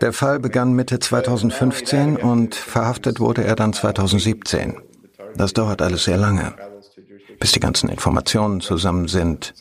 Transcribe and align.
Der 0.00 0.12
Fall 0.12 0.38
begann 0.40 0.72
Mitte 0.72 0.98
2015 0.98 2.16
und 2.16 2.54
verhaftet 2.54 3.20
wurde 3.20 3.44
er 3.44 3.56
dann 3.56 3.72
2017. 3.72 4.76
Das 5.36 5.52
dauert 5.52 5.82
alles 5.82 6.04
sehr 6.04 6.16
lange, 6.16 6.54
bis 7.38 7.52
die 7.52 7.60
ganzen 7.60 7.88
Informationen 7.88 8.60
zusammen 8.60 9.08
sind. 9.08 9.54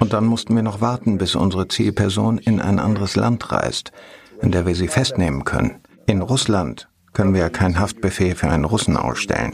Und 0.00 0.12
dann 0.12 0.26
mussten 0.26 0.54
wir 0.54 0.62
noch 0.62 0.80
warten, 0.80 1.18
bis 1.18 1.34
unsere 1.34 1.68
Zielperson 1.68 2.38
in 2.38 2.60
ein 2.60 2.78
anderes 2.78 3.16
Land 3.16 3.50
reist, 3.50 3.92
in 4.42 4.52
der 4.52 4.66
wir 4.66 4.74
sie 4.74 4.88
festnehmen 4.88 5.44
können. 5.44 5.80
In 6.06 6.22
Russland 6.22 6.88
können 7.12 7.34
wir 7.34 7.48
keinen 7.50 7.78
Haftbefehl 7.78 8.34
für 8.34 8.48
einen 8.48 8.64
Russen 8.64 8.96
ausstellen. 8.96 9.52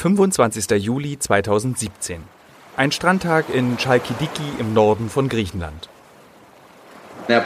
25. 0.00 0.70
Juli 0.78 1.18
2017. 1.18 2.22
Ein 2.74 2.90
Strandtag 2.90 3.50
in 3.52 3.76
Chalkidiki 3.76 4.42
im 4.58 4.72
Norden 4.72 5.10
von 5.10 5.28
Griechenland. 5.28 5.90
Dann 7.28 7.44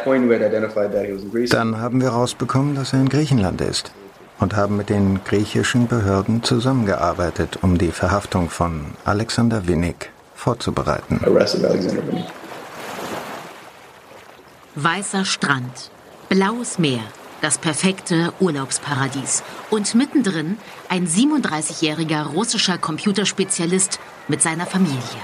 haben 1.81 2.01
wir 2.01 2.13
herausbekommen, 2.13 2.77
dass 2.77 2.93
er 2.93 3.01
in 3.01 3.09
Griechenland 3.09 3.61
ist 3.61 3.91
und 4.39 4.55
haben 4.55 4.77
mit 4.77 4.89
den 4.89 5.25
griechischen 5.25 5.89
Behörden 5.89 6.45
zusammengearbeitet, 6.45 7.59
um 7.63 7.77
die 7.77 7.91
Verhaftung 7.91 8.49
von 8.49 8.85
Alexander 9.05 9.67
Winnig 9.67 10.13
vorzubereiten. 10.37 11.21
Weißer 14.77 15.25
Strand, 15.25 15.91
blaues 16.29 16.79
Meer, 16.79 17.03
das 17.45 17.59
perfekte 17.59 18.33
Urlaubsparadies. 18.41 19.43
Und 19.69 19.95
mittendrin 19.95 20.57
ein 20.89 21.07
37-jähriger 21.07 22.23
russischer 22.33 22.79
Computerspezialist 22.79 24.01
mit 24.29 24.41
seiner 24.41 24.65
Familie. 24.65 25.21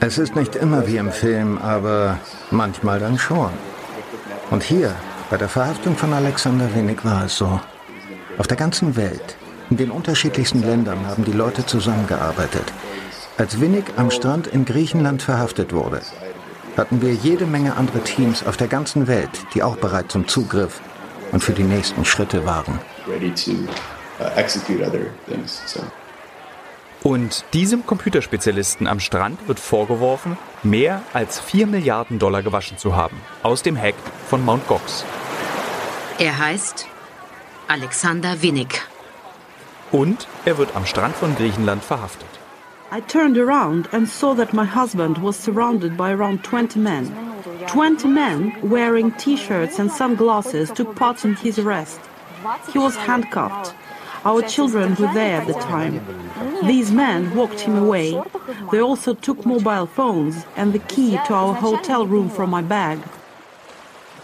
Es 0.00 0.18
ist 0.18 0.36
nicht 0.36 0.54
immer 0.56 0.86
wie 0.86 0.98
im 0.98 1.12
Film, 1.12 1.56
aber 1.56 2.18
manchmal 2.50 3.00
dann 3.00 3.18
schon. 3.18 3.50
Und 4.50 4.62
hier, 4.62 4.94
bei 5.30 5.38
der 5.38 5.48
Verhaftung 5.48 5.96
von 5.96 6.12
Alexander 6.12 6.74
Winnig 6.74 7.02
war 7.06 7.24
es 7.24 7.38
so. 7.38 7.58
Auf 8.36 8.46
der 8.48 8.58
ganzen 8.58 8.96
Welt, 8.96 9.36
in 9.70 9.78
den 9.78 9.90
unterschiedlichsten 9.90 10.60
Ländern 10.62 11.06
haben 11.06 11.24
die 11.24 11.32
Leute 11.32 11.64
zusammengearbeitet. 11.64 12.70
Als 13.38 13.60
Winnig 13.60 13.84
am 13.96 14.10
Strand 14.10 14.46
in 14.46 14.66
Griechenland 14.66 15.22
verhaftet 15.22 15.72
wurde, 15.72 16.02
hatten 16.76 17.02
wir 17.02 17.12
jede 17.12 17.46
Menge 17.46 17.76
andere 17.76 18.00
Teams 18.00 18.46
auf 18.46 18.56
der 18.56 18.68
ganzen 18.68 19.06
Welt, 19.06 19.30
die 19.54 19.62
auch 19.62 19.76
bereit 19.76 20.10
zum 20.10 20.28
Zugriff 20.28 20.80
und 21.32 21.42
für 21.42 21.52
die 21.52 21.64
nächsten 21.64 22.04
Schritte 22.04 22.44
waren. 22.46 22.78
Uh, 27.04 27.08
und 27.08 27.44
diesem 27.52 27.86
Computerspezialisten 27.86 28.86
am 28.86 29.00
Strand 29.00 29.46
wird 29.48 29.60
vorgeworfen, 29.60 30.38
mehr 30.62 31.02
als 31.12 31.38
4 31.40 31.66
Milliarden 31.66 32.18
Dollar 32.18 32.42
gewaschen 32.42 32.78
zu 32.78 32.96
haben 32.96 33.20
aus 33.42 33.62
dem 33.62 33.76
Hack 33.76 33.94
von 34.28 34.44
Mt. 34.44 34.66
Gox. 34.66 35.04
Er 36.18 36.38
heißt 36.38 36.86
Alexander 37.68 38.42
Winnig. 38.42 38.80
Und 39.92 40.26
er 40.44 40.58
wird 40.58 40.74
am 40.74 40.86
Strand 40.86 41.14
von 41.14 41.36
Griechenland 41.36 41.84
verhaftet. 41.84 42.28
I 42.90 43.00
turned 43.00 43.36
around 43.36 43.88
and 43.92 44.08
saw 44.08 44.34
that 44.34 44.52
my 44.52 44.64
husband 44.64 45.18
was 45.18 45.36
surrounded 45.36 45.96
by 45.96 46.12
around 46.12 46.44
20 46.44 46.78
men. 46.78 47.12
20 47.66 48.08
men 48.08 48.56
wearing 48.62 49.10
t-shirts 49.12 49.78
and 49.78 49.90
sunglasses 49.90 50.70
took 50.70 50.94
part 50.94 51.24
in 51.24 51.34
his 51.34 51.58
arrest. 51.58 52.00
He 52.72 52.78
was 52.78 52.94
handcuffed. 52.94 53.74
Our 54.24 54.42
children 54.42 54.94
were 54.96 55.12
there 55.12 55.40
at 55.40 55.46
the 55.46 55.54
time. 55.54 56.00
These 56.62 56.92
men 56.92 57.34
walked 57.34 57.60
him 57.60 57.76
away. 57.76 58.20
They 58.70 58.80
also 58.80 59.14
took 59.14 59.44
mobile 59.44 59.86
phones 59.86 60.44
and 60.56 60.72
the 60.72 60.78
key 60.78 61.18
to 61.26 61.34
our 61.34 61.54
hotel 61.54 62.06
room 62.06 62.30
from 62.30 62.50
my 62.50 62.62
bag. 62.62 62.98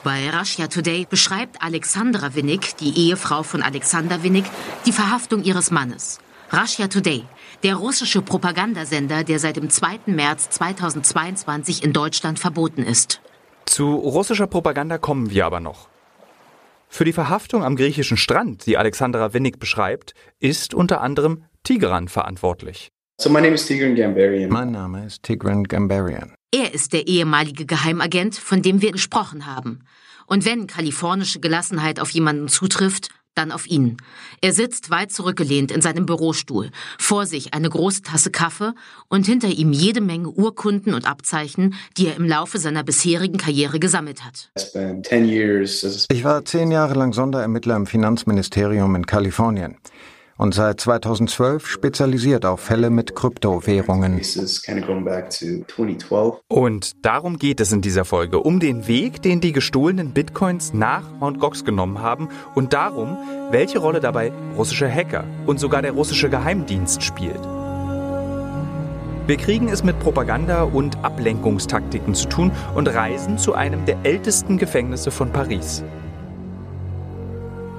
Bei 0.05 0.31
Russia 0.31 0.67
Today 0.67 1.07
beschreibt 1.09 1.63
Alexandra 1.63 2.35
Winnig, 2.35 2.75
die 2.81 2.93
Ehefrau 2.93 3.45
von 3.45 3.63
Alexander 3.63 4.23
Winnig, 4.23 4.45
die 4.85 4.93
Verhaftung 4.93 5.45
ihres 5.45 5.71
Mannes. 5.71 6.19
Russia 6.53 6.89
Today, 6.89 7.25
der 7.63 7.77
russische 7.77 8.23
Propagandasender, 8.23 9.25
der 9.25 9.39
seit 9.39 9.57
dem 9.57 9.71
2. 9.71 10.01
März 10.07 10.51
2022 10.51 11.83
in 11.85 11.93
Deutschland 11.93 12.39
verboten 12.39 12.83
ist. 12.83 13.21
Zu 13.67 13.95
russischer 13.95 14.47
Propaganda 14.47 14.99
kommen 14.99 15.31
wir 15.31 15.47
aber 15.47 15.61
noch. 15.61 15.89
Für 16.89 17.05
die 17.05 17.13
Verhaftung 17.13 17.65
am 17.65 17.77
griechischen 17.77 18.17
Strand, 18.17 18.67
die 18.67 18.77
Alexandra 18.77 19.33
Winnig 19.33 19.59
beschreibt, 19.59 20.15
ist 20.41 20.75
unter 20.75 21.01
anderem 21.01 21.45
Tigran 21.63 22.09
verantwortlich. 22.09 22.91
So 23.21 23.31
my 23.31 23.41
name 23.41 23.55
is 23.55 23.65
Tigran 23.65 23.95
Gambarian. 23.95 24.51
Mein 24.51 24.73
Name 24.73 25.07
ist 25.07 25.23
Tigran 25.23 25.65
Gambarian. 25.65 26.35
Er 26.53 26.75
ist 26.75 26.93
der 26.93 27.07
ehemalige 27.07 27.65
Geheimagent, 27.65 28.35
von 28.35 28.61
dem 28.61 28.83
wir 28.83 28.93
gesprochen 28.93 29.47
haben. 29.47 29.85
Und 30.27 30.45
wenn 30.45 30.67
kalifornische 30.67 31.41
Gelassenheit 31.41 32.01
auf 32.01 32.11
jemanden 32.11 32.49
zutrifft, 32.49 33.09
dann 33.35 33.53
auf 33.53 33.67
ihn. 33.67 33.97
Er 34.41 34.53
sitzt 34.53 34.91
weit 34.91 35.13
zurückgelehnt 35.13 35.71
in 35.71 35.81
seinem 35.81 36.07
Bürostuhl, 36.07 36.71
vor 36.99 37.27
sich 37.27 37.55
eine 37.55 37.69
große 37.69 38.03
Tasse 38.03 38.31
Kaffee 38.31 38.73
und 39.09 39.27
hinter 39.27 39.49
ihm 39.49 39.73
jede 39.73 40.01
Menge 40.01 40.29
Urkunden 40.29 40.95
und 40.95 41.09
Abzeichen, 41.09 41.75
die 41.97 42.09
er 42.09 42.17
im 42.17 42.27
Laufe 42.27 42.59
seiner 42.59 42.85
bisherigen 42.85 43.39
Karriere 43.39 43.81
gesammelt 43.81 44.25
hat. 44.25 44.51
Ich 46.11 46.25
war 46.25 46.45
zehn 46.45 46.71
Jahre 46.71 46.95
lang 46.95 47.13
Sonderermittler 47.13 47.77
im 47.77 47.87
Finanzministerium 47.87 48.95
in 48.95 49.07
Kalifornien 49.07 49.77
und 50.37 50.55
seit 50.55 50.81
2012 50.81 51.67
spezialisiert 51.67 52.45
auf 52.45 52.61
Fälle 52.61 52.91
mit 52.91 53.15
Kryptowährungen. 53.15 54.21
Und 56.49 57.05
darum 57.05 57.39
geht 57.39 57.61
es 57.61 57.73
in 57.73 57.81
dieser 57.81 58.05
Folge, 58.05 58.41
um 58.41 58.61
den 58.61 58.87
Weg, 58.89 59.23
den 59.23 59.41
die 59.41 59.53
gestohlenen 59.53 60.13
Bitcoins 60.13 60.73
nach 60.73 61.03
Mt. 61.21 61.39
Gox 61.39 61.65
genommen 61.65 62.01
haben 62.01 62.29
und 62.55 62.73
darum, 62.73 63.17
welche 63.51 63.79
Rolle 63.79 64.01
dabei 64.01 64.33
russische 64.57 64.91
Hacker 64.91 65.25
und 65.47 65.61
sogar 65.61 65.83
der 65.83 65.93
russische 65.93 66.31
Geheimdienst 66.31 67.03
spielt. 67.03 67.41
Wir 69.25 69.37
kriegen 69.37 69.69
es 69.69 69.85
mit 69.85 70.01
Propaganda 70.01 70.65
und 70.65 71.05
Ablenkungstaktiken 71.05 72.15
zu 72.15 72.29
tun 72.29 72.51
und 72.75 72.89
reisen 72.89 73.39
zu 73.39 73.55
einem 73.55 73.87
der 73.87 73.99
ältesten 74.03 74.59
Gefängnisse 74.59 75.13
von 75.13 75.31
Paris. 75.31 75.85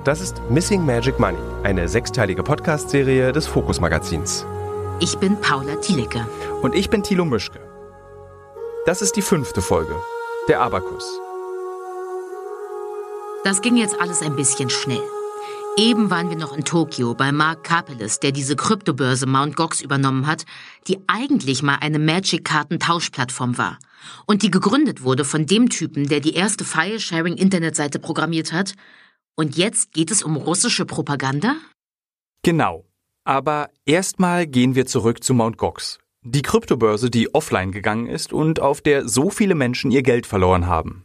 Das 0.04 0.20
ist 0.20 0.42
Missing 0.50 0.86
Magic 0.86 1.18
Money, 1.18 1.38
eine 1.64 1.88
sechsteilige 1.88 2.44
Podcast-Serie 2.44 3.32
des 3.32 3.48
Fokus 3.48 3.80
Magazins. 3.80 4.46
Ich 5.00 5.18
bin 5.18 5.40
Paula 5.40 5.78
Thielecke. 5.78 6.28
Und 6.62 6.76
ich 6.76 6.90
bin 6.90 7.04
Thilo 7.04 7.24
Mischke. 7.24 7.62
Das 8.86 9.02
ist 9.02 9.16
die 9.16 9.22
fünfte 9.22 9.62
Folge, 9.62 9.96
der 10.50 10.60
Abakus. 10.60 11.06
Das 13.46 13.62
ging 13.62 13.78
jetzt 13.78 13.96
alles 14.02 14.22
ein 14.22 14.36
bisschen 14.36 14.70
schnell. 14.70 15.04
Eben 15.78 16.10
waren 16.10 16.30
wir 16.30 16.38
noch 16.38 16.52
in 16.52 16.66
Tokio 16.66 17.14
bei 17.14 17.32
Mark 17.32 17.64
Capeles, 17.64 18.20
der 18.20 18.34
diese 18.34 18.58
Kryptobörse 18.58 19.26
Mt. 19.26 19.56
Gox 19.56 19.80
übernommen 19.80 20.28
hat, 20.28 20.44
die 20.88 21.00
eigentlich 21.08 21.64
mal 21.64 21.78
eine 21.80 22.00
Magic-Karten-Tauschplattform 22.00 23.58
war 23.58 23.80
und 24.26 24.44
die 24.44 24.52
gegründet 24.52 25.04
wurde 25.04 25.24
von 25.24 25.46
dem 25.46 25.70
Typen, 25.70 26.10
der 26.10 26.20
die 26.20 26.34
erste 26.34 26.66
File-Sharing-Internetseite 26.66 28.00
programmiert 28.00 28.52
hat 28.52 28.74
und 29.36 29.58
jetzt 29.58 29.94
geht 29.94 30.12
es 30.12 30.24
um 30.24 30.36
russische 30.36 30.86
Propaganda? 30.86 31.56
Genau. 32.44 32.86
Aber 33.26 33.70
erstmal 33.86 34.48
gehen 34.48 34.76
wir 34.76 34.86
zurück 34.86 35.24
zu 35.24 35.34
Mt. 35.34 35.58
Gox. 35.58 36.00
Die 36.22 36.42
Kryptobörse, 36.42 37.10
die 37.10 37.34
offline 37.34 37.72
gegangen 37.72 38.08
ist 38.08 38.34
und 38.34 38.62
auf 38.62 38.82
der 38.82 39.08
so 39.08 39.30
viele 39.30 39.56
Menschen 39.56 39.92
ihr 39.92 40.04
Geld 40.04 40.26
verloren 40.26 40.68
haben. 40.68 41.04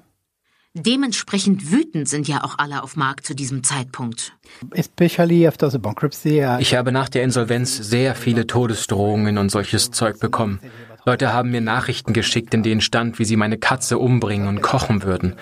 Dementsprechend 0.74 1.72
wütend 1.72 2.08
sind 2.08 2.28
ja 2.28 2.44
auch 2.44 2.58
alle 2.58 2.82
auf 2.82 2.94
Markt 2.94 3.26
zu 3.26 3.34
diesem 3.34 3.64
Zeitpunkt. 3.64 4.36
Ich 4.74 6.74
habe 6.74 6.92
nach 6.92 7.08
der 7.08 7.24
Insolvenz 7.24 7.76
sehr 7.76 8.14
viele 8.14 8.46
Todesdrohungen 8.46 9.38
und 9.38 9.50
solches 9.50 9.90
Zeug 9.90 10.20
bekommen. 10.20 10.60
Leute 11.04 11.32
haben 11.32 11.50
mir 11.50 11.62
Nachrichten 11.62 12.12
geschickt, 12.12 12.54
in 12.54 12.62
denen 12.62 12.80
stand, 12.80 13.18
wie 13.18 13.24
sie 13.24 13.36
meine 13.36 13.58
Katze 13.58 13.98
umbringen 13.98 14.46
und 14.46 14.60
kochen 14.60 15.02
würden. 15.02 15.34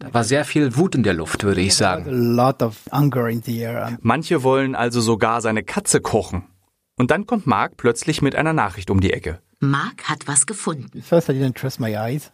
Da 0.00 0.14
war 0.14 0.22
sehr 0.22 0.44
viel 0.44 0.76
Wut 0.76 0.94
in 0.94 1.02
der 1.02 1.14
Luft, 1.14 1.42
würde 1.42 1.60
ich 1.60 1.74
sagen. 1.74 2.36
Manche 4.00 4.44
wollen 4.44 4.76
also 4.76 5.00
sogar 5.00 5.40
seine 5.40 5.64
Katze 5.64 6.00
kochen. 6.00 6.44
Und 6.96 7.10
dann 7.10 7.26
kommt 7.26 7.48
Mark 7.48 7.76
plötzlich 7.76 8.22
mit 8.22 8.36
einer 8.36 8.52
Nachricht 8.52 8.90
um 8.90 9.00
die 9.00 9.12
Ecke. 9.12 9.40
Mark 9.60 10.04
hat 10.04 10.28
was 10.28 10.46
gefunden. 10.46 11.02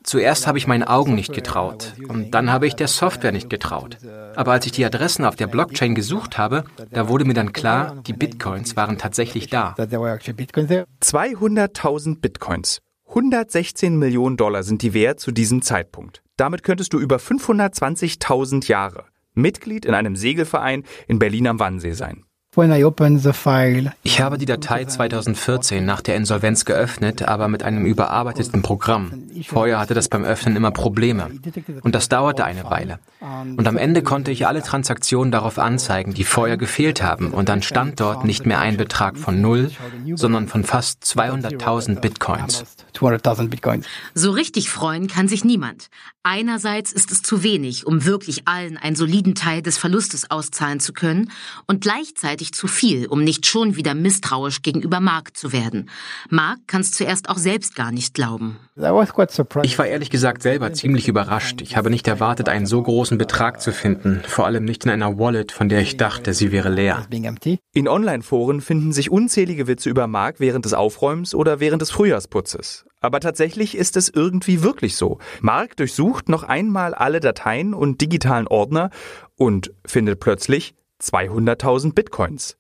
Zuerst 0.03 0.47
habe 0.47 0.59
ich 0.59 0.67
meinen 0.67 0.83
Augen 0.83 1.15
nicht 1.15 1.33
getraut 1.33 1.95
und 2.07 2.33
dann 2.33 2.53
habe 2.53 2.67
ich 2.67 2.75
der 2.75 2.89
Software 2.89 3.33
nicht 3.33 3.49
getraut. 3.49 3.97
Aber 4.37 4.53
als 4.53 4.67
ich 4.67 4.73
die 4.73 4.85
Adressen 4.85 5.25
auf 5.25 5.37
der 5.37 5.47
Blockchain 5.47 5.95
gesucht 5.95 6.37
habe, 6.37 6.65
da 6.91 7.09
wurde 7.09 7.25
mir 7.25 7.33
dann 7.33 7.55
klar, 7.55 7.97
die 8.07 8.13
Bitcoins 8.13 8.77
waren 8.77 8.99
tatsächlich 8.99 9.49
da. 9.49 9.75
200.000 9.79 12.21
Bitcoins. 12.21 12.81
116 13.09 13.97
Millionen 13.97 14.37
Dollar 14.37 14.63
sind 14.63 14.83
die 14.83 14.93
wert 14.93 15.19
zu 15.19 15.33
diesem 15.33 15.63
Zeitpunkt. 15.63 16.24
Damit 16.37 16.65
könntest 16.65 16.93
du 16.93 16.99
über 16.99 17.17
520.000 17.19 18.67
Jahre 18.67 19.05
Mitglied 19.35 19.85
in 19.85 19.95
einem 19.95 20.17
Segelverein 20.17 20.85
in 21.07 21.19
Berlin 21.19 21.47
am 21.47 21.61
Wannsee 21.61 21.93
sein. 21.93 22.25
Ich 24.03 24.21
habe 24.21 24.39
die 24.39 24.47
Datei 24.47 24.85
2014 24.85 25.85
nach 25.85 26.01
der 26.01 26.15
Insolvenz 26.15 26.65
geöffnet, 26.65 27.23
aber 27.23 27.49
mit 27.49 27.65
einem 27.65 27.85
überarbeiteten 27.85 28.63
Programm. 28.63 29.25
Vorher 29.45 29.81
hatte 29.81 29.95
das 29.95 30.09
beim 30.09 30.23
Öffnen 30.25 30.55
immer 30.55 30.71
Probleme. 30.71 31.33
Und 31.83 31.97
das 31.97 32.09
dauerte 32.09 32.45
eine 32.45 32.63
Weile. 32.65 33.01
Und 33.57 33.67
am 33.67 33.77
Ende 33.77 34.03
konnte 34.03 34.31
ich 34.31 34.47
alle 34.47 34.63
Transaktionen 34.63 35.33
darauf 35.33 35.59
anzeigen, 35.59 36.15
die 36.15 36.23
vorher 36.23 36.57
gefehlt 36.57 37.03
haben. 37.03 37.33
Und 37.33 37.49
dann 37.49 37.61
stand 37.61 37.99
dort 37.99 38.25
nicht 38.25 38.47
mehr 38.47 38.61
ein 38.61 38.77
Betrag 38.77 39.19
von 39.19 39.41
null, 39.41 39.73
sondern 40.15 40.47
von 40.47 40.63
fast 40.63 41.03
200.000 41.03 41.99
Bitcoins. 41.99 42.65
So 44.15 44.31
richtig 44.31 44.71
freuen 44.71 45.09
kann 45.09 45.27
sich 45.27 45.45
niemand. 45.45 45.89
Einerseits 46.27 46.91
ist 46.91 47.13
es 47.13 47.21
zu 47.21 47.43
wenig, 47.43 47.87
um 47.87 48.07
wirklich 48.07 48.49
allen 48.49 48.79
einen 48.79 48.97
soliden 48.97 49.35
Teil 49.35 49.61
des 49.61 49.77
Verlustes 49.77 50.31
auszahlen 50.31 50.81
zu 50.81 50.95
können. 50.95 51.31
Und 51.67 51.83
gleichzeitig 51.83 52.55
zu 52.55 52.67
viel, 52.67 53.07
um 53.07 53.23
nicht 53.23 53.45
schon 53.45 53.77
wieder 53.77 53.95
misstrauisch 53.95 54.63
gegenüber 54.63 55.01
Mark 55.01 55.37
zu 55.37 55.53
werden. 55.53 55.91
Mark 56.31 56.61
kann 56.67 56.81
es 56.81 56.93
zuerst 56.93 57.29
auch 57.29 57.37
selbst 57.37 57.77
gar 57.77 57.93
nicht 57.93 58.15
glauben. 58.15 58.57
Ich 59.65 59.79
war 59.79 59.87
ehrlich 59.87 60.09
gesagt 60.09 60.41
selber 60.41 60.73
ziemlich 60.73 61.09
überrascht. 61.09 61.61
Ich 61.61 61.77
habe 61.77 61.91
nicht 61.91 62.09
erwartet, 62.09 62.49
einen 62.49 62.65
so 62.65 62.83
großen 62.83 63.19
Betrag 63.19 63.61
zu 63.61 63.71
finden, 63.71 64.23
vor 64.27 64.47
allem 64.47 64.65
nicht 64.65 64.87
in 64.87 64.91
einer 64.91 65.19
Wallet, 65.19 65.53
von 65.53 65.69
der 65.69 65.81
ich 65.81 65.99
dachte, 65.99 66.33
sie 66.33 66.53
wäre 66.53 66.71
leer. 66.71 67.07
In 67.75 67.87
Online-Foren 67.87 68.63
finden 68.63 68.93
sich 68.93 69.11
unzählige 69.11 69.67
Witze 69.67 69.91
über 69.91 70.07
Mark 70.07 70.41
während 70.41 70.65
des 70.65 70.73
Aufräumens 70.73 71.35
oder 71.35 71.61
während 71.61 71.83
des 71.83 71.91
Frühjahrsputzes. 71.91 72.87
Aber 73.05 73.21
tatsächlich 73.21 73.77
ist 73.77 73.99
es 73.99 74.09
irgendwie 74.09 74.63
wirklich 74.63 74.97
so. 74.97 75.19
Mark 75.43 75.77
durchsucht 75.77 76.31
noch 76.31 76.43
einmal 76.43 76.95
alle 76.95 77.21
Dateien 77.21 77.75
und 77.75 78.01
digitalen 78.01 78.49
Ordner 78.49 78.89
und 79.37 79.75
findet 79.85 80.21
plötzlich 80.21 80.75
200.000 81.03 81.93
Bitcoins. 81.93 82.57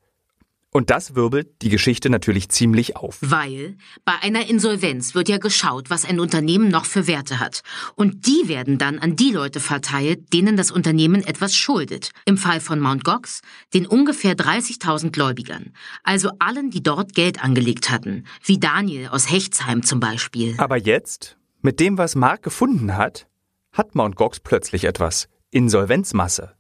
Und 0.77 0.91
das 0.91 1.15
wirbelt 1.15 1.63
die 1.63 1.69
Geschichte 1.69 2.11
natürlich 2.11 2.49
ziemlich 2.49 2.97
auf. 2.97 3.19
Weil 3.21 3.77
bei 4.05 4.15
einer 4.23 4.49
Insolvenz 4.51 5.15
wird 5.15 5.29
ja 5.29 5.39
geschaut, 5.39 5.89
was 5.89 6.05
ein 6.05 6.19
Unternehmen 6.19 6.69
noch 6.69 6.85
für 6.85 7.07
Werte 7.07 7.39
hat. 7.39 7.63
Und 7.95 8.27
die 8.27 8.49
werden 8.49 8.77
dann 8.77 8.99
an 8.99 9.15
die 9.15 9.31
Leute 9.31 9.61
verteilt, 9.61 10.33
denen 10.33 10.57
das 10.57 10.73
Unternehmen 10.73 11.23
etwas 11.25 11.55
schuldet. 11.55 12.11
Im 12.25 12.37
Fall 12.37 12.59
von 12.59 12.81
Mt. 12.81 13.05
Gox 13.05 13.41
den 13.73 13.87
ungefähr 13.87 14.35
30.000 14.35 15.13
Gläubigern. 15.13 15.75
Also 16.03 16.31
allen, 16.41 16.71
die 16.71 16.83
dort 16.83 17.15
Geld 17.15 17.45
angelegt 17.45 17.91
hatten. 17.93 18.27
Wie 18.45 18.59
Daniel 18.59 19.11
aus 19.11 19.31
Hechtsheim 19.31 19.85
zum 19.85 20.01
Beispiel. 20.01 20.57
Aber 20.59 20.77
jetzt, 20.77 21.37
mit 21.63 21.79
dem, 21.79 21.99
was 21.99 22.17
Mark 22.17 22.43
gefunden 22.43 22.97
hat, 22.97 23.29
hat 23.71 23.95
Mt. 23.95 24.17
Gox 24.17 24.41
plötzlich 24.41 24.83
etwas. 24.83 25.29
Insolvenzmasse. 25.53 26.57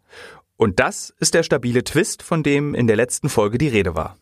Und 0.56 0.80
das 0.80 1.14
ist 1.18 1.34
der 1.34 1.42
stabile 1.42 1.84
Twist, 1.84 2.22
von 2.22 2.42
dem 2.42 2.74
in 2.74 2.86
der 2.86 2.96
letzten 2.96 3.28
Folge 3.28 3.58
die 3.58 3.68
Rede 3.68 3.94
war. 3.94 4.16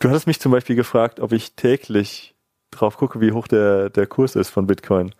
Du 0.00 0.08
hattest 0.08 0.26
mich 0.26 0.40
zum 0.40 0.52
Beispiel 0.52 0.76
gefragt, 0.76 1.20
ob 1.20 1.32
ich 1.32 1.54
täglich 1.54 2.34
drauf 2.70 2.96
gucke, 2.96 3.20
wie 3.20 3.32
hoch 3.32 3.46
der, 3.46 3.90
der 3.90 4.06
Kurs 4.06 4.36
ist 4.36 4.50
von 4.50 4.66
Bitcoin. 4.66 5.14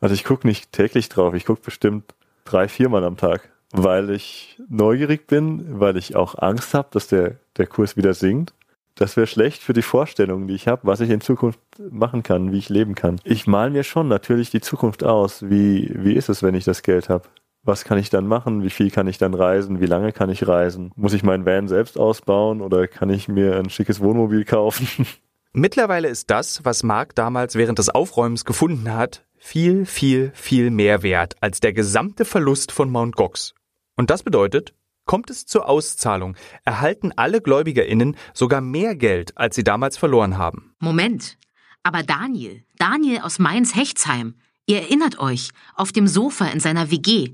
Also 0.00 0.14
ich 0.14 0.24
gucke 0.24 0.46
nicht 0.46 0.72
täglich 0.72 1.08
drauf, 1.08 1.34
ich 1.34 1.44
gucke 1.44 1.62
bestimmt 1.62 2.14
drei, 2.44 2.68
viermal 2.68 3.04
am 3.04 3.16
Tag, 3.16 3.48
weil 3.72 4.10
ich 4.10 4.60
neugierig 4.68 5.26
bin, 5.26 5.80
weil 5.80 5.96
ich 5.96 6.16
auch 6.16 6.36
Angst 6.36 6.74
habe, 6.74 6.88
dass 6.92 7.08
der, 7.08 7.36
der 7.56 7.66
Kurs 7.66 7.96
wieder 7.96 8.14
sinkt. 8.14 8.54
Das 8.94 9.16
wäre 9.16 9.28
schlecht 9.28 9.62
für 9.62 9.74
die 9.74 9.82
Vorstellungen, 9.82 10.48
die 10.48 10.54
ich 10.54 10.66
habe, 10.66 10.82
was 10.84 11.00
ich 11.00 11.10
in 11.10 11.20
Zukunft 11.20 11.60
machen 11.78 12.24
kann, 12.24 12.50
wie 12.50 12.58
ich 12.58 12.68
leben 12.68 12.96
kann. 12.96 13.20
Ich 13.22 13.46
mal 13.46 13.70
mir 13.70 13.84
schon 13.84 14.08
natürlich 14.08 14.50
die 14.50 14.60
Zukunft 14.60 15.04
aus. 15.04 15.48
Wie, 15.48 15.92
wie 15.94 16.14
ist 16.14 16.28
es, 16.28 16.42
wenn 16.42 16.56
ich 16.56 16.64
das 16.64 16.82
Geld 16.82 17.08
habe? 17.08 17.28
Was 17.68 17.84
kann 17.84 17.98
ich 17.98 18.10
dann 18.10 18.26
machen? 18.26 18.64
Wie 18.64 18.70
viel 18.70 18.90
kann 18.90 19.06
ich 19.06 19.18
dann 19.18 19.34
reisen? 19.34 19.80
Wie 19.80 19.86
lange 19.86 20.12
kann 20.12 20.30
ich 20.30 20.48
reisen? 20.48 20.90
Muss 20.96 21.12
ich 21.12 21.22
meinen 21.22 21.46
Van 21.46 21.68
selbst 21.68 21.98
ausbauen 21.98 22.60
oder 22.60 22.88
kann 22.88 23.10
ich 23.10 23.28
mir 23.28 23.56
ein 23.56 23.70
schickes 23.70 24.00
Wohnmobil 24.00 24.44
kaufen? 24.44 24.88
Mittlerweile 25.52 26.08
ist 26.08 26.30
das, 26.30 26.64
was 26.64 26.82
Mark 26.82 27.14
damals 27.14 27.54
während 27.54 27.78
des 27.78 27.90
Aufräumens 27.90 28.44
gefunden 28.44 28.92
hat, 28.92 29.24
viel, 29.36 29.86
viel, 29.86 30.32
viel 30.34 30.70
mehr 30.70 31.02
wert 31.02 31.36
als 31.40 31.60
der 31.60 31.72
gesamte 31.72 32.24
Verlust 32.24 32.72
von 32.72 32.90
Mt. 32.90 33.16
Gox. 33.16 33.54
Und 33.96 34.10
das 34.10 34.22
bedeutet, 34.22 34.74
kommt 35.04 35.30
es 35.30 35.46
zur 35.46 35.68
Auszahlung, 35.68 36.36
erhalten 36.64 37.12
alle 37.16 37.40
GläubigerInnen 37.40 38.16
sogar 38.34 38.60
mehr 38.60 38.94
Geld, 38.94 39.36
als 39.36 39.56
sie 39.56 39.64
damals 39.64 39.96
verloren 39.96 40.38
haben. 40.38 40.74
Moment. 40.78 41.38
Aber 41.82 42.02
Daniel, 42.02 42.64
Daniel 42.76 43.20
aus 43.20 43.38
Mainz-Hechtsheim, 43.38 44.34
ihr 44.66 44.82
erinnert 44.82 45.18
euch, 45.18 45.50
auf 45.74 45.92
dem 45.92 46.06
Sofa 46.06 46.46
in 46.46 46.60
seiner 46.60 46.90
WG, 46.90 47.32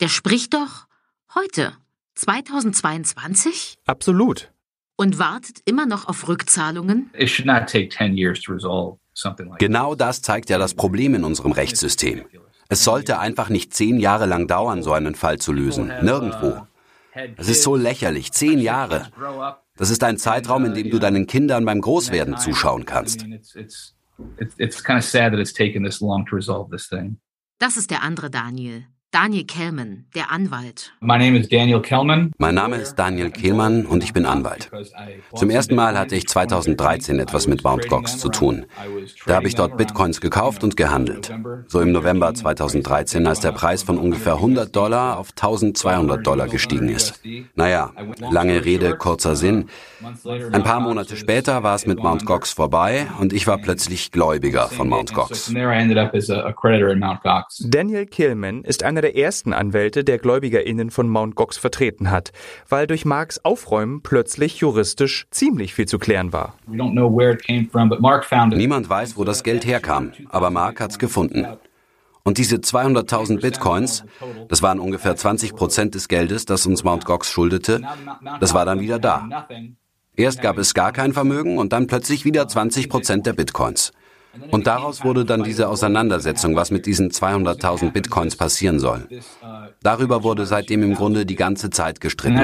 der 0.00 0.08
spricht 0.08 0.54
doch 0.54 0.86
heute, 1.34 1.72
2022? 2.16 3.76
Absolut. 3.86 4.52
Und 4.96 5.18
wartet 5.18 5.60
immer 5.64 5.86
noch 5.86 6.08
auf 6.08 6.28
Rückzahlungen? 6.28 7.10
Genau 9.58 9.94
das 9.94 10.22
zeigt 10.22 10.50
ja 10.50 10.58
das 10.58 10.74
Problem 10.74 11.14
in 11.14 11.24
unserem 11.24 11.52
Rechtssystem. 11.52 12.24
Es 12.68 12.82
sollte 12.84 13.18
einfach 13.18 13.48
nicht 13.48 13.74
zehn 13.74 13.98
Jahre 13.98 14.26
lang 14.26 14.46
dauern, 14.48 14.82
so 14.82 14.92
einen 14.92 15.14
Fall 15.14 15.38
zu 15.38 15.52
lösen. 15.52 15.92
Nirgendwo. 16.02 16.66
Es 17.36 17.48
ist 17.48 17.62
so 17.62 17.76
lächerlich. 17.76 18.32
Zehn 18.32 18.58
Jahre. 18.58 19.10
Das 19.76 19.90
ist 19.90 20.02
ein 20.02 20.18
Zeitraum, 20.18 20.64
in 20.64 20.74
dem 20.74 20.90
du 20.90 20.98
deinen 20.98 21.26
Kindern 21.26 21.64
beim 21.64 21.80
Großwerden 21.80 22.36
zuschauen 22.38 22.84
kannst. 22.84 23.24
Das 27.58 27.76
ist 27.76 27.90
der 27.90 28.02
andere 28.02 28.30
Daniel. 28.30 28.86
Daniel 29.16 29.44
Kellman, 29.44 30.04
der 30.14 30.30
Anwalt. 30.30 30.92
My 31.00 31.16
name 31.16 31.38
is 31.38 31.48
Daniel 31.48 31.80
Kellman. 31.80 32.32
Mein 32.36 32.54
Name 32.54 32.76
ist 32.76 32.96
Daniel 32.96 33.30
Kehlmann 33.30 33.86
und 33.86 34.04
ich 34.04 34.12
bin 34.12 34.26
Anwalt. 34.26 34.70
Zum 35.34 35.48
ersten 35.48 35.74
Mal 35.74 35.98
hatte 35.98 36.14
ich 36.14 36.28
2013 36.28 37.18
etwas 37.18 37.46
mit 37.46 37.64
Mt. 37.64 37.88
Gox 37.88 38.18
zu 38.18 38.28
tun. 38.28 38.66
Da 39.24 39.36
habe 39.36 39.48
ich 39.48 39.54
dort 39.54 39.78
Bitcoins 39.78 40.20
gekauft 40.20 40.62
und 40.62 40.76
gehandelt. 40.76 41.32
So 41.66 41.80
im 41.80 41.92
November 41.92 42.34
2013, 42.34 43.26
als 43.26 43.40
der 43.40 43.52
Preis 43.52 43.82
von 43.82 43.96
ungefähr 43.96 44.34
100 44.34 44.76
Dollar 44.76 45.18
auf 45.18 45.30
1200 45.30 46.26
Dollar 46.26 46.48
gestiegen 46.48 46.90
ist. 46.90 47.22
Naja, 47.54 47.92
lange 48.30 48.66
Rede, 48.66 48.96
kurzer 48.98 49.34
Sinn. 49.34 49.70
Ein 50.52 50.62
paar 50.62 50.80
Monate 50.80 51.16
später 51.16 51.62
war 51.62 51.74
es 51.74 51.86
mit 51.86 52.02
Mt. 52.02 52.26
Gox 52.26 52.52
vorbei 52.52 53.06
und 53.18 53.32
ich 53.32 53.46
war 53.46 53.56
plötzlich 53.56 54.12
Gläubiger 54.12 54.68
von 54.68 54.90
Mt. 54.90 55.14
Gox. 55.14 55.50
Daniel 57.64 58.06
Kehlman 58.06 58.62
ist 58.62 58.82
einer 58.82 59.00
der 59.00 59.05
ersten 59.14 59.52
Anwälte, 59.52 60.02
der 60.02 60.18
GläubigerInnen 60.18 60.90
von 60.90 61.08
Mt. 61.08 61.36
Gox 61.36 61.56
vertreten 61.58 62.10
hat, 62.10 62.32
weil 62.68 62.86
durch 62.86 63.04
Marks 63.04 63.38
Aufräumen 63.44 64.02
plötzlich 64.02 64.56
juristisch 64.56 65.26
ziemlich 65.30 65.74
viel 65.74 65.86
zu 65.86 65.98
klären 65.98 66.32
war. 66.32 66.54
Niemand 68.56 68.88
weiß, 68.88 69.16
wo 69.16 69.24
das 69.24 69.42
Geld 69.44 69.64
herkam, 69.66 70.12
aber 70.30 70.50
Mark 70.50 70.80
hat's 70.80 70.98
gefunden. 70.98 71.46
Und 72.24 72.38
diese 72.38 72.56
200.000 72.56 73.40
Bitcoins, 73.40 74.04
das 74.48 74.60
waren 74.60 74.80
ungefähr 74.80 75.14
20 75.14 75.54
Prozent 75.54 75.94
des 75.94 76.08
Geldes, 76.08 76.44
das 76.44 76.66
uns 76.66 76.82
Mt. 76.82 77.04
Gox 77.04 77.30
schuldete, 77.30 77.82
das 78.40 78.52
war 78.52 78.64
dann 78.64 78.80
wieder 78.80 78.98
da. 78.98 79.46
Erst 80.16 80.42
gab 80.42 80.58
es 80.58 80.74
gar 80.74 80.92
kein 80.92 81.12
Vermögen 81.12 81.58
und 81.58 81.72
dann 81.72 81.86
plötzlich 81.86 82.24
wieder 82.24 82.48
20 82.48 82.88
Prozent 82.88 83.26
der 83.26 83.34
Bitcoins. 83.34 83.92
Und 84.50 84.66
daraus 84.66 85.04
wurde 85.04 85.24
dann 85.24 85.42
diese 85.42 85.68
Auseinandersetzung, 85.68 86.56
was 86.56 86.70
mit 86.70 86.86
diesen 86.86 87.10
200.000 87.10 87.90
Bitcoins 87.90 88.36
passieren 88.36 88.78
soll. 88.78 89.08
Darüber 89.82 90.22
wurde 90.22 90.46
seitdem 90.46 90.82
im 90.82 90.94
Grunde 90.94 91.26
die 91.26 91.36
ganze 91.36 91.70
Zeit 91.70 92.00
gestritten. 92.00 92.38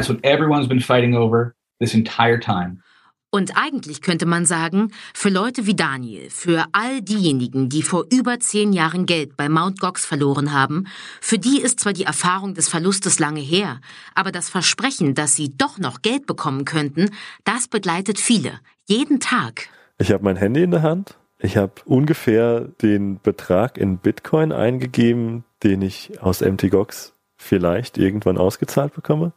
Und 3.35 3.57
eigentlich 3.57 4.03
könnte 4.03 4.27
man 4.27 4.45
sagen, 4.45 4.93
für 5.15 5.31
Leute 5.31 5.67
wie 5.67 5.75
Daniel, 5.75 6.29
für 6.29 6.67
all 6.73 7.01
diejenigen, 7.01 7.71
die 7.71 7.83
vor 7.83 8.05
über 8.13 8.39
zehn 8.41 8.75
Jahren 8.75 9.07
Geld 9.07 9.39
bei 9.39 9.49
Mt. 9.49 9.81
Gox 9.81 10.05
verloren 10.05 10.53
haben, 10.53 10.87
für 11.23 11.39
die 11.39 11.59
ist 11.59 11.81
zwar 11.81 11.95
die 11.95 12.05
Erfahrung 12.05 12.53
des 12.53 12.69
Verlustes 12.69 13.19
lange 13.19 13.41
her, 13.41 13.81
aber 14.15 14.33
das 14.33 14.51
Versprechen, 14.51 15.15
dass 15.15 15.35
sie 15.35 15.57
doch 15.57 15.79
noch 15.79 16.03
Geld 16.03 16.27
bekommen 16.27 16.67
könnten, 16.67 17.09
das 17.45 17.69
begleitet 17.69 18.21
viele, 18.21 18.61
jeden 18.87 19.19
Tag. 19.19 19.71
Ich 19.97 20.13
habe 20.13 20.25
mein 20.25 20.37
Handy 20.37 20.63
in 20.63 20.71
der 20.71 20.83
Hand 20.83 21.17
ich 21.43 21.57
habe 21.57 21.73
ungefähr 21.87 22.61
den 22.61 23.21
Betrag 23.21 23.77
in 23.77 23.99
Bitcoin 23.99 24.53
eingegeben, 24.53 25.45
den 25.65 25.83
ich 25.83 26.23
aus 26.23 26.41
MTGOX 26.41 27.15
vielleicht 27.37 27.99
irgendwann 27.99 28.39
ausgezahlt 28.39 28.95
bekomme, 28.95 29.33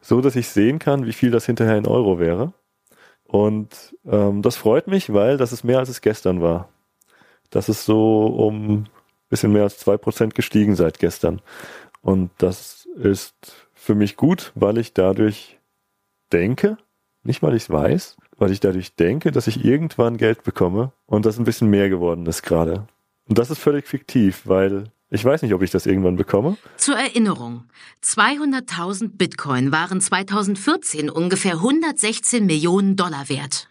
so 0.00 0.20
dass 0.20 0.34
ich 0.34 0.48
sehen 0.48 0.80
kann, 0.80 1.06
wie 1.06 1.12
viel 1.12 1.30
das 1.30 1.46
hinterher 1.46 1.78
in 1.78 1.86
Euro 1.86 2.18
wäre. 2.18 2.52
Und 3.22 3.96
ähm, 4.04 4.42
das 4.42 4.56
freut 4.56 4.88
mich, 4.88 5.12
weil 5.12 5.36
das 5.36 5.52
ist 5.52 5.62
mehr 5.62 5.78
als 5.78 5.88
es 5.88 6.00
gestern 6.00 6.42
war. 6.42 6.68
Das 7.50 7.68
ist 7.68 7.84
so 7.84 8.26
um 8.26 8.72
ein 8.72 8.88
bisschen 9.28 9.52
mehr 9.52 9.62
als 9.62 9.78
zwei 9.78 9.96
Prozent 9.96 10.34
gestiegen 10.34 10.74
seit 10.74 10.98
gestern. 10.98 11.40
Und 12.02 12.30
das 12.38 12.86
ist 12.96 13.68
für 13.72 13.94
mich 13.94 14.16
gut, 14.16 14.50
weil 14.56 14.76
ich 14.78 14.92
dadurch 14.92 15.60
denke, 16.32 16.78
nicht 17.22 17.42
weil 17.44 17.54
ich 17.54 17.64
es 17.64 17.70
weiß, 17.70 18.16
weil 18.36 18.52
ich 18.52 18.60
dadurch 18.60 18.94
denke, 18.94 19.30
dass 19.30 19.46
ich 19.46 19.64
irgendwann 19.64 20.16
Geld 20.16 20.44
bekomme 20.44 20.92
und 21.06 21.26
das 21.26 21.38
ein 21.38 21.44
bisschen 21.44 21.70
mehr 21.70 21.88
geworden 21.88 22.26
ist 22.26 22.42
gerade. 22.42 22.86
Und 23.28 23.38
das 23.38 23.50
ist 23.50 23.58
völlig 23.58 23.86
fiktiv, 23.86 24.42
weil 24.44 24.90
ich 25.10 25.24
weiß 25.24 25.42
nicht, 25.42 25.54
ob 25.54 25.62
ich 25.62 25.70
das 25.70 25.86
irgendwann 25.86 26.16
bekomme. 26.16 26.56
Zur 26.76 26.96
Erinnerung, 26.96 27.64
200.000 28.02 29.16
Bitcoin 29.16 29.70
waren 29.70 30.00
2014 30.00 31.08
ungefähr 31.08 31.54
116 31.54 32.44
Millionen 32.44 32.96
Dollar 32.96 33.28
wert. 33.28 33.68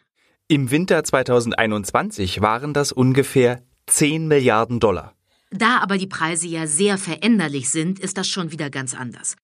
Im 0.48 0.72
Winter 0.72 1.04
2021 1.04 2.42
waren 2.42 2.74
das 2.74 2.92
ungefähr 2.92 3.62
10 3.88 4.28
Milliarden 4.28 4.80
Dollar. 4.80 5.14
Da 5.52 5.80
aber 5.80 5.98
die 5.98 6.08
Preise 6.08 6.48
ja 6.48 6.66
sehr 6.66 6.98
veränderlich 6.98 7.70
sind, 7.70 8.00
ist 8.00 8.18
das 8.18 8.28
schon 8.28 8.52
wieder 8.52 8.70
ganz 8.70 8.96
anders. 8.96 9.36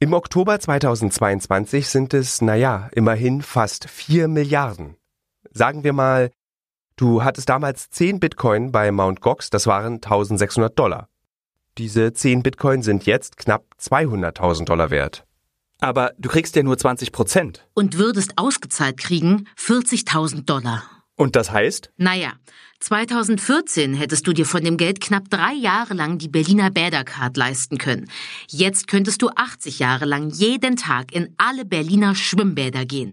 Im 0.00 0.12
Oktober 0.12 0.60
2022 0.60 1.88
sind 1.88 2.14
es, 2.14 2.40
naja, 2.40 2.88
immerhin 2.92 3.42
fast 3.42 3.90
4 3.90 4.28
Milliarden. 4.28 4.94
Sagen 5.50 5.82
wir 5.82 5.92
mal, 5.92 6.30
du 6.94 7.24
hattest 7.24 7.48
damals 7.48 7.90
10 7.90 8.20
Bitcoin 8.20 8.70
bei 8.70 8.92
Mt. 8.92 9.20
Gox, 9.20 9.50
das 9.50 9.66
waren 9.66 9.94
1600 9.94 10.78
Dollar. 10.78 11.08
Diese 11.78 12.12
10 12.12 12.44
Bitcoin 12.44 12.82
sind 12.82 13.06
jetzt 13.06 13.38
knapp 13.38 13.64
200.000 13.80 14.66
Dollar 14.66 14.90
wert. 14.90 15.24
Aber 15.80 16.12
du 16.16 16.28
kriegst 16.28 16.54
ja 16.54 16.62
nur 16.62 16.78
20 16.78 17.10
Prozent. 17.10 17.66
Und 17.74 17.98
würdest 17.98 18.34
ausgezahlt 18.36 18.98
kriegen 18.98 19.48
40.000 19.56 20.44
Dollar. 20.44 20.84
Und 21.16 21.34
das 21.34 21.50
heißt? 21.50 21.90
Naja, 21.96 22.34
2014 22.80 23.94
hättest 23.94 24.26
du 24.26 24.32
dir 24.32 24.46
von 24.46 24.62
dem 24.62 24.76
Geld 24.76 25.00
knapp 25.00 25.28
drei 25.30 25.52
Jahre 25.52 25.94
lang 25.94 26.18
die 26.18 26.28
Berliner 26.28 26.70
Bädercard 26.70 27.36
leisten 27.36 27.78
können. 27.78 28.10
Jetzt 28.48 28.88
könntest 28.88 29.20
du 29.22 29.30
80 29.34 29.78
Jahre 29.78 30.04
lang 30.04 30.30
jeden 30.30 30.76
Tag 30.76 31.12
in 31.12 31.34
alle 31.38 31.64
Berliner 31.64 32.14
Schwimmbäder 32.14 32.86
gehen. 32.86 33.12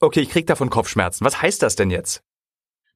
Okay, 0.00 0.20
ich 0.20 0.30
krieg 0.30 0.46
davon 0.46 0.70
Kopfschmerzen. 0.70 1.24
Was 1.24 1.40
heißt 1.42 1.62
das 1.62 1.76
denn 1.76 1.90
jetzt? 1.90 2.22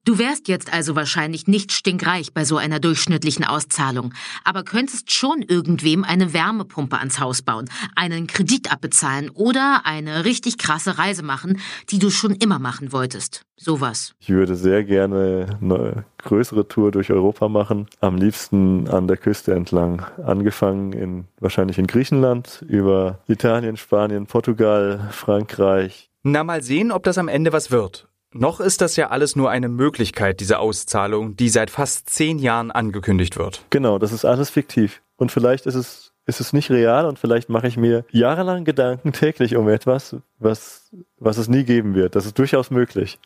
Du 0.04 0.18
wärst 0.18 0.48
jetzt 0.48 0.72
also 0.72 0.96
wahrscheinlich 0.96 1.48
nicht 1.48 1.70
stinkreich 1.70 2.32
bei 2.32 2.46
so 2.46 2.56
einer 2.56 2.80
durchschnittlichen 2.80 3.44
Auszahlung, 3.44 4.14
aber 4.42 4.62
könntest 4.62 5.12
schon 5.12 5.42
irgendwem 5.42 6.02
eine 6.02 6.32
Wärmepumpe 6.32 6.98
ans 6.98 7.20
Haus 7.20 7.42
bauen, 7.42 7.68
einen 7.94 8.26
Kredit 8.26 8.72
abbezahlen 8.72 9.28
oder 9.28 9.82
eine 9.84 10.24
richtig 10.24 10.56
krasse 10.56 10.96
Reise 10.96 11.22
machen, 11.22 11.60
die 11.90 11.98
du 11.98 12.08
schon 12.08 12.32
immer 12.32 12.58
machen 12.58 12.90
wolltest. 12.92 13.42
Sowas. 13.56 14.14
Ich 14.18 14.30
würde 14.30 14.56
sehr 14.56 14.82
gerne 14.84 15.58
eine 15.60 16.04
größere 16.18 16.68
Tour 16.68 16.90
durch 16.90 17.10
Europa 17.10 17.48
machen, 17.48 17.86
am 18.00 18.16
liebsten 18.16 18.88
an 18.88 19.08
der 19.08 19.18
Küste 19.18 19.52
entlang. 19.52 20.06
Angefangen 20.24 20.92
in 20.94 21.24
wahrscheinlich 21.38 21.76
in 21.76 21.86
Griechenland, 21.86 22.64
über 22.66 23.18
Italien, 23.26 23.76
Spanien, 23.76 24.26
Portugal, 24.26 25.08
Frankreich. 25.10 26.08
Na 26.22 26.44
mal 26.44 26.62
sehen, 26.62 26.92
ob 26.92 27.02
das 27.02 27.18
am 27.18 27.28
Ende 27.28 27.52
was 27.52 27.70
wird. 27.70 28.08
Noch 28.32 28.60
ist 28.60 28.82
das 28.82 28.96
ja 28.96 29.08
alles 29.08 29.36
nur 29.36 29.50
eine 29.50 29.68
Möglichkeit, 29.68 30.40
diese 30.40 30.58
Auszahlung, 30.58 31.36
die 31.36 31.48
seit 31.48 31.70
fast 31.70 32.10
zehn 32.10 32.38
Jahren 32.38 32.70
angekündigt 32.70 33.38
wird. 33.38 33.62
Genau, 33.70 33.98
das 33.98 34.12
ist 34.12 34.24
alles 34.24 34.50
fiktiv. 34.50 35.00
Und 35.16 35.32
vielleicht 35.32 35.64
ist 35.66 35.74
es, 35.74 36.12
ist 36.26 36.40
es 36.40 36.52
nicht 36.52 36.70
real 36.70 37.06
und 37.06 37.18
vielleicht 37.18 37.48
mache 37.48 37.68
ich 37.68 37.78
mir 37.78 38.04
jahrelang 38.10 38.64
Gedanken 38.64 39.12
täglich 39.12 39.56
um 39.56 39.68
etwas, 39.68 40.16
was, 40.38 40.90
was 41.18 41.38
es 41.38 41.48
nie 41.48 41.64
geben 41.64 41.94
wird. 41.94 42.16
Das 42.16 42.26
ist 42.26 42.38
durchaus 42.38 42.70
möglich. 42.70 43.18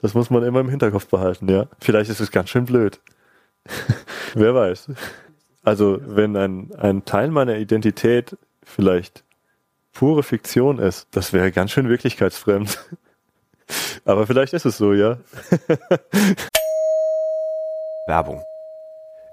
Das 0.00 0.14
muss 0.14 0.30
man 0.30 0.42
immer 0.42 0.60
im 0.60 0.70
Hinterkopf 0.70 1.08
behalten, 1.08 1.48
ja. 1.48 1.66
Vielleicht 1.78 2.10
ist 2.10 2.20
es 2.20 2.30
ganz 2.30 2.48
schön 2.48 2.64
blöd. 2.64 3.00
Wer 4.34 4.54
weiß. 4.54 4.90
Also, 5.62 6.00
wenn 6.02 6.34
ein, 6.36 6.70
ein 6.78 7.04
Teil 7.04 7.30
meiner 7.30 7.58
Identität 7.58 8.38
vielleicht 8.62 9.24
pure 9.92 10.22
Fiktion 10.22 10.78
ist, 10.78 11.08
das 11.10 11.34
wäre 11.34 11.52
ganz 11.52 11.72
schön 11.72 11.90
wirklichkeitsfremd. 11.90 12.78
Aber 14.04 14.26
vielleicht 14.26 14.52
ist 14.52 14.66
es 14.66 14.76
so, 14.76 14.92
ja. 14.92 15.18
Werbung. 18.06 18.42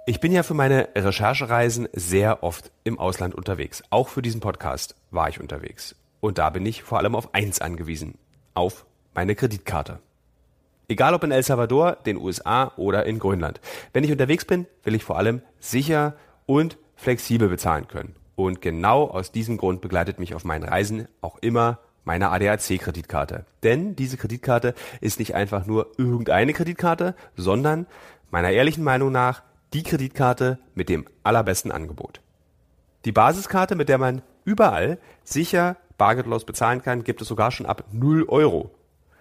Ich 0.06 0.20
bin 0.20 0.32
ja 0.32 0.44
für 0.44 0.54
meine 0.54 0.90
Recherchereisen 0.96 1.90
sehr 1.94 2.44
oft 2.44 2.72
im 2.84 3.00
Ausland 3.00 3.36
unterwegs. 3.36 3.84
Auch 3.90 4.08
für 4.08 4.22
diesen 4.22 4.40
Podcast 4.40 4.96
war 5.12 5.30
ich 5.30 5.42
unterwegs. 5.42 5.96
Und 6.20 6.38
da 6.38 6.50
bin 6.50 6.66
ich 6.66 6.84
vor 6.84 6.98
allem 6.98 7.16
auf 7.16 7.34
eins 7.34 7.60
angewiesen. 7.60 8.18
Auf 8.54 8.86
meine 9.14 9.36
Kreditkarte. 9.36 10.00
Egal 10.88 11.14
ob 11.14 11.24
in 11.24 11.32
El 11.32 11.44
Salvador, 11.44 11.98
den 12.06 12.18
USA 12.18 12.72
oder 12.78 13.06
in 13.06 13.20
Grönland. 13.20 13.60
Wenn 13.92 14.06
ich 14.06 14.12
unterwegs 14.12 14.46
bin, 14.46 14.68
will 14.84 14.96
ich 14.96 15.04
vor 15.04 15.18
allem 15.18 15.42
sicher 15.60 16.16
und 16.46 16.78
flexibel 16.96 17.50
bezahlen 17.50 17.88
können. 17.88 18.16
Und 18.36 18.62
genau 18.62 19.06
aus 19.06 19.32
diesem 19.32 19.58
Grund 19.58 19.82
begleitet 19.82 20.20
mich 20.20 20.36
auf 20.36 20.46
meinen 20.46 20.64
Reisen 20.64 21.08
auch 21.20 21.38
immer 21.40 21.80
meine 22.08 22.32
ADAC-Kreditkarte. 22.32 23.46
Denn 23.64 23.96
diese 23.98 24.16
Kreditkarte 24.16 24.74
ist 25.02 25.20
nicht 25.20 25.36
einfach 25.36 25.66
nur 25.66 25.92
irgendeine 25.98 26.54
Kreditkarte, 26.54 27.16
sondern 27.36 27.86
meiner 28.32 28.50
ehrlichen 28.50 28.84
Meinung 28.84 29.12
nach 29.12 29.44
die 29.74 29.84
Kreditkarte 29.84 30.58
mit 30.74 30.88
dem 30.88 31.06
allerbesten 31.24 31.72
Angebot. 31.72 32.22
Die 33.04 33.12
Basiskarte, 33.12 33.76
mit 33.76 33.90
der 33.90 33.98
man 33.98 34.22
überall 34.46 35.00
sicher 35.26 35.76
bargeldlos 35.98 36.46
bezahlen 36.46 36.82
kann, 36.82 37.04
gibt 37.04 37.22
es 37.22 37.28
sogar 37.28 37.52
schon 37.52 37.66
ab 37.66 37.84
0 37.92 38.24
Euro. 38.30 38.72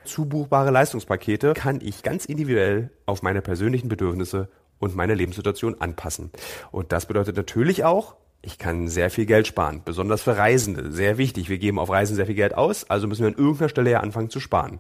Zubuchbare 0.05 0.71
Leistungspakete 0.71 1.55
kann 1.55 1.81
ich 1.83 2.05
ganz 2.05 2.25
individuell 2.25 2.91
auf 3.05 3.21
meine 3.23 3.43
persönlichen 3.43 3.89
Bedürfnisse 3.89 4.49
und 4.79 4.95
meine 4.95 5.15
Lebenssituation 5.15 5.81
anpassen. 5.81 6.31
Und 6.71 6.93
das 6.93 7.07
bedeutet 7.07 7.37
natürlich 7.37 7.83
auch, 7.83 8.15
ich 8.47 8.59
kann 8.59 8.87
sehr 8.87 9.11
viel 9.11 9.27
Geld 9.27 9.49
sparen, 9.49 9.83
besonders 9.85 10.23
für 10.23 10.37
Reisende. 10.37 10.93
Sehr 10.93 11.19
wichtig, 11.19 11.49
wir 11.49 11.59
geben 11.59 11.81
auf 11.81 11.91
Reisen 11.91 12.15
sehr 12.15 12.27
viel 12.27 12.37
Geld 12.37 12.55
aus, 12.55 12.89
also 12.89 13.09
müssen 13.09 13.23
wir 13.23 13.29
an 13.29 13.35
irgendeiner 13.35 13.69
Stelle 13.69 13.91
ja 13.91 14.01
anfangen 14.01 14.31
zu 14.31 14.39
sparen. 14.39 14.79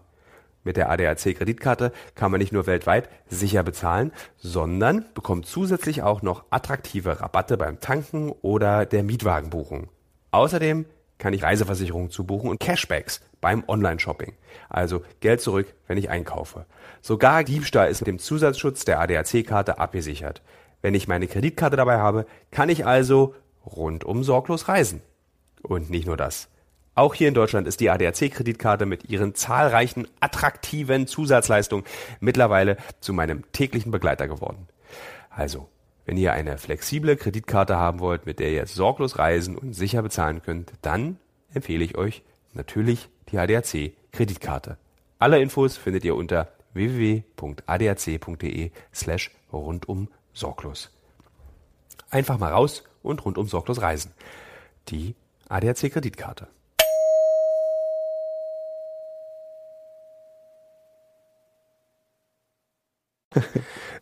Mit 0.63 0.77
der 0.77 0.89
ADAC-Kreditkarte 0.89 1.93
kann 2.15 2.31
man 2.31 2.39
nicht 2.39 2.53
nur 2.53 2.69
weltweit 2.69 3.09
sicher 3.27 3.65
bezahlen, 3.65 4.13
sondern 4.37 5.05
bekommt 5.15 5.47
zusätzlich 5.47 6.05
auch 6.05 6.23
noch 6.23 6.45
attraktive 6.51 7.21
Rabatte 7.21 7.57
beim 7.57 7.81
Tanken 7.81 8.31
oder 8.41 8.87
der 8.87 9.03
Mietwagenbuchung. 9.03 9.89
Außerdem 10.31 10.87
kann 11.19 11.33
ich 11.33 11.43
Reiseversicherungen 11.43 12.11
zubuchen 12.11 12.51
und 12.51 12.61
Cashbacks 12.61 13.21
beim 13.41 13.65
Online-Shopping. 13.67 14.35
Also 14.69 15.03
Geld 15.19 15.41
zurück, 15.41 15.75
wenn 15.89 15.99
ich 15.99 16.09
einkaufe. 16.09 16.67
Sogar 17.01 17.43
Diebstahl 17.43 17.91
ist 17.91 18.01
mit 18.01 18.09
dem 18.09 18.21
Zusatzschutz 18.21 18.85
der 18.85 19.01
ADAC-Karte 19.01 19.79
abgesichert. 19.81 20.43
Wenn 20.83 20.95
ich 20.95 21.09
meine 21.09 21.27
Kreditkarte 21.27 21.77
dabei 21.77 21.99
habe, 21.99 22.27
kann 22.53 22.69
ich 22.69 22.87
also 22.87 23.35
rundum 23.67 24.25
sorglos 24.25 24.69
reisen. 24.69 25.03
Und 25.63 25.91
nicht 25.91 26.07
nur 26.07 26.17
das. 26.17 26.49
Auch 26.95 27.13
hier 27.13 27.29
in 27.29 27.35
Deutschland 27.35 27.67
ist 27.69 27.81
die 27.81 27.91
ADAC-Kreditkarte 27.91 28.87
mit 28.87 29.11
ihren 29.11 29.35
zahlreichen 29.35 30.09
attraktiven 30.21 31.07
Zusatzleistungen 31.07 31.85
mittlerweile 32.21 32.79
zu 33.01 33.13
meinem 33.13 33.45
täglichen 33.53 33.93
Begleiter 33.93 34.29
geworden. 34.29 34.67
Also, 35.29 35.69
wenn 36.07 36.17
ihr 36.17 36.33
eine 36.33 36.57
flexible 36.57 37.17
Kreditkarte 37.17 37.77
haben 37.77 38.01
wollt, 38.01 38.25
mit 38.25 38.39
der 38.39 38.51
ihr 38.51 38.67
sorglos 38.67 39.19
reisen 39.19 39.59
und 39.59 39.75
sicher 39.75 40.01
bezahlen 40.01 40.41
könnt, 40.43 40.73
dann 40.81 41.19
empfehle 41.53 41.85
ich 41.85 41.99
euch 41.99 42.23
natürlich 42.55 43.11
die 43.31 43.39
ADAC-Kreditkarte. 43.39 44.79
Alle 45.19 45.41
Infos 45.41 45.77
findet 45.77 46.05
ihr 46.05 46.15
unter 46.15 46.49
www.adac.de 46.73 48.71
slash 48.95 49.31
rundum 49.53 50.09
sorglos. 50.33 50.96
Einfach 52.11 52.39
mal 52.39 52.53
raus 52.53 52.85
und 53.03 53.25
rundum 53.25 53.49
sorglos 53.49 53.81
reisen. 53.81 54.13
Die 54.89 55.15
ADAC 55.49 55.93
Kreditkarte. 55.93 56.49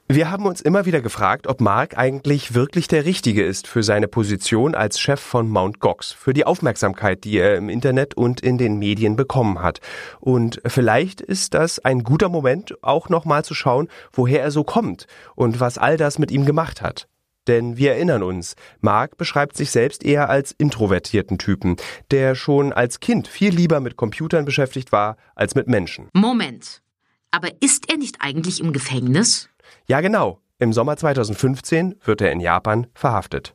Wir 0.09 0.31
haben 0.31 0.47
uns 0.47 0.61
immer 0.61 0.87
wieder 0.87 1.01
gefragt, 1.01 1.47
ob 1.47 1.61
Mark 1.61 1.97
eigentlich 1.99 2.55
wirklich 2.55 2.89
der 2.89 3.05
Richtige 3.05 3.45
ist 3.45 3.67
für 3.67 3.83
seine 3.83 4.07
Position 4.07 4.75
als 4.75 5.01
Chef 5.01 5.21
von 5.21 5.51
Mt. 5.51 5.81
Gox, 5.81 6.13
für 6.13 6.35
die 6.35 6.45
Aufmerksamkeit, 6.45 7.25
die 7.25 7.39
er 7.39 7.57
im 7.57 7.69
Internet 7.69 8.15
und 8.15 8.41
in 8.41 8.59
den 8.59 8.79
Medien 8.79 9.17
bekommen 9.17 9.63
hat. 9.63 9.81
Und 10.21 10.61
vielleicht 10.67 11.21
ist 11.21 11.55
das 11.55 11.79
ein 11.79 12.03
guter 12.03 12.29
Moment, 12.29 12.75
auch 12.83 13.09
nochmal 13.09 13.45
zu 13.45 13.55
schauen, 13.55 13.89
woher 14.13 14.43
er 14.43 14.51
so 14.51 14.63
kommt 14.63 15.07
und 15.35 15.61
was 15.61 15.79
all 15.79 15.97
das 15.97 16.19
mit 16.19 16.31
ihm 16.31 16.45
gemacht 16.45 16.83
hat. 16.83 17.09
Denn 17.47 17.77
wir 17.77 17.93
erinnern 17.93 18.23
uns, 18.23 18.55
Mark 18.81 19.17
beschreibt 19.17 19.57
sich 19.57 19.71
selbst 19.71 20.05
eher 20.05 20.31
als 20.31 20.53
introvertierten 20.53 21.39
Typen, 21.39 21.77
der 22.11 22.35
schon 22.35 22.73
als 22.73 23.01
Kind 23.01 23.29
viel 23.29 23.55
lieber 23.55 23.81
mit 23.81 23.97
Computern 23.97 24.45
beschäftigt 24.45 24.93
war 24.93 25.17
als 25.35 25.55
mit 25.55 25.69
Menschen. 25.69 26.09
Moment. 26.13 26.83
Aber 27.31 27.49
ist 27.61 27.91
er 27.91 27.99
nicht 27.99 28.17
eigentlich 28.21 28.61
im 28.61 28.73
Gefängnis? 28.73 29.49
Ja, 29.89 30.01
genau. 30.01 30.41
Im 30.59 30.73
Sommer 30.73 30.97
2015 30.97 31.97
wird 32.05 32.21
er 32.21 32.31
in 32.31 32.41
Japan 32.41 32.87
verhaftet. 32.95 33.55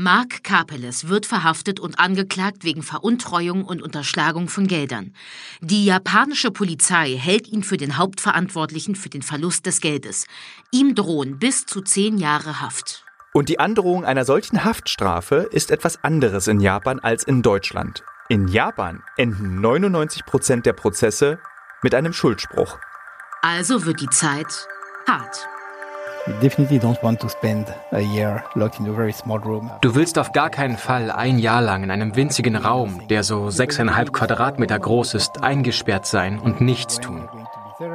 Mark 0.00 0.44
Kapeles 0.44 1.08
wird 1.08 1.26
verhaftet 1.26 1.80
und 1.80 1.98
angeklagt 1.98 2.62
wegen 2.62 2.84
Veruntreuung 2.84 3.64
und 3.64 3.82
Unterschlagung 3.82 4.48
von 4.48 4.68
Geldern. 4.68 5.12
Die 5.60 5.84
japanische 5.84 6.52
Polizei 6.52 7.16
hält 7.16 7.48
ihn 7.48 7.64
für 7.64 7.78
den 7.78 7.96
Hauptverantwortlichen 7.96 8.94
für 8.94 9.08
den 9.08 9.22
Verlust 9.22 9.66
des 9.66 9.80
Geldes. 9.80 10.28
Ihm 10.70 10.94
drohen 10.94 11.40
bis 11.40 11.66
zu 11.66 11.80
zehn 11.80 12.16
Jahre 12.16 12.60
Haft. 12.60 13.04
Und 13.32 13.48
die 13.48 13.58
Androhung 13.58 14.04
einer 14.04 14.24
solchen 14.24 14.62
Haftstrafe 14.62 15.48
ist 15.50 15.72
etwas 15.72 16.04
anderes 16.04 16.46
in 16.46 16.60
Japan 16.60 17.00
als 17.00 17.24
in 17.24 17.42
Deutschland. 17.42 18.04
In 18.28 18.46
Japan 18.46 19.02
enden 19.16 19.60
99 19.60 20.24
Prozent 20.26 20.64
der 20.64 20.74
Prozesse 20.74 21.40
mit 21.82 21.96
einem 21.96 22.12
Schuldspruch. 22.12 22.78
Also 23.42 23.84
wird 23.84 24.00
die 24.00 24.10
Zeit 24.10 24.68
hart. 25.08 25.48
Du 29.80 29.94
willst 29.94 30.18
auf 30.18 30.32
gar 30.32 30.50
keinen 30.50 30.76
Fall 30.76 31.10
ein 31.10 31.38
Jahr 31.38 31.62
lang 31.62 31.82
in 31.84 31.90
einem 31.90 32.16
winzigen 32.16 32.56
Raum, 32.56 33.06
der 33.08 33.22
so 33.22 33.50
sechseinhalb 33.50 34.12
Quadratmeter 34.12 34.78
groß 34.78 35.14
ist, 35.14 35.42
eingesperrt 35.42 36.06
sein 36.06 36.38
und 36.38 36.60
nichts 36.60 37.00
tun. 37.00 37.28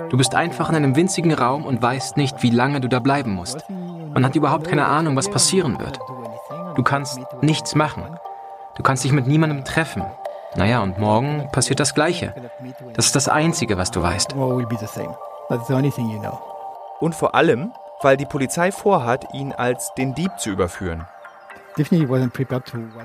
Du 0.09 0.17
bist 0.17 0.35
einfach 0.35 0.69
in 0.69 0.75
einem 0.75 0.95
winzigen 0.95 1.33
Raum 1.33 1.65
und 1.65 1.81
weißt 1.81 2.17
nicht, 2.17 2.41
wie 2.41 2.49
lange 2.49 2.81
du 2.81 2.87
da 2.87 2.99
bleiben 2.99 3.31
musst. 3.31 3.65
Man 3.69 4.25
hat 4.25 4.35
überhaupt 4.35 4.67
keine 4.67 4.85
Ahnung, 4.85 5.15
was 5.15 5.29
passieren 5.29 5.79
wird. 5.79 5.99
Du 6.75 6.83
kannst 6.83 7.19
nichts 7.41 7.75
machen. 7.75 8.03
Du 8.75 8.83
kannst 8.83 9.03
dich 9.03 9.11
mit 9.11 9.27
niemandem 9.27 9.63
treffen. 9.63 10.03
Naja, 10.55 10.81
und 10.81 10.99
morgen 10.99 11.49
passiert 11.51 11.79
das 11.79 11.93
Gleiche. 11.93 12.33
Das 12.93 13.07
ist 13.07 13.15
das 13.15 13.27
Einzige, 13.27 13.77
was 13.77 13.91
du 13.91 14.01
weißt. 14.01 14.35
Und 16.99 17.15
vor 17.15 17.35
allem, 17.35 17.73
weil 18.03 18.17
die 18.17 18.25
Polizei 18.25 18.71
vorhat, 18.71 19.25
ihn 19.33 19.51
als 19.51 19.93
den 19.97 20.13
Dieb 20.15 20.31
zu 20.39 20.49
überführen. 20.49 21.05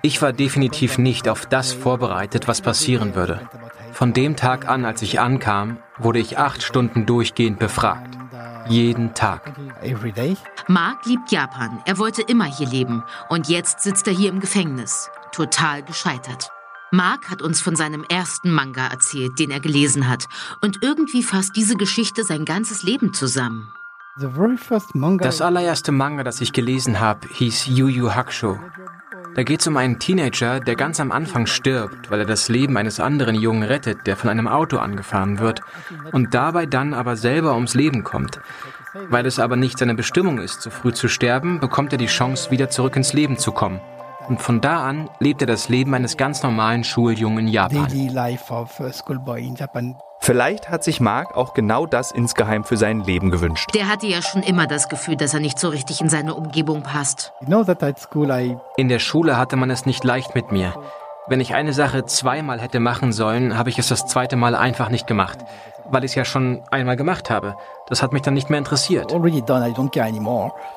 Ich 0.02 0.20
war 0.20 0.32
definitiv 0.32 0.98
nicht 0.98 1.28
auf 1.28 1.46
das 1.46 1.72
vorbereitet, 1.72 2.48
was 2.48 2.60
passieren 2.60 3.14
würde. 3.14 3.48
Von 3.92 4.12
dem 4.12 4.36
Tag 4.36 4.68
an, 4.68 4.84
als 4.84 5.00
ich 5.02 5.20
ankam, 5.20 5.78
wurde 5.96 6.18
ich 6.18 6.38
acht 6.38 6.62
Stunden 6.62 7.06
durchgehend 7.06 7.58
befragt. 7.58 8.18
Jeden 8.68 9.14
Tag. 9.14 9.54
Mark 10.66 11.06
liebt 11.06 11.32
Japan. 11.32 11.82
Er 11.86 11.96
wollte 11.96 12.20
immer 12.22 12.44
hier 12.44 12.68
leben. 12.68 13.02
Und 13.30 13.48
jetzt 13.48 13.80
sitzt 13.80 14.06
er 14.06 14.12
hier 14.12 14.28
im 14.28 14.40
Gefängnis. 14.40 15.10
Total 15.32 15.82
gescheitert. 15.82 16.50
Mark 16.90 17.30
hat 17.30 17.40
uns 17.40 17.60
von 17.60 17.76
seinem 17.76 18.04
ersten 18.04 18.50
Manga 18.50 18.86
erzählt, 18.86 19.38
den 19.38 19.50
er 19.50 19.60
gelesen 19.60 20.08
hat. 20.08 20.26
Und 20.60 20.82
irgendwie 20.82 21.22
fasst 21.22 21.56
diese 21.56 21.76
Geschichte 21.76 22.24
sein 22.24 22.44
ganzes 22.44 22.82
Leben 22.82 23.14
zusammen. 23.14 23.72
Das 25.24 25.40
allererste 25.40 25.92
Manga, 25.92 26.24
das 26.24 26.40
ich 26.40 26.52
gelesen 26.52 26.98
habe, 26.98 27.28
hieß 27.32 27.66
Yu 27.68 27.86
Yu 27.86 28.14
Hakusho. 28.14 28.58
Da 29.34 29.44
geht 29.44 29.60
es 29.60 29.66
um 29.68 29.76
einen 29.76 30.00
Teenager, 30.00 30.58
der 30.58 30.74
ganz 30.74 30.98
am 30.98 31.12
Anfang 31.12 31.46
stirbt, 31.46 32.10
weil 32.10 32.20
er 32.20 32.26
das 32.26 32.48
Leben 32.48 32.76
eines 32.76 32.98
anderen 32.98 33.36
Jungen 33.36 33.62
rettet, 33.62 34.06
der 34.06 34.16
von 34.16 34.30
einem 34.30 34.48
Auto 34.48 34.78
angefahren 34.78 35.38
wird 35.38 35.60
und 36.10 36.34
dabei 36.34 36.66
dann 36.66 36.94
aber 36.94 37.16
selber 37.16 37.54
ums 37.54 37.74
Leben 37.74 38.02
kommt. 38.02 38.40
Weil 39.08 39.26
es 39.26 39.38
aber 39.38 39.54
nicht 39.54 39.78
seine 39.78 39.94
Bestimmung 39.94 40.38
ist, 40.38 40.62
so 40.62 40.70
früh 40.70 40.92
zu 40.92 41.08
sterben, 41.08 41.60
bekommt 41.60 41.92
er 41.92 41.98
die 41.98 42.06
Chance, 42.06 42.50
wieder 42.50 42.70
zurück 42.70 42.96
ins 42.96 43.12
Leben 43.12 43.38
zu 43.38 43.52
kommen. 43.52 43.80
Und 44.28 44.42
von 44.42 44.60
da 44.60 44.86
an 44.86 45.08
lebt 45.20 45.40
er 45.40 45.46
das 45.46 45.68
Leben 45.68 45.94
eines 45.94 46.16
ganz 46.16 46.42
normalen 46.42 46.84
Schuljungen 46.84 47.46
in 47.46 47.48
Japan. 47.48 47.88
Vielleicht 50.20 50.68
hat 50.68 50.84
sich 50.84 51.00
Mark 51.00 51.36
auch 51.36 51.54
genau 51.54 51.86
das 51.86 52.12
insgeheim 52.12 52.64
für 52.64 52.76
sein 52.76 53.00
Leben 53.00 53.30
gewünscht. 53.30 53.70
Der 53.74 53.88
hatte 53.88 54.06
ja 54.06 54.20
schon 54.20 54.42
immer 54.42 54.66
das 54.66 54.88
Gefühl, 54.88 55.16
dass 55.16 55.32
er 55.32 55.40
nicht 55.40 55.58
so 55.58 55.68
richtig 55.68 56.00
in 56.00 56.10
seine 56.10 56.34
Umgebung 56.34 56.82
passt. 56.82 57.32
In 58.76 58.88
der 58.88 58.98
Schule 58.98 59.38
hatte 59.38 59.56
man 59.56 59.70
es 59.70 59.86
nicht 59.86 60.04
leicht 60.04 60.34
mit 60.34 60.52
mir. 60.52 60.74
Wenn 61.28 61.40
ich 61.40 61.54
eine 61.54 61.72
Sache 61.72 62.04
zweimal 62.04 62.60
hätte 62.60 62.80
machen 62.80 63.12
sollen, 63.12 63.56
habe 63.56 63.70
ich 63.70 63.78
es 63.78 63.88
das 63.88 64.06
zweite 64.06 64.36
Mal 64.36 64.54
einfach 64.54 64.88
nicht 64.88 65.06
gemacht, 65.06 65.38
weil 65.90 66.04
ich 66.04 66.12
es 66.12 66.14
ja 66.14 66.24
schon 66.24 66.62
einmal 66.70 66.96
gemacht 66.96 67.30
habe. 67.30 67.56
Das 67.88 68.02
hat 68.02 68.12
mich 68.12 68.22
dann 68.22 68.34
nicht 68.34 68.50
mehr 68.50 68.58
interessiert. 68.58 69.12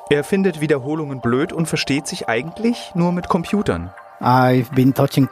Er 0.10 0.24
findet 0.24 0.62
Wiederholungen 0.62 1.20
blöd 1.20 1.54
und 1.54 1.68
versteht 1.68 2.08
sich 2.08 2.30
eigentlich 2.30 2.92
nur 2.96 3.12
mit 3.12 3.28
Computern. 3.28 3.92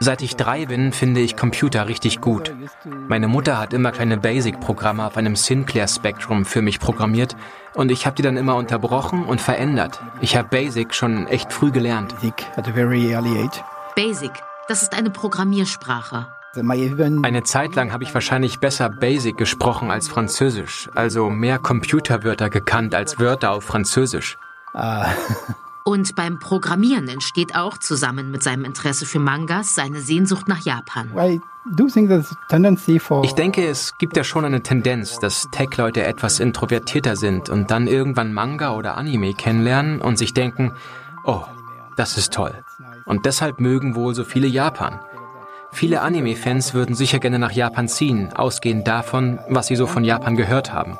Seit 0.00 0.20
ich 0.20 0.34
drei 0.34 0.66
bin, 0.66 0.92
finde 0.92 1.20
ich 1.20 1.36
Computer 1.36 1.86
richtig 1.86 2.20
gut. 2.20 2.52
Meine 2.84 3.28
Mutter 3.28 3.56
hat 3.58 3.72
immer 3.72 3.92
kleine 3.92 4.18
Basic-Programme 4.18 5.06
auf 5.06 5.16
einem 5.16 5.36
Sinclair 5.36 5.86
Spectrum 5.86 6.44
für 6.44 6.60
mich 6.60 6.80
programmiert 6.80 7.36
und 7.74 7.92
ich 7.92 8.04
habe 8.04 8.16
die 8.16 8.22
dann 8.22 8.36
immer 8.36 8.56
unterbrochen 8.56 9.24
und 9.24 9.40
verändert. 9.40 10.00
Ich 10.20 10.36
habe 10.36 10.48
Basic 10.48 10.92
schon 10.92 11.28
echt 11.28 11.52
früh 11.52 11.70
gelernt. 11.70 12.16
Basic, 13.94 14.32
das 14.66 14.82
ist 14.82 14.92
eine 14.92 15.10
Programmiersprache. 15.10 16.26
Eine 17.22 17.42
Zeit 17.44 17.74
lang 17.76 17.92
habe 17.92 18.02
ich 18.02 18.12
wahrscheinlich 18.12 18.58
besser 18.58 18.88
Basic 18.88 19.36
gesprochen 19.36 19.90
als 19.90 20.08
Französisch, 20.08 20.90
also 20.94 21.30
mehr 21.30 21.58
Computerwörter 21.58 22.50
gekannt 22.50 22.94
als 22.94 23.20
Wörter 23.20 23.52
auf 23.52 23.64
Französisch. 23.64 24.36
Ah. 24.74 25.06
Und 25.84 26.14
beim 26.14 26.38
Programmieren 26.38 27.08
entsteht 27.08 27.56
auch 27.56 27.78
zusammen 27.78 28.30
mit 28.30 28.42
seinem 28.42 28.64
Interesse 28.64 29.06
für 29.06 29.18
Mangas 29.18 29.74
seine 29.74 30.00
Sehnsucht 30.00 30.46
nach 30.46 30.60
Japan. 30.60 31.10
Ich 33.24 33.34
denke, 33.34 33.66
es 33.66 33.96
gibt 33.98 34.16
ja 34.16 34.24
schon 34.24 34.44
eine 34.44 34.62
Tendenz, 34.62 35.18
dass 35.18 35.48
Tech-Leute 35.50 36.04
etwas 36.04 36.40
introvertierter 36.40 37.16
sind 37.16 37.48
und 37.48 37.70
dann 37.70 37.86
irgendwann 37.86 38.32
Manga 38.32 38.74
oder 38.74 38.96
Anime 38.96 39.34
kennenlernen 39.34 40.00
und 40.00 40.16
sich 40.16 40.34
denken, 40.34 40.72
oh, 41.24 41.44
das 41.96 42.16
ist 42.18 42.32
toll. 42.32 42.54
Und 43.04 43.26
deshalb 43.26 43.60
mögen 43.60 43.94
wohl 43.94 44.14
so 44.14 44.24
viele 44.24 44.46
Japan. 44.46 45.00
Viele 45.72 46.00
Anime-Fans 46.00 46.74
würden 46.74 46.94
sicher 46.94 47.18
gerne 47.20 47.38
nach 47.38 47.52
Japan 47.52 47.88
ziehen, 47.88 48.32
ausgehend 48.34 48.88
davon, 48.88 49.38
was 49.48 49.68
sie 49.68 49.76
so 49.76 49.86
von 49.86 50.04
Japan 50.04 50.36
gehört 50.36 50.72
haben. 50.72 50.98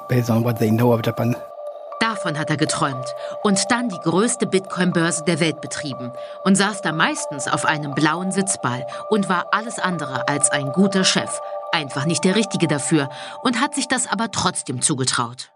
Davon 2.01 2.39
hat 2.39 2.49
er 2.49 2.57
geträumt 2.57 3.15
und 3.43 3.71
dann 3.71 3.91
die 3.91 3.99
größte 3.99 4.47
Bitcoin-Börse 4.47 5.25
der 5.25 5.39
Welt 5.39 5.61
betrieben 5.61 6.13
und 6.45 6.57
saß 6.57 6.81
da 6.81 6.93
meistens 6.93 7.47
auf 7.47 7.67
einem 7.67 7.95
blauen 7.95 8.33
Sitzball 8.33 8.87
und 9.11 9.29
war 9.29 9.49
alles 9.53 9.79
andere 9.79 10.27
als 10.27 10.51
ein 10.51 10.73
guter 10.73 11.05
Chef, 11.05 11.41
einfach 11.73 12.07
nicht 12.07 12.25
der 12.25 12.37
Richtige 12.37 12.69
dafür 12.69 13.11
und 13.43 13.61
hat 13.61 13.75
sich 13.75 13.87
das 13.87 14.11
aber 14.11 14.31
trotzdem 14.31 14.81
zugetraut. 14.81 15.51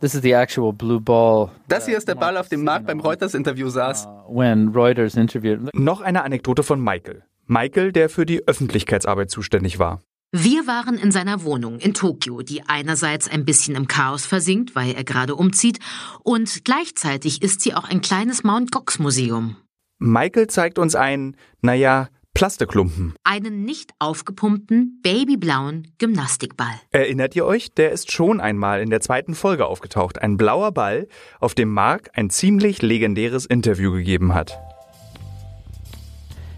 This 0.00 0.14
is 0.14 0.22
the 0.22 0.32
actual 0.32 0.72
blue 0.72 0.98
ball. 0.98 1.50
Das 1.68 1.84
hier 1.84 1.98
ist 1.98 2.08
der 2.08 2.14
Ball, 2.14 2.38
auf 2.38 2.48
dem 2.48 2.64
Mark 2.64 2.86
beim 2.86 3.00
Reuters-Interview 3.00 3.68
saß. 3.68 4.06
Uh, 4.06 4.38
when 4.38 4.68
Reuters 4.68 5.14
interviewed. 5.14 5.68
Noch 5.74 6.00
eine 6.00 6.22
Anekdote 6.24 6.62
von 6.62 6.80
Michael. 6.80 7.22
Michael, 7.50 7.90
der 7.90 8.08
für 8.08 8.26
die 8.26 8.46
Öffentlichkeitsarbeit 8.46 9.28
zuständig 9.28 9.80
war. 9.80 10.00
Wir 10.30 10.68
waren 10.68 10.96
in 10.96 11.10
seiner 11.10 11.42
Wohnung 11.42 11.80
in 11.80 11.94
Tokio, 11.94 12.42
die 12.42 12.62
einerseits 12.68 13.28
ein 13.28 13.44
bisschen 13.44 13.74
im 13.74 13.88
Chaos 13.88 14.24
versinkt, 14.24 14.76
weil 14.76 14.94
er 14.94 15.02
gerade 15.02 15.34
umzieht, 15.34 15.80
und 16.22 16.64
gleichzeitig 16.64 17.42
ist 17.42 17.60
sie 17.60 17.74
auch 17.74 17.90
ein 17.90 18.02
kleines 18.02 18.44
Mount 18.44 18.70
Gox 18.70 19.00
Museum. 19.00 19.56
Michael 19.98 20.46
zeigt 20.46 20.78
uns 20.78 20.94
einen, 20.94 21.36
naja, 21.60 22.06
Plastikklumpen. 22.34 23.14
Einen 23.24 23.64
nicht 23.64 23.90
aufgepumpten, 23.98 25.00
babyblauen 25.02 25.88
Gymnastikball. 25.98 26.80
Erinnert 26.92 27.34
ihr 27.34 27.44
euch? 27.46 27.74
Der 27.74 27.90
ist 27.90 28.12
schon 28.12 28.40
einmal 28.40 28.80
in 28.80 28.90
der 28.90 29.00
zweiten 29.00 29.34
Folge 29.34 29.66
aufgetaucht. 29.66 30.22
Ein 30.22 30.36
blauer 30.36 30.70
Ball, 30.70 31.08
auf 31.40 31.56
dem 31.56 31.70
Mark 31.70 32.10
ein 32.14 32.30
ziemlich 32.30 32.80
legendäres 32.80 33.44
Interview 33.44 33.90
gegeben 33.90 34.34
hat. 34.34 34.56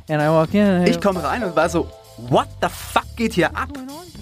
Ich 0.09 1.01
komme 1.01 1.23
rein 1.23 1.45
und 1.45 1.57
war 1.57 1.69
so, 1.69 1.88
what 2.17 2.49
the 2.61 2.69
fuck 2.69 3.07
geht 3.17 3.35
hier 3.35 3.57
ab? 3.57 3.69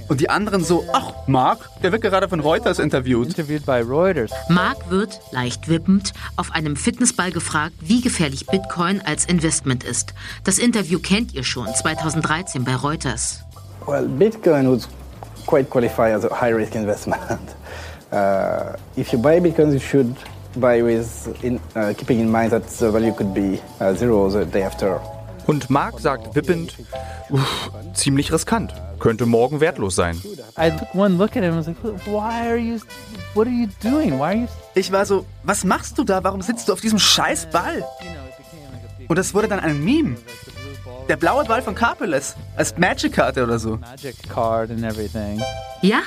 Und 0.09 0.21
die 0.21 0.29
anderen 0.29 0.65
so, 0.65 0.85
ach, 0.93 1.13
Mark, 1.29 1.69
der 1.83 1.93
wird 1.93 2.03
gerade 2.03 2.29
von 2.29 2.41
Reuters 2.41 2.81
interviewt. 2.81 3.29
Interviewt 3.29 3.65
bei 3.65 3.81
Reuters. 3.81 4.33
Mark 4.49 4.91
wird, 4.91 5.21
leicht 5.31 5.69
wippend, 5.69 6.13
auf 6.37 6.51
einem 6.53 6.75
Fitnessball 6.75 7.31
gefragt, 7.31 7.75
wie 7.81 8.01
gefährlich 8.01 8.47
Bitcoin 8.47 9.01
als 9.05 9.25
Investment 9.25 9.85
ist. 9.85 10.13
Das 10.43 10.59
Interview 10.59 10.99
kennt 10.99 11.33
ihr 11.33 11.45
schon, 11.45 11.69
2013 11.73 12.65
bei 12.65 12.75
Reuters. 12.75 13.45
Well, 13.87 14.09
Bitcoin 14.09 14.69
would 14.69 14.89
quite 15.47 15.71
qualify 15.71 16.13
as 16.13 16.25
a 16.25 16.41
high-risk 16.41 16.75
investment. 16.75 17.21
Uh, 18.13 18.75
if 18.97 19.13
you 19.13 19.19
buy 19.21 19.39
Bitcoin, 19.39 19.73
you 19.73 19.79
should 19.79 20.17
buy 20.57 20.83
with 20.83 21.29
in, 21.45 21.61
uh, 21.77 21.95
keeping 21.97 22.19
in 22.19 22.29
mind 22.29 22.51
that 22.51 22.67
the 22.67 22.91
value 22.91 23.13
could 23.13 23.33
be 23.33 23.63
uh, 23.79 23.95
zero 23.95 24.29
the 24.29 24.45
day 24.45 24.63
after. 24.65 25.01
Und 25.47 25.71
Mark 25.71 26.01
sagt 26.01 26.35
wippend, 26.35 26.75
ziemlich 27.95 28.33
riskant, 28.33 28.73
könnte 28.99 29.27
morgen 29.27 29.61
wertlos 29.61 29.97
sein. 29.97 30.21
Ich 34.75 34.93
war 34.93 35.07
so, 35.07 35.27
was 35.43 35.65
machst 35.65 35.99
du 35.99 36.05
da? 36.05 36.23
Warum 36.23 36.43
sitzt 36.43 36.69
du 36.69 36.73
auf 36.73 36.81
diesem 36.81 36.99
scheiß 36.99 37.51
Ball? 37.51 37.85
Und 39.09 39.17
das 39.17 39.35
wurde 39.35 39.49
dann 39.49 39.61
ein 39.61 39.83
Meme. 39.85 40.17
Der 41.09 41.17
blaue 41.17 41.45
Ball 41.45 41.61
von 41.61 41.75
Carpeles 41.75 42.37
als 42.57 42.79
Magic-Karte 42.79 43.43
oder 43.43 43.59
so. 43.59 43.81
Ja, 45.83 46.03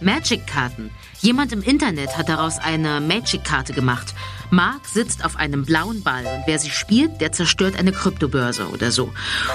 Magic-Karten. 0.00 0.90
Jemand 1.20 1.52
im 1.52 1.62
Internet 1.62 2.16
hat 2.18 2.28
daraus 2.28 2.58
eine 2.58 3.00
Magic-Karte 3.00 3.72
gemacht. 3.72 4.14
Mark 4.50 4.86
sitzt 4.86 5.24
auf 5.24 5.36
einem 5.36 5.64
blauen 5.64 6.02
Ball 6.02 6.24
und 6.24 6.44
wer 6.46 6.58
sie 6.58 6.70
spielt, 6.70 7.20
der 7.20 7.32
zerstört 7.32 7.78
eine 7.78 7.92
Kryptobörse 7.92 8.68
oder 8.68 8.90
so. 8.90 9.12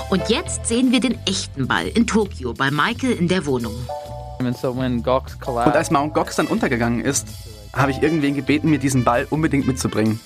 Und 0.09 0.29
jetzt 0.29 0.67
sehen 0.67 0.91
wir 0.91 0.99
den 0.99 1.17
echten 1.25 1.67
Ball 1.67 1.87
in 1.87 2.05
Tokio 2.05 2.53
bei 2.53 2.69
Michael 2.69 3.13
in 3.13 3.27
der 3.27 3.45
Wohnung. 3.47 3.73
Und 4.39 5.75
als 5.75 5.89
Mount 5.89 6.13
Gox 6.13 6.35
dann 6.35 6.47
untergegangen 6.47 7.01
ist, 7.01 7.27
habe 7.73 7.91
ich 7.91 8.03
irgendwen 8.03 8.35
gebeten, 8.35 8.69
mir 8.69 8.77
diesen 8.77 9.03
Ball 9.03 9.25
unbedingt 9.29 9.65
mitzubringen. 9.65 10.19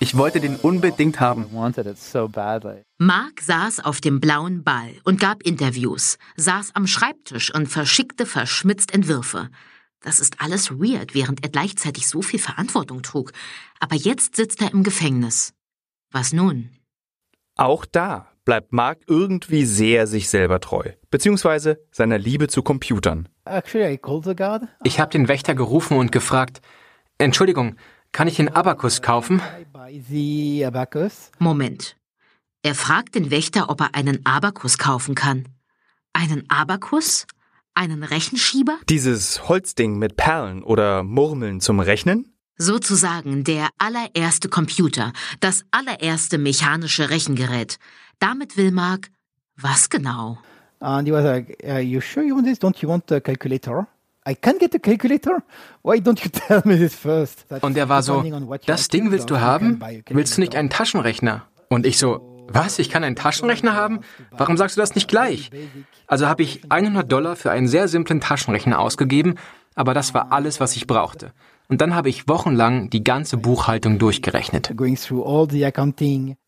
Ich 0.00 0.16
wollte 0.16 0.38
den 0.38 0.54
unbedingt 0.54 1.18
haben. 1.18 1.46
Mark 2.98 3.40
saß 3.40 3.80
auf 3.80 4.00
dem 4.00 4.20
blauen 4.20 4.62
Ball 4.62 4.92
und 5.02 5.18
gab 5.18 5.42
Interviews, 5.42 6.18
saß 6.36 6.70
am 6.74 6.86
Schreibtisch 6.86 7.52
und 7.52 7.66
verschickte 7.66 8.26
verschmitzt 8.26 8.94
Entwürfe. 8.94 9.50
Das 10.00 10.20
ist 10.20 10.40
alles 10.40 10.70
weird, 10.70 11.14
während 11.14 11.42
er 11.42 11.50
gleichzeitig 11.50 12.08
so 12.08 12.22
viel 12.22 12.38
Verantwortung 12.38 13.02
trug. 13.02 13.32
Aber 13.80 13.96
jetzt 13.96 14.36
sitzt 14.36 14.62
er 14.62 14.72
im 14.72 14.82
Gefängnis. 14.82 15.54
Was 16.10 16.32
nun? 16.32 16.70
Auch 17.56 17.84
da 17.84 18.30
bleibt 18.44 18.72
Mark 18.72 19.00
irgendwie 19.06 19.66
sehr 19.66 20.06
sich 20.06 20.30
selber 20.30 20.60
treu, 20.60 20.92
beziehungsweise 21.10 21.84
seiner 21.90 22.16
Liebe 22.16 22.48
zu 22.48 22.62
Computern. 22.62 23.28
Ich 24.84 25.00
habe 25.00 25.10
den 25.10 25.28
Wächter 25.28 25.54
gerufen 25.54 25.98
und 25.98 26.12
gefragt, 26.12 26.62
Entschuldigung, 27.18 27.76
kann 28.12 28.28
ich 28.28 28.36
den 28.36 28.48
Abakus 28.48 29.02
kaufen? 29.02 29.42
Moment. 31.38 31.96
Er 32.62 32.74
fragt 32.74 33.14
den 33.14 33.30
Wächter, 33.30 33.68
ob 33.68 33.80
er 33.80 33.94
einen 33.94 34.24
Abakus 34.24 34.78
kaufen 34.78 35.14
kann. 35.14 35.48
Einen 36.12 36.48
Abakus? 36.48 37.26
Einen 37.78 38.02
Rechenschieber? 38.02 38.76
Dieses 38.88 39.48
Holzding 39.48 40.00
mit 40.00 40.16
Perlen 40.16 40.64
oder 40.64 41.04
Murmeln 41.04 41.60
zum 41.60 41.78
Rechnen? 41.78 42.34
Sozusagen 42.56 43.44
der 43.44 43.68
allererste 43.78 44.48
Computer, 44.48 45.12
das 45.38 45.62
allererste 45.70 46.38
mechanische 46.38 47.08
Rechengerät. 47.08 47.78
Damit 48.18 48.56
will 48.56 48.72
Mark 48.72 49.12
was 49.56 49.90
genau? 49.90 50.38
And 50.80 51.06
he 51.06 51.12
was 51.12 51.22
like, 51.22 51.56
"Are 51.64 51.80
you 51.80 52.00
sure 52.00 52.26
you 52.26 52.34
want 52.34 52.48
this? 52.48 52.58
Don't 52.58 52.82
you 52.82 52.88
want 52.88 53.12
a 53.12 53.20
calculator?" 53.20 53.86
I 54.28 54.34
can 54.34 54.58
get 54.58 54.74
a 54.74 54.80
calculator. 54.80 55.44
Why 55.84 55.98
don't 56.00 56.20
you 56.24 56.30
tell 56.48 56.62
me 56.64 56.76
this 56.76 56.96
first? 56.96 57.46
Und 57.60 57.76
er 57.76 57.88
war 57.88 58.02
so, 58.02 58.24
das 58.66 58.88
Ding 58.88 59.12
willst 59.12 59.30
du 59.30 59.38
haben? 59.38 59.80
Willst 60.08 60.36
du 60.36 60.40
nicht 60.40 60.56
einen 60.56 60.68
Taschenrechner? 60.68 61.46
Und 61.68 61.86
ich 61.86 61.98
so, 61.98 62.27
was? 62.48 62.78
Ich 62.78 62.90
kann 62.90 63.04
einen 63.04 63.16
Taschenrechner 63.16 63.74
haben? 63.74 64.00
Warum 64.30 64.56
sagst 64.56 64.76
du 64.76 64.80
das 64.80 64.94
nicht 64.94 65.08
gleich? 65.08 65.50
Also 66.06 66.26
habe 66.26 66.42
ich 66.42 66.62
100 66.70 67.10
Dollar 67.10 67.36
für 67.36 67.50
einen 67.50 67.68
sehr 67.68 67.88
simplen 67.88 68.20
Taschenrechner 68.20 68.78
ausgegeben, 68.78 69.36
aber 69.74 69.94
das 69.94 70.14
war 70.14 70.32
alles, 70.32 70.60
was 70.60 70.76
ich 70.76 70.86
brauchte. 70.86 71.32
Und 71.68 71.80
dann 71.80 71.94
habe 71.94 72.08
ich 72.08 72.26
wochenlang 72.28 72.88
die 72.90 73.04
ganze 73.04 73.36
Buchhaltung 73.36 73.98
durchgerechnet. 73.98 74.72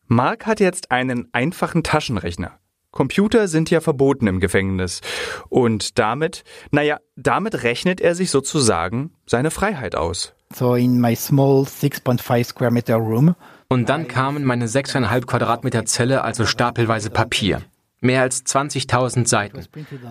Mark 0.07 0.45
hat 0.45 0.59
jetzt 0.59 0.91
einen 0.91 1.29
einfachen 1.31 1.83
Taschenrechner. 1.83 2.57
Computer 2.91 3.47
sind 3.47 3.69
ja 3.69 3.79
verboten 3.79 4.27
im 4.27 4.39
Gefängnis. 4.39 5.01
Und 5.47 5.97
damit, 5.97 6.43
naja, 6.71 6.97
damit 7.15 7.63
rechnet 7.63 8.01
er 8.01 8.15
sich 8.15 8.31
sozusagen 8.31 9.11
seine 9.25 9.51
Freiheit 9.51 9.95
aus. 9.95 10.33
So 10.53 10.75
in 10.75 10.99
my 10.99 11.15
small 11.15 11.63
6.5 11.63 12.43
square 12.43 12.71
meter 12.71 12.95
room. 12.95 13.35
Und 13.71 13.87
dann 13.87 14.09
kamen 14.09 14.43
meine 14.43 14.67
6,5 14.67 15.25
Quadratmeter 15.25 15.85
Zelle, 15.85 16.25
also 16.25 16.45
stapelweise 16.45 17.09
Papier. 17.09 17.61
Mehr 18.01 18.21
als 18.21 18.45
20.000 18.45 19.25
Seiten. 19.27 19.65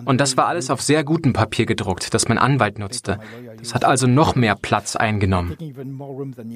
Und 0.05 0.19
das 0.19 0.35
war 0.35 0.47
alles 0.47 0.71
auf 0.71 0.81
sehr 0.81 1.03
gutem 1.03 1.33
Papier 1.33 1.67
gedruckt, 1.67 2.11
das 2.15 2.27
mein 2.27 2.39
Anwalt 2.39 2.79
nutzte. 2.79 3.19
Das 3.59 3.75
hat 3.75 3.85
also 3.85 4.07
noch 4.07 4.33
mehr 4.33 4.55
Platz 4.55 4.95
eingenommen. 4.95 5.55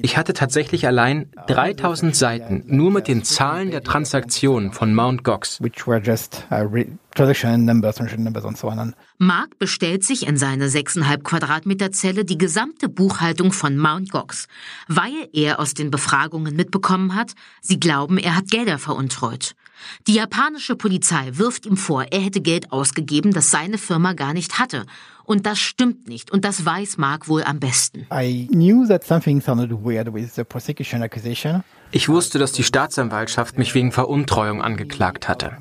Ich 0.02 0.16
hatte 0.16 0.32
tatsächlich 0.32 0.88
allein 0.88 1.30
3.000 1.46 2.12
Seiten 2.12 2.64
nur 2.66 2.90
mit 2.90 3.06
den 3.06 3.22
Zahlen 3.22 3.70
der 3.70 3.84
Transaktionen 3.84 4.72
von 4.72 4.92
Mount 4.92 5.22
Gox. 5.22 5.60
Mark 9.18 9.58
bestellt 9.58 10.04
sich 10.04 10.26
in 10.26 10.36
seine 10.36 10.68
6,5 10.68 11.22
Quadratmeter 11.22 11.90
Zelle 11.90 12.26
die 12.26 12.36
gesamte 12.36 12.88
Buchhaltung 12.88 13.50
von 13.52 13.78
Mount 13.78 14.10
Gox, 14.10 14.46
weil 14.88 15.28
er 15.32 15.58
aus 15.58 15.72
den 15.72 15.90
Befragungen 15.90 16.54
mitbekommen 16.54 17.14
hat, 17.14 17.32
sie 17.62 17.80
glauben, 17.80 18.18
er 18.18 18.36
hat 18.36 18.50
Gelder 18.50 18.78
veruntreut. 18.78 19.54
Die 20.06 20.14
japanische 20.14 20.76
Polizei 20.76 21.30
wirft 21.32 21.64
ihm 21.64 21.76
vor, 21.76 22.04
er 22.10 22.20
hätte 22.20 22.40
Geld 22.40 22.72
ausgegeben, 22.72 23.32
das 23.32 23.50
seine 23.50 23.78
Firma 23.78 24.12
gar 24.12 24.34
nicht 24.34 24.58
hatte. 24.58 24.84
Und 25.24 25.46
das 25.46 25.58
stimmt 25.58 26.08
nicht. 26.08 26.30
Und 26.30 26.44
das 26.44 26.64
weiß 26.64 26.98
Mark 26.98 27.28
wohl 27.28 27.42
am 27.42 27.58
besten. 27.58 28.06
Ich 31.96 32.10
wusste, 32.10 32.38
dass 32.38 32.52
die 32.52 32.62
Staatsanwaltschaft 32.62 33.56
mich 33.56 33.74
wegen 33.74 33.90
Veruntreuung 33.90 34.60
angeklagt 34.60 35.28
hatte. 35.28 35.56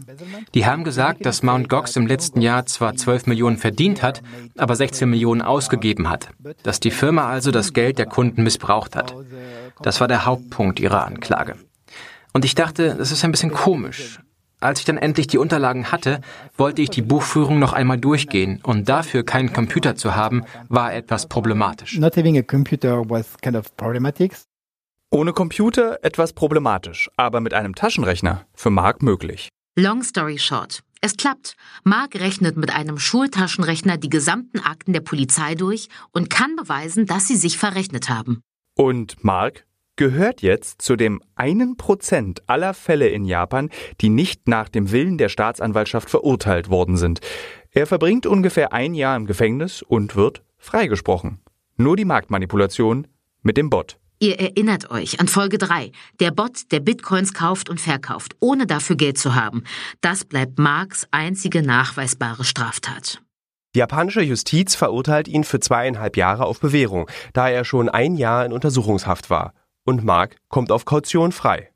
Die 0.53 0.65
haben 0.65 0.83
gesagt, 0.83 1.25
dass 1.25 1.43
Mount 1.43 1.69
Gox 1.69 1.95
im 1.95 2.07
letzten 2.07 2.41
Jahr 2.41 2.65
zwar 2.65 2.93
12 2.93 3.27
Millionen 3.27 3.55
verdient 3.55 4.03
hat, 4.03 4.21
aber 4.57 4.75
16 4.75 5.09
Millionen 5.09 5.41
ausgegeben 5.41 6.09
hat. 6.09 6.27
Dass 6.61 6.81
die 6.81 6.91
Firma 6.91 7.29
also 7.29 7.51
das 7.51 7.71
Geld 7.71 7.99
der 7.99 8.07
Kunden 8.07 8.43
missbraucht 8.43 8.97
hat. 8.97 9.15
Das 9.81 10.01
war 10.01 10.09
der 10.09 10.25
Hauptpunkt 10.25 10.81
ihrer 10.81 11.05
Anklage. 11.05 11.55
Und 12.33 12.43
ich 12.43 12.53
dachte, 12.53 12.95
das 12.95 13.13
ist 13.13 13.23
ein 13.23 13.31
bisschen 13.31 13.53
komisch. 13.53 14.19
Als 14.59 14.79
ich 14.79 14.85
dann 14.85 14.97
endlich 14.97 15.27
die 15.27 15.37
Unterlagen 15.37 15.93
hatte, 15.93 16.19
wollte 16.57 16.81
ich 16.81 16.89
die 16.89 17.01
Buchführung 17.01 17.59
noch 17.59 17.71
einmal 17.71 17.97
durchgehen 17.97 18.59
und 18.61 18.89
dafür 18.89 19.23
keinen 19.23 19.53
Computer 19.53 19.95
zu 19.95 20.15
haben, 20.15 20.43
war 20.67 20.93
etwas 20.93 21.29
problematisch. 21.29 21.97
Ohne 25.15 25.31
Computer 25.31 26.03
etwas 26.03 26.33
problematisch, 26.33 27.09
aber 27.15 27.39
mit 27.39 27.53
einem 27.53 27.73
Taschenrechner 27.73 28.45
für 28.53 28.69
Mark 28.69 29.01
möglich. 29.01 29.47
Long 29.77 30.03
story 30.03 30.37
short. 30.37 30.83
Es 30.99 31.15
klappt. 31.15 31.55
Mark 31.85 32.15
rechnet 32.15 32.57
mit 32.57 32.75
einem 32.75 32.99
Schultaschenrechner 32.99 33.95
die 33.95 34.09
gesamten 34.09 34.59
Akten 34.59 34.91
der 34.91 34.99
Polizei 34.99 35.55
durch 35.55 35.87
und 36.11 36.29
kann 36.29 36.57
beweisen, 36.57 37.05
dass 37.05 37.29
sie 37.29 37.37
sich 37.37 37.57
verrechnet 37.57 38.09
haben. 38.09 38.41
Und 38.75 39.23
Mark 39.23 39.65
gehört 39.95 40.41
jetzt 40.41 40.81
zu 40.81 40.97
dem 40.97 41.21
einen 41.35 41.77
Prozent 41.77 42.41
aller 42.49 42.73
Fälle 42.73 43.07
in 43.07 43.23
Japan, 43.23 43.69
die 44.01 44.09
nicht 44.09 44.49
nach 44.49 44.67
dem 44.67 44.91
Willen 44.91 45.17
der 45.17 45.29
Staatsanwaltschaft 45.29 46.09
verurteilt 46.09 46.69
worden 46.69 46.97
sind. 46.97 47.21
Er 47.71 47.87
verbringt 47.87 48.25
ungefähr 48.25 48.73
ein 48.73 48.93
Jahr 48.93 49.15
im 49.15 49.27
Gefängnis 49.27 49.81
und 49.81 50.17
wird 50.17 50.43
freigesprochen. 50.57 51.39
Nur 51.77 51.95
die 51.95 52.03
Marktmanipulation 52.03 53.07
mit 53.43 53.55
dem 53.55 53.69
Bot. 53.69 53.97
Ihr 54.19 54.39
erinnert 54.39 54.89
euch 54.91 55.19
an 55.19 55.27
Folge 55.27 55.57
3. 55.57 55.91
Der 56.19 56.31
Bot, 56.31 56.71
der 56.71 56.79
Bitcoins 56.79 57.33
kauft 57.33 57.69
und 57.69 57.81
verkauft, 57.81 58.35
ohne 58.39 58.65
dafür 58.65 58.95
Geld 58.95 59.17
zu 59.17 59.35
haben. 59.35 59.63
Das 60.01 60.23
bleibt 60.23 60.57
Marks 60.57 61.05
einzige 61.11 61.61
nachweisbare 61.61 62.43
Straftat. 62.43 63.21
Die 63.75 63.79
japanische 63.79 64.21
Justiz 64.21 64.73
verurteilt 64.75 65.27
ihn 65.27 65.43
für 65.43 65.59
zweieinhalb 65.59 66.15
Jahre 66.15 66.45
auf 66.45 66.61
Bewährung, 66.61 67.09
da 67.33 67.49
er 67.49 67.65
schon 67.65 67.89
ein 67.89 68.15
Jahr 68.15 68.45
in 68.45 68.53
Untersuchungshaft 68.53 69.29
war 69.29 69.53
und 69.85 70.03
Mark 70.03 70.37
kommt 70.49 70.71
auf 70.71 70.85
Kaution 70.85 71.31
frei. 71.31 71.69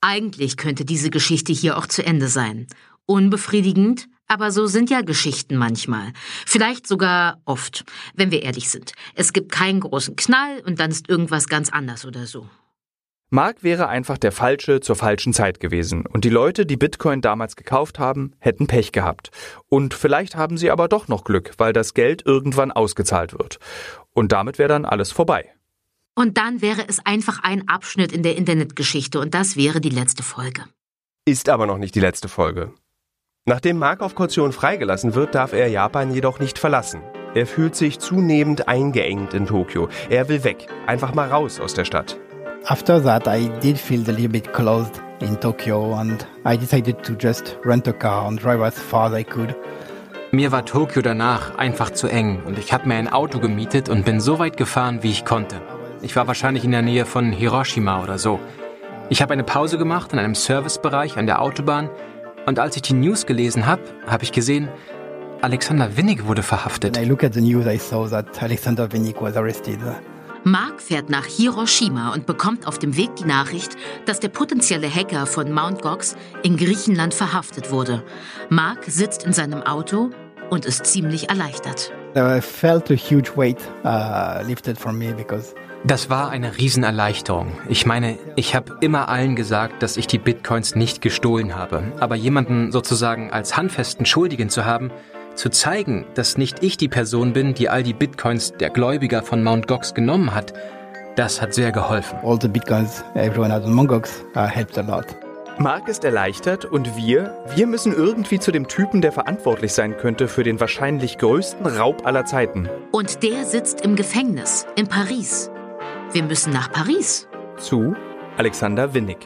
Eigentlich 0.00 0.56
könnte 0.56 0.84
diese 0.84 1.10
Geschichte 1.10 1.52
hier 1.52 1.76
auch 1.76 1.86
zu 1.86 2.04
Ende 2.04 2.28
sein. 2.28 2.66
Unbefriedigend, 3.06 4.08
aber 4.28 4.52
so 4.52 4.66
sind 4.66 4.90
ja 4.90 5.00
Geschichten 5.00 5.56
manchmal. 5.56 6.12
Vielleicht 6.46 6.86
sogar 6.86 7.40
oft, 7.44 7.84
wenn 8.14 8.30
wir 8.30 8.42
ehrlich 8.42 8.68
sind. 8.70 8.92
Es 9.14 9.32
gibt 9.32 9.50
keinen 9.50 9.80
großen 9.80 10.16
Knall 10.16 10.62
und 10.64 10.78
dann 10.78 10.90
ist 10.90 11.08
irgendwas 11.08 11.48
ganz 11.48 11.70
anders 11.70 12.04
oder 12.04 12.26
so. 12.26 12.48
Mark 13.30 13.62
wäre 13.62 13.88
einfach 13.88 14.16
der 14.16 14.32
Falsche 14.32 14.80
zur 14.80 14.96
falschen 14.96 15.34
Zeit 15.34 15.60
gewesen 15.60 16.06
und 16.06 16.24
die 16.24 16.30
Leute, 16.30 16.64
die 16.64 16.78
Bitcoin 16.78 17.20
damals 17.20 17.56
gekauft 17.56 17.98
haben, 17.98 18.32
hätten 18.38 18.66
Pech 18.66 18.90
gehabt. 18.90 19.30
Und 19.68 19.92
vielleicht 19.92 20.34
haben 20.34 20.56
sie 20.56 20.70
aber 20.70 20.88
doch 20.88 21.08
noch 21.08 21.24
Glück, 21.24 21.52
weil 21.58 21.74
das 21.74 21.92
Geld 21.92 22.24
irgendwann 22.24 22.72
ausgezahlt 22.72 23.34
wird. 23.34 23.58
Und 24.14 24.32
damit 24.32 24.58
wäre 24.58 24.70
dann 24.70 24.86
alles 24.86 25.12
vorbei. 25.12 25.52
Und 26.14 26.38
dann 26.38 26.62
wäre 26.62 26.88
es 26.88 27.04
einfach 27.04 27.42
ein 27.42 27.68
Abschnitt 27.68 28.12
in 28.12 28.22
der 28.22 28.36
Internetgeschichte 28.36 29.20
und 29.20 29.34
das 29.34 29.56
wäre 29.56 29.82
die 29.82 29.90
letzte 29.90 30.22
Folge. 30.22 30.64
Ist 31.26 31.50
aber 31.50 31.66
noch 31.66 31.78
nicht 31.78 31.94
die 31.94 32.00
letzte 32.00 32.28
Folge. 32.28 32.72
Nachdem 33.46 33.78
Mark 33.78 34.02
auf 34.02 34.14
Kaution 34.14 34.52
freigelassen 34.52 35.14
wird, 35.14 35.34
darf 35.34 35.54
er 35.54 35.68
Japan 35.68 36.12
jedoch 36.12 36.38
nicht 36.38 36.58
verlassen. 36.58 37.00
Er 37.34 37.46
fühlt 37.46 37.74
sich 37.74 37.98
zunehmend 37.98 38.68
eingeengt 38.68 39.32
in 39.32 39.46
Tokio. 39.46 39.88
Er 40.10 40.28
will 40.28 40.44
weg, 40.44 40.66
einfach 40.86 41.14
mal 41.14 41.28
raus 41.28 41.58
aus 41.58 41.72
der 41.72 41.86
Stadt. 41.86 42.18
After 42.66 43.02
that, 43.02 43.26
I 43.26 43.48
did 43.62 43.78
feel 43.78 44.02
a 44.06 44.12
little 44.12 44.28
bit 44.28 44.52
closed 44.52 45.00
in 45.20 45.40
Tokyo 45.40 45.94
and 45.94 46.26
I 46.46 46.58
decided 46.58 47.02
to 47.04 47.14
just 47.18 47.58
rent 47.64 47.88
a 47.88 47.92
car 47.92 48.26
and 48.26 48.42
drive 48.42 48.60
as 48.60 48.78
far 48.78 49.10
as 49.10 49.18
I 49.18 49.24
could. 49.24 49.54
Mir 50.30 50.52
war 50.52 50.66
Tokio 50.66 51.00
danach 51.00 51.56
einfach 51.56 51.90
zu 51.90 52.06
eng 52.06 52.42
und 52.44 52.58
ich 52.58 52.74
habe 52.74 52.86
mir 52.86 52.96
ein 52.96 53.08
Auto 53.08 53.38
gemietet 53.38 53.88
und 53.88 54.04
bin 54.04 54.20
so 54.20 54.38
weit 54.38 54.58
gefahren, 54.58 55.02
wie 55.02 55.10
ich 55.10 55.24
konnte. 55.24 55.62
Ich 56.02 56.14
war 56.16 56.26
wahrscheinlich 56.26 56.64
in 56.64 56.72
der 56.72 56.82
Nähe 56.82 57.06
von 57.06 57.32
Hiroshima 57.32 58.02
oder 58.02 58.18
so. 58.18 58.38
Ich 59.08 59.22
habe 59.22 59.32
eine 59.32 59.44
Pause 59.44 59.78
gemacht 59.78 60.12
in 60.12 60.18
einem 60.18 60.34
Servicebereich 60.34 61.16
an 61.16 61.24
der 61.24 61.40
Autobahn 61.40 61.88
und 62.48 62.58
als 62.58 62.76
ich 62.76 62.82
die 62.82 62.94
News 62.94 63.26
gelesen 63.26 63.66
habe, 63.66 63.82
habe 64.06 64.24
ich 64.24 64.32
gesehen, 64.32 64.68
Alexander 65.42 65.98
Winnig 65.98 66.26
wurde 66.26 66.42
verhaftet. 66.42 66.98
Mark 70.44 70.80
fährt 70.80 71.10
nach 71.10 71.26
Hiroshima 71.26 72.14
und 72.14 72.24
bekommt 72.24 72.66
auf 72.66 72.78
dem 72.78 72.96
Weg 72.96 73.16
die 73.16 73.26
Nachricht, 73.26 73.76
dass 74.06 74.18
der 74.18 74.30
potenzielle 74.30 74.92
Hacker 74.92 75.26
von 75.26 75.52
Mt. 75.52 75.82
Gox 75.82 76.16
in 76.42 76.56
Griechenland 76.56 77.12
verhaftet 77.12 77.70
wurde. 77.70 78.02
Mark 78.48 78.84
sitzt 78.86 79.24
in 79.24 79.34
seinem 79.34 79.62
Auto 79.62 80.08
und 80.48 80.64
ist 80.64 80.86
ziemlich 80.86 81.28
erleichtert. 81.28 81.92
I 82.16 82.40
felt 82.40 82.90
a 82.90 82.94
huge 82.94 83.36
weight 83.36 83.60
uh, 83.84 84.42
lifted 84.48 84.78
from 84.78 84.96
me 84.96 85.12
because 85.12 85.54
das 85.84 86.10
war 86.10 86.30
eine 86.30 86.58
Riesenerleichterung. 86.58 87.52
Ich 87.68 87.86
meine, 87.86 88.18
ich 88.36 88.54
habe 88.54 88.76
immer 88.80 89.08
allen 89.08 89.36
gesagt, 89.36 89.82
dass 89.82 89.96
ich 89.96 90.06
die 90.06 90.18
Bitcoins 90.18 90.74
nicht 90.74 91.00
gestohlen 91.00 91.56
habe. 91.56 91.82
Aber 92.00 92.16
jemanden 92.16 92.72
sozusagen 92.72 93.30
als 93.32 93.56
handfesten 93.56 94.06
Schuldigen 94.06 94.50
zu 94.50 94.64
haben, 94.64 94.90
Zu 95.38 95.50
zeigen, 95.50 96.04
dass 96.14 96.36
nicht 96.36 96.64
ich 96.64 96.78
die 96.78 96.88
Person 96.88 97.32
bin, 97.32 97.54
die 97.54 97.68
all 97.68 97.84
die 97.84 97.92
Bitcoins 97.92 98.54
der 98.54 98.70
Gläubiger 98.70 99.22
von 99.22 99.40
Mt. 99.40 99.68
Gox 99.68 99.94
genommen 99.94 100.34
hat, 100.34 100.52
das 101.14 101.40
hat 101.40 101.54
sehr 101.54 101.70
geholfen. 101.70 102.18
All 102.24 102.36
the 102.42 102.48
Bitcoins 102.48 103.04
everyone 103.14 103.52
has 103.52 103.64
on 103.64 103.72
Mt. 103.72 103.88
Gox 103.88 104.24
uh, 104.34 104.48
helped 104.48 104.76
a 104.78 104.80
lot. 104.80 105.06
Mark 105.60 105.86
ist 105.86 106.02
erleichtert 106.02 106.64
und 106.64 106.96
wir, 106.96 107.36
wir 107.54 107.68
müssen 107.68 107.92
irgendwie 107.92 108.40
zu 108.40 108.50
dem 108.50 108.66
Typen, 108.66 109.00
der 109.00 109.12
verantwortlich 109.12 109.72
sein 109.74 109.96
könnte 109.96 110.26
für 110.26 110.42
den 110.42 110.58
wahrscheinlich 110.58 111.18
größten 111.18 111.66
Raub 111.66 112.04
aller 112.04 112.24
Zeiten. 112.24 112.68
Und 112.90 113.22
der 113.22 113.44
sitzt 113.44 113.82
im 113.82 113.94
Gefängnis 113.94 114.66
in 114.74 114.88
Paris. 114.88 115.52
Wir 116.12 116.22
müssen 116.22 116.54
nach 116.54 116.72
Paris. 116.72 117.28
Zu 117.58 117.94
Alexander 118.38 118.94
Winnig. 118.94 119.18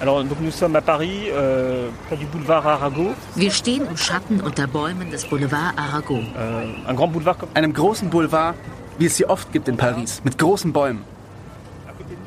Euh. 0.00 1.88
Wir 3.34 3.50
stehen 3.50 3.86
im 3.88 3.96
Schatten 3.96 4.40
unter 4.40 4.68
Bäumen 4.68 5.10
des 5.10 5.26
Boulevard 5.26 5.76
Arago. 5.76 6.22
Boulevard, 7.08 7.48
einem 7.54 7.72
großen 7.72 8.08
Boulevard, 8.08 8.54
wie 8.96 9.06
es 9.06 9.16
hier 9.16 9.28
oft 9.28 9.52
gibt 9.52 9.66
in 9.66 9.76
Paris, 9.76 10.20
mit 10.22 10.38
großen 10.38 10.72
Bäumen. 10.72 11.02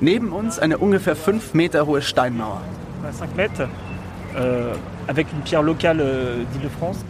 Neben 0.02 0.34
uns 0.34 0.60
eine 0.60 0.80
ungefähr 0.80 1.16
fünf 1.16 1.54
Meter 1.54 1.88
hohe 1.88 2.02
Steinmauer. 2.02 2.62
5 5.12 5.18
Meter, 5.18 5.20
avec 5.20 5.28
une 5.34 5.42
pierre 5.42 5.64
locale 5.64 6.00
euh, 6.02 6.44
d'Île-de-France. 6.54 7.04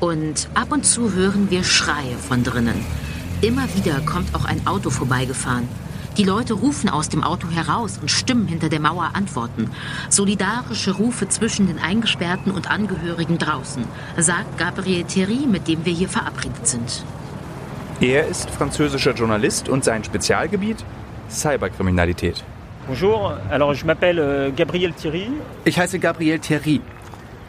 Und 0.00 0.48
ab 0.54 0.72
und 0.72 0.84
zu 0.84 1.12
hören 1.12 1.50
wir 1.50 1.62
Schreie 1.62 2.16
von 2.16 2.42
drinnen. 2.42 2.84
Immer 3.42 3.66
wieder 3.74 4.00
kommt 4.00 4.34
auch 4.34 4.44
ein 4.44 4.66
Auto 4.66 4.90
vorbeigefahren. 4.90 5.68
Die 6.16 6.24
Leute 6.24 6.54
rufen 6.54 6.88
aus 6.88 7.08
dem 7.08 7.22
Auto 7.22 7.48
heraus 7.48 7.98
und 8.00 8.10
Stimmen 8.10 8.48
hinter 8.48 8.68
der 8.68 8.80
Mauer 8.80 9.10
antworten. 9.14 9.70
Solidarische 10.08 10.92
Rufe 10.92 11.28
zwischen 11.28 11.66
den 11.66 11.78
Eingesperrten 11.78 12.52
und 12.52 12.70
Angehörigen 12.70 13.38
draußen, 13.38 13.84
sagt 14.16 14.58
Gabriel 14.58 15.04
Thierry, 15.04 15.46
mit 15.48 15.68
dem 15.68 15.84
wir 15.84 15.92
hier 15.92 16.08
verabredet 16.08 16.66
sind. 16.66 17.04
Er 18.00 18.26
ist 18.26 18.50
französischer 18.50 19.14
Journalist 19.14 19.68
und 19.68 19.84
sein 19.84 20.02
Spezialgebiet 20.02 20.84
Cyberkriminalität. 21.30 22.42
Bonjour, 22.86 23.38
alors 23.50 23.74
je 23.74 23.84
m'appelle 23.84 24.18
euh, 24.18 24.50
Gabriel 24.56 24.92
Thierry. 24.92 25.28
Ich 25.64 25.78
heiße 25.78 26.00
Gabriel 26.00 26.40
Thierry, 26.40 26.80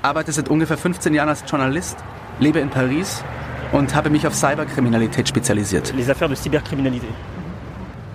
arbeite 0.02 0.32
seit 0.32 0.50
ungefähr 0.50 0.78
15 0.78 1.14
Jahren 1.14 1.30
als 1.30 1.44
Journalist, 1.48 1.98
lebe 2.40 2.60
in 2.60 2.70
Paris 2.70 3.24
und 3.72 3.96
habe 3.96 4.10
mich 4.10 4.28
auf 4.28 4.36
Cyberkriminalität 4.36 5.28
spezialisiert. 5.28 5.94
Les 5.96 6.10
affaires 6.10 6.30
de 6.30 6.38
cybercriminalité. 6.38 7.08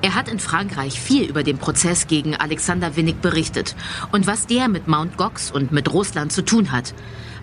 Er 0.03 0.15
hat 0.15 0.29
in 0.29 0.39
Frankreich 0.39 1.01
viel 1.01 1.29
über 1.29 1.43
den 1.43 1.59
Prozess 1.59 2.07
gegen 2.07 2.37
Alexander 2.37 2.95
Winnig 2.97 3.21
berichtet 3.23 3.75
und 4.13 4.27
was 4.27 4.47
der 4.47 4.69
mit 4.69 4.87
Mount 4.87 5.17
Gox 5.17 5.51
und 5.51 5.73
mit 5.73 5.93
Russland 5.93 6.33
zu 6.33 6.45
tun 6.45 6.71
hat. 6.71 6.95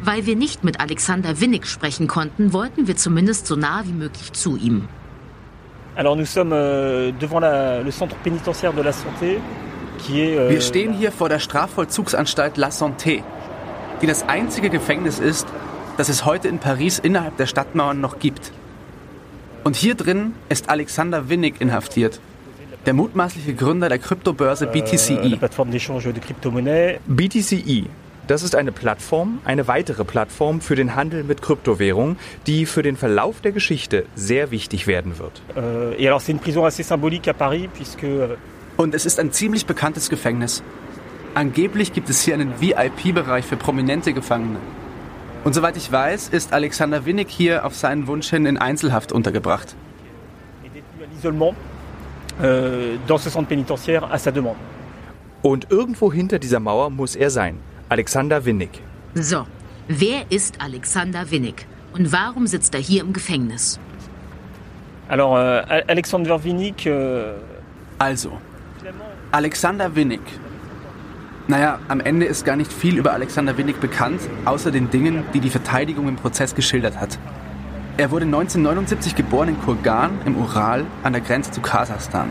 Weil 0.01 0.25
wir 0.25 0.36
nicht 0.36 0.63
mit 0.63 0.79
Alexander 0.79 1.41
Winnig 1.41 1.65
sprechen 1.65 2.08
konnten, 2.08 2.53
wollten 2.53 2.88
wir 2.88 2.95
zumindest 2.95 3.47
so 3.47 3.56
nah 3.56 3.84
wie 3.86 3.93
möglich 3.93 4.34
zu 4.34 4.56
ihm. 4.56 4.88
Euh, 5.97 7.12
euh, 10.10 10.49
Wir 10.49 10.62
stehen 10.62 10.93
hier 10.93 11.12
vor 11.12 11.29
der 11.29 11.39
Strafvollzugsanstalt 11.39 12.58
La 12.58 12.69
Santé, 12.69 13.23
die 14.04 14.08
das 14.08 14.28
einzige 14.28 14.70
Gefängnis 14.70 15.20
ist, 15.20 15.48
das 15.96 16.10
es 16.10 16.26
heute 16.26 16.50
in 16.50 16.60
Paris 16.60 17.00
innerhalb 17.00 17.38
der 17.38 17.46
Stadtmauern 17.46 18.02
noch 18.02 18.20
gibt. 18.20 18.52
Und 19.63 19.78
hier 19.78 19.96
drin 19.96 20.34
ist 20.50 20.70
Alexander 20.70 21.30
Winnig 21.30 21.62
inhaftiert 21.62 22.20
der 22.86 22.94
mutmaßliche 22.94 23.54
Gründer 23.54 23.88
der 23.88 24.00
Kryptobörse 24.00 24.68
BTCE. 24.68 25.39
BTCE, 27.08 27.86
das 28.28 28.44
ist 28.44 28.56
eine 28.56 28.74
Plattform, 28.74 29.39
eine 29.46 29.70
weitere 29.70 30.04
Plattform 30.04 30.60
für 30.60 30.76
den 30.76 30.96
Handel 30.96 31.24
mit 31.24 31.42
Kryptowährungen, 31.42 32.18
die 32.46 32.66
für 32.66 32.84
den 32.84 32.98
Verlauf 32.98 33.39
der 33.39 33.54
Geschichte 33.54 34.04
sehr 34.16 34.52
wichtig 34.52 34.86
werden 34.86 35.18
wird. 35.18 35.42
Euh, 35.56 35.96
Und 38.76 38.96
es 38.96 39.06
ist 39.06 39.18
ein 39.18 39.32
ziemlich 39.32 39.66
bekanntes 39.66 40.10
Gefängnis. 40.10 40.62
Angeblich 41.36 41.93
gibt 41.93 42.10
es 42.10 42.22
hier 42.22 42.36
einen 42.36 42.62
VIP-Bereich 42.62 43.46
für 43.46 43.58
prominente 43.58 44.13
Gefangene. 44.13 44.60
Und 45.43 45.54
soweit 45.54 45.76
ich 45.78 45.91
weiß, 45.91 46.30
ist 46.30 46.54
Alexander 46.54 47.06
Winnig 47.06 47.30
hier 47.30 47.65
auf 47.65 47.76
seinen 47.76 48.08
Wunsch 48.08 48.30
hin 48.30 48.46
in 48.46 48.58
Einzelhaft 48.58 49.12
untergebracht. 49.12 49.76
Euh, 52.41 52.98
demande. 54.32 54.56
Und 55.41 55.72
irgendwo 55.72 56.13
hinter 56.13 56.39
dieser 56.39 56.60
Mauer 56.60 56.89
muss 56.89 57.15
er 57.15 57.30
sein. 57.30 57.58
Alexander 57.89 58.46
Winnig. 58.46 58.69
So, 59.15 59.46
wer 59.88 60.32
ist 60.32 60.62
Alexander 60.62 61.30
Winnig? 61.32 61.65
Und 61.93 62.12
warum 62.12 62.48
sitzt 62.48 62.74
er 62.74 62.80
hier 62.80 63.02
im 63.02 63.12
Gefängnis? 63.12 63.80
Alors, 65.10 65.38
euh, 65.38 65.82
Alexander 65.88 66.43
Winnig. 66.43 66.86
Euh... 66.86 67.34
Also, 68.00 68.32
Alexander 69.32 69.93
Winnig. 69.96 70.22
Naja, 71.47 71.79
am 71.89 71.99
Ende 71.99 72.25
ist 72.25 72.45
gar 72.45 72.56
nicht 72.56 72.71
viel 72.71 72.97
über 72.97 73.12
Alexander 73.12 73.58
Winnig 73.58 73.77
bekannt, 73.77 74.21
außer 74.45 74.71
den 74.71 74.89
Dingen, 74.89 75.23
die 75.34 75.41
die 75.41 75.49
Verteidigung 75.49 76.08
im 76.08 76.15
Prozess 76.15 76.56
geschildert 76.56 76.99
hat. 76.99 77.19
Er 77.97 78.12
wurde 78.12 78.25
1979 78.25 79.15
geboren 79.15 79.49
in 79.49 79.62
Kurgan 79.62 80.12
im 80.25 80.38
Ural 80.38 80.86
an 81.03 81.13
der 81.13 81.21
Grenze 81.21 81.51
zu 81.51 81.62
Kasachstan. 81.62 82.29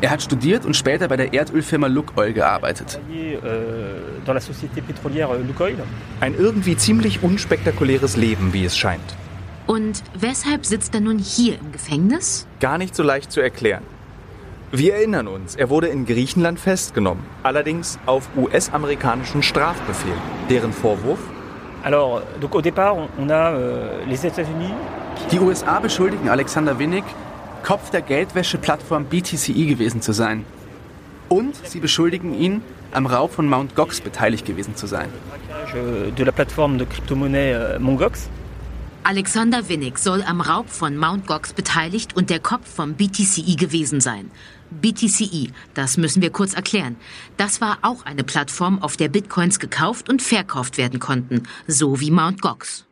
Er 0.00 0.10
hat 0.10 0.22
studiert 0.22 0.64
und 0.64 0.76
später 0.76 1.08
bei 1.08 1.16
der 1.16 1.32
Erdölfirma 1.32 1.88
Lukoil 1.88 2.32
gearbeitet. 2.32 3.00
Ein 6.20 6.34
irgendwie 6.34 6.76
ziemlich 6.76 7.22
unspektakuläres 7.22 8.16
Leben, 8.16 8.52
wie 8.52 8.64
es 8.64 8.76
scheint. 8.76 9.16
Und 9.66 10.02
weshalb 10.14 10.64
sitzt 10.64 10.94
er 10.94 11.00
nun 11.00 11.18
hier 11.18 11.58
im 11.58 11.72
Gefängnis? 11.72 12.46
Gar 12.60 12.78
nicht 12.78 12.94
so 12.94 13.02
leicht 13.02 13.32
zu 13.32 13.40
erklären. 13.40 13.82
Wir 14.72 14.94
erinnern 14.94 15.28
uns, 15.28 15.54
er 15.54 15.70
wurde 15.70 15.86
in 15.86 16.06
Griechenland 16.06 16.58
festgenommen, 16.58 17.22
allerdings 17.44 18.00
auf 18.04 18.28
US-amerikanischen 18.36 19.44
Strafbefehl. 19.44 20.16
Deren 20.50 20.72
Vorwurf? 20.72 21.20
Alors, 21.84 22.22
donc 22.40 22.52
au 22.52 22.60
départ, 22.60 22.96
on 23.16 23.30
a 23.30 23.52
euh, 23.52 24.04
les 24.08 24.26
États-Unis. 24.26 24.74
Die 25.30 25.38
USA 25.38 25.78
beschuldigen 25.78 26.28
Alexander 26.28 26.80
Winnig, 26.80 27.04
Kopf 27.62 27.90
der 27.90 28.02
Geldwäsche-Plattform 28.02 29.04
BTCE 29.04 29.66
gewesen 29.66 30.02
zu 30.02 30.12
sein. 30.12 30.44
Und 31.28 31.54
sie 31.64 31.78
beschuldigen 31.78 32.34
ihn, 32.34 32.60
am 32.92 33.06
Raub 33.06 33.32
von 33.32 33.48
Mt. 33.48 33.76
Gox 33.76 34.00
beteiligt 34.00 34.46
gewesen 34.46 34.74
zu 34.74 34.88
sein. 34.88 35.10
De 36.18 36.24
la 36.24 36.32
plateforme 36.32 36.78
de 36.78 36.86
crypto-monnaie 36.86 37.78
euh. 37.78 37.96
Gox. 37.96 38.28
Alexander 39.04 39.68
Winnig 39.68 39.98
soll 39.98 40.24
am 40.24 40.40
Raub 40.40 40.68
von 40.68 40.96
Mt. 40.96 41.28
Gox 41.28 41.52
beteiligt 41.52 42.16
und 42.16 42.28
der 42.28 42.40
Kopf 42.40 42.68
vom 42.68 42.94
BTCE 42.94 43.54
gewesen 43.54 44.00
sein. 44.00 44.32
BTCE, 44.70 45.50
das 45.74 45.96
müssen 45.96 46.22
wir 46.22 46.30
kurz 46.30 46.54
erklären. 46.54 46.96
Das 47.36 47.60
war 47.60 47.78
auch 47.82 48.04
eine 48.04 48.24
Plattform, 48.24 48.82
auf 48.82 48.96
der 48.96 49.08
Bitcoins 49.08 49.58
gekauft 49.58 50.08
und 50.08 50.22
verkauft 50.22 50.78
werden 50.78 51.00
konnten, 51.00 51.42
so 51.66 52.00
wie 52.00 52.10
Mt. 52.10 52.40
Gox. 52.42 52.86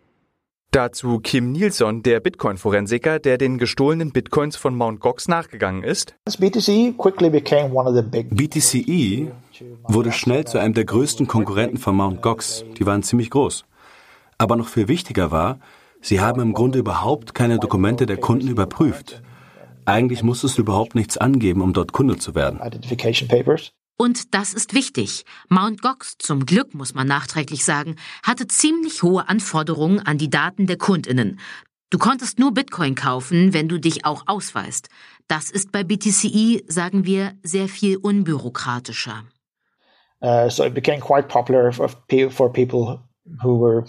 Dazu 0.75 1.21
Kim 1.21 1.53
Nielsen, 1.53 2.03
der 2.03 2.19
Bitcoin-Forensiker, 2.19 3.21
der 3.21 3.39
den 3.39 3.59
gestohlenen 3.59 4.11
Bitcoins 4.11 4.57
von 4.57 4.75
Mt. 4.77 4.99
Gox 4.99 5.29
nachgegangen 5.29 5.85
ist. 5.85 6.17
BTCE 8.31 9.31
wurde 9.85 10.11
schnell 10.11 10.45
zu 10.47 10.59
einem 10.59 10.75
der 10.75 10.85
größten 10.85 11.29
Konkurrenten 11.29 11.77
von 11.79 11.97
Mt. 11.97 12.23
Gox. 12.23 12.65
Die 12.77 12.87
waren 12.87 13.05
ziemlich 13.05 13.31
groß. 13.31 13.65
Aber 14.37 14.57
noch 14.57 14.67
viel 14.67 14.89
wichtiger 14.89 15.31
war, 15.31 15.61
sie 16.01 16.21
haben 16.21 16.41
im 16.41 16.55
Grunde 16.55 16.81
überhaupt 16.81 17.37
keine 17.37 17.61
Dokumente 17.61 18.07
der 18.07 18.17
Kunden 18.17 18.49
überprüft. 18.49 19.23
Eigentlich 19.87 20.23
musstest 20.23 20.59
du 20.59 20.63
überhaupt 20.63 20.95
nichts 20.95 21.17
angeben, 21.17 21.61
um 21.61 21.73
dort 21.73 21.93
Kunde 21.93 22.17
zu 22.19 22.35
werden. 22.35 22.61
Und 23.97 24.35
das 24.35 24.55
ist 24.55 24.75
wichtig. 24.75 25.25
Mount 25.49 25.83
Gox, 25.83 26.17
zum 26.19 26.47
Glück 26.47 26.75
muss 26.75 26.95
man 26.95 27.07
nachträglich 27.07 27.65
sagen, 27.65 27.97
hatte 28.25 28.49
ziemlich 28.49 29.03
hohe 29.03 29.29
Anforderungen 29.29 30.01
an 30.01 30.19
die 30.19 30.31
Daten 30.31 30.67
der 30.67 30.79
Kundinnen. 30.79 31.39
Du 31.91 31.99
konntest 31.99 32.41
nur 32.41 32.53
Bitcoin 32.53 32.97
kaufen, 32.97 33.53
wenn 33.53 33.69
du 33.69 33.79
dich 33.79 34.05
auch 34.05 34.25
ausweist. 34.27 34.89
Das 35.29 35.51
ist 35.51 35.71
bei 35.71 35.85
BTCE, 35.85 36.65
sagen 36.67 37.05
wir, 37.05 37.35
sehr 37.45 37.69
viel 37.69 37.99
unbürokratischer. 37.99 39.25
Uh, 40.21 40.49
so 40.49 40.65
it 40.65 40.75
became 40.75 41.01
quite 41.01 41.29
popular 41.29 41.71
for 41.73 42.53
people 42.53 42.99
who 43.43 43.61
were 43.61 43.85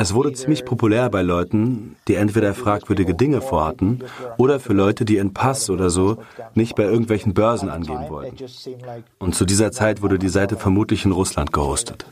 es 0.00 0.14
wurde 0.14 0.32
ziemlich 0.32 0.64
populär 0.64 1.10
bei 1.10 1.22
Leuten, 1.22 1.96
die 2.08 2.14
entweder 2.14 2.54
fragwürdige 2.54 3.14
Dinge 3.14 3.40
vorhatten 3.40 4.04
oder 4.36 4.60
für 4.60 4.72
Leute, 4.72 5.04
die 5.04 5.16
ihren 5.16 5.34
Pass 5.34 5.70
oder 5.70 5.90
so 5.90 6.18
nicht 6.54 6.74
bei 6.76 6.84
irgendwelchen 6.84 7.34
Börsen 7.34 7.68
angeben 7.68 8.08
wollten. 8.08 8.36
Und 9.18 9.34
zu 9.34 9.44
dieser 9.44 9.72
Zeit 9.72 10.02
wurde 10.02 10.18
die 10.18 10.28
Seite 10.28 10.56
vermutlich 10.56 11.04
in 11.04 11.12
Russland 11.12 11.52
gehostet. 11.52 12.06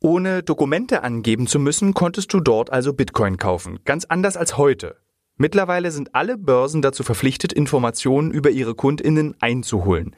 Ohne 0.00 0.42
Dokumente 0.42 1.02
angeben 1.02 1.46
zu 1.46 1.58
müssen, 1.58 1.94
konntest 1.94 2.32
du 2.32 2.40
dort 2.40 2.70
also 2.70 2.92
Bitcoin 2.92 3.38
kaufen. 3.38 3.80
Ganz 3.84 4.04
anders 4.04 4.36
als 4.36 4.56
heute. 4.56 4.96
Mittlerweile 5.36 5.90
sind 5.90 6.14
alle 6.14 6.38
Börsen 6.38 6.80
dazu 6.80 7.02
verpflichtet, 7.02 7.52
Informationen 7.52 8.30
über 8.30 8.50
ihre 8.50 8.74
Kundinnen 8.74 9.34
einzuholen. 9.40 10.16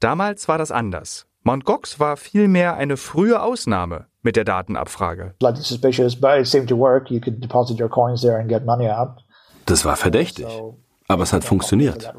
Damals 0.00 0.48
war 0.48 0.58
das 0.58 0.72
anders. 0.72 1.27
Mt. 1.44 1.64
Gox 1.64 1.98
war 2.00 2.16
vielmehr 2.16 2.76
eine 2.76 2.96
frühe 2.96 3.40
Ausnahme 3.40 4.06
mit 4.22 4.36
der 4.36 4.44
Datenabfrage. 4.44 5.34
Das 9.66 9.84
war 9.84 9.96
verdächtig, 9.96 10.46
aber 11.06 11.22
es 11.22 11.32
hat 11.32 11.44
funktioniert. 11.44 12.12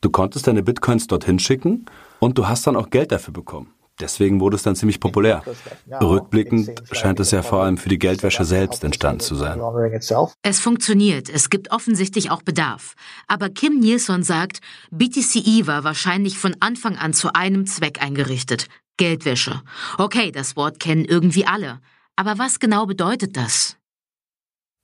Du 0.00 0.10
konntest 0.10 0.46
deine 0.46 0.62
Bitcoins 0.62 1.06
dorthin 1.06 1.38
schicken 1.38 1.86
und 2.18 2.38
du 2.38 2.48
hast 2.48 2.66
dann 2.66 2.76
auch 2.76 2.90
Geld 2.90 3.12
dafür 3.12 3.32
bekommen. 3.32 3.72
Deswegen 4.02 4.40
wurde 4.40 4.56
es 4.56 4.64
dann 4.64 4.74
ziemlich 4.74 4.98
populär. 4.98 5.42
Rückblickend 6.00 6.82
scheint 6.90 7.20
es 7.20 7.30
ja 7.30 7.42
vor 7.42 7.62
allem 7.62 7.78
für 7.78 7.88
die 7.88 7.98
Geldwäsche 7.98 8.44
selbst 8.44 8.82
entstanden 8.82 9.20
zu 9.20 9.36
sein. 9.36 9.60
Es 10.42 10.58
funktioniert, 10.58 11.30
es 11.30 11.50
gibt 11.50 11.70
offensichtlich 11.70 12.30
auch 12.30 12.42
Bedarf. 12.42 12.94
Aber 13.28 13.48
Kim 13.48 13.78
Nilsson 13.78 14.24
sagt, 14.24 14.60
BTCE 14.90 15.68
war 15.68 15.84
wahrscheinlich 15.84 16.36
von 16.36 16.56
Anfang 16.58 16.96
an 16.96 17.14
zu 17.14 17.32
einem 17.32 17.64
Zweck 17.66 18.02
eingerichtet. 18.02 18.66
Geldwäsche. 18.96 19.62
Okay, 19.98 20.32
das 20.32 20.56
Wort 20.56 20.80
kennen 20.80 21.04
irgendwie 21.04 21.46
alle. 21.46 21.80
Aber 22.16 22.38
was 22.38 22.58
genau 22.58 22.86
bedeutet 22.86 23.36
das? 23.36 23.76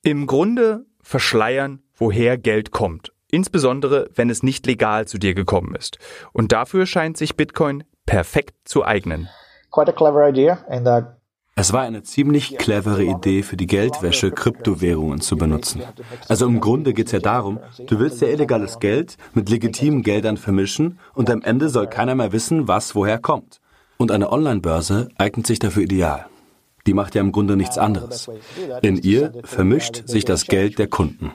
Im 0.02 0.26
Grunde 0.26 0.86
verschleiern, 1.02 1.82
woher 1.96 2.38
Geld 2.38 2.70
kommt. 2.70 3.12
Insbesondere, 3.30 4.08
wenn 4.14 4.30
es 4.30 4.42
nicht 4.42 4.64
legal 4.66 5.06
zu 5.06 5.18
dir 5.18 5.34
gekommen 5.34 5.74
ist. 5.74 5.98
Und 6.32 6.52
dafür 6.52 6.86
scheint 6.86 7.18
sich 7.18 7.36
Bitcoin 7.36 7.84
perfekt 8.08 8.54
zu 8.64 8.84
eignen. 8.84 9.28
Es 11.56 11.72
war 11.72 11.82
eine 11.82 12.02
ziemlich 12.02 12.56
clevere 12.56 13.04
Idee 13.04 13.42
für 13.42 13.56
die 13.56 13.66
Geldwäsche, 13.66 14.30
Kryptowährungen 14.30 15.20
zu 15.20 15.36
benutzen. 15.36 15.82
Also 16.28 16.46
im 16.46 16.60
Grunde 16.60 16.94
geht 16.94 17.06
es 17.06 17.12
ja 17.12 17.18
darum, 17.18 17.58
du 17.86 17.98
willst 17.98 18.22
ja 18.22 18.28
illegales 18.28 18.78
Geld 18.78 19.18
mit 19.34 19.50
legitimen 19.50 20.02
Geldern 20.02 20.38
vermischen 20.38 20.98
und 21.14 21.28
am 21.28 21.42
Ende 21.42 21.68
soll 21.68 21.86
keiner 21.86 22.14
mehr 22.14 22.32
wissen, 22.32 22.66
was 22.66 22.94
woher 22.94 23.18
kommt. 23.18 23.60
Und 23.98 24.10
eine 24.10 24.32
Online-Börse 24.32 25.08
eignet 25.18 25.46
sich 25.46 25.58
dafür 25.58 25.82
ideal 25.82 26.26
die 26.88 26.94
macht 26.94 27.14
ja 27.14 27.20
im 27.20 27.32
Grunde 27.32 27.54
nichts 27.54 27.76
anderes. 27.76 28.30
In 28.80 28.96
ihr 28.96 29.34
vermischt 29.44 30.08
sich 30.08 30.24
das 30.24 30.46
Geld 30.46 30.78
der 30.78 30.86
Kunden. 30.86 31.32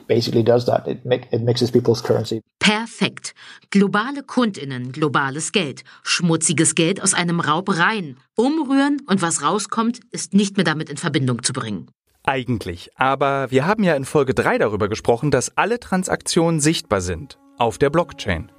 Perfekt. 2.58 3.34
Globale 3.70 4.24
Kundinnen, 4.24 4.90
globales 4.90 5.52
Geld, 5.52 5.84
schmutziges 6.02 6.74
Geld 6.74 7.00
aus 7.00 7.14
einem 7.14 7.38
Raub 7.38 7.78
rein, 7.78 8.16
umrühren 8.34 9.00
und 9.06 9.22
was 9.22 9.44
rauskommt, 9.44 10.00
ist 10.10 10.34
nicht 10.34 10.56
mehr 10.56 10.64
damit 10.64 10.90
in 10.90 10.96
Verbindung 10.96 11.44
zu 11.44 11.52
bringen. 11.52 11.88
Eigentlich, 12.24 12.90
aber 12.96 13.52
wir 13.52 13.64
haben 13.64 13.84
ja 13.84 13.94
in 13.94 14.04
Folge 14.04 14.34
3 14.34 14.58
darüber 14.58 14.88
gesprochen, 14.88 15.30
dass 15.30 15.56
alle 15.56 15.78
Transaktionen 15.78 16.58
sichtbar 16.58 17.00
sind 17.00 17.38
auf 17.58 17.78
der 17.78 17.90
Blockchain. 17.90 18.50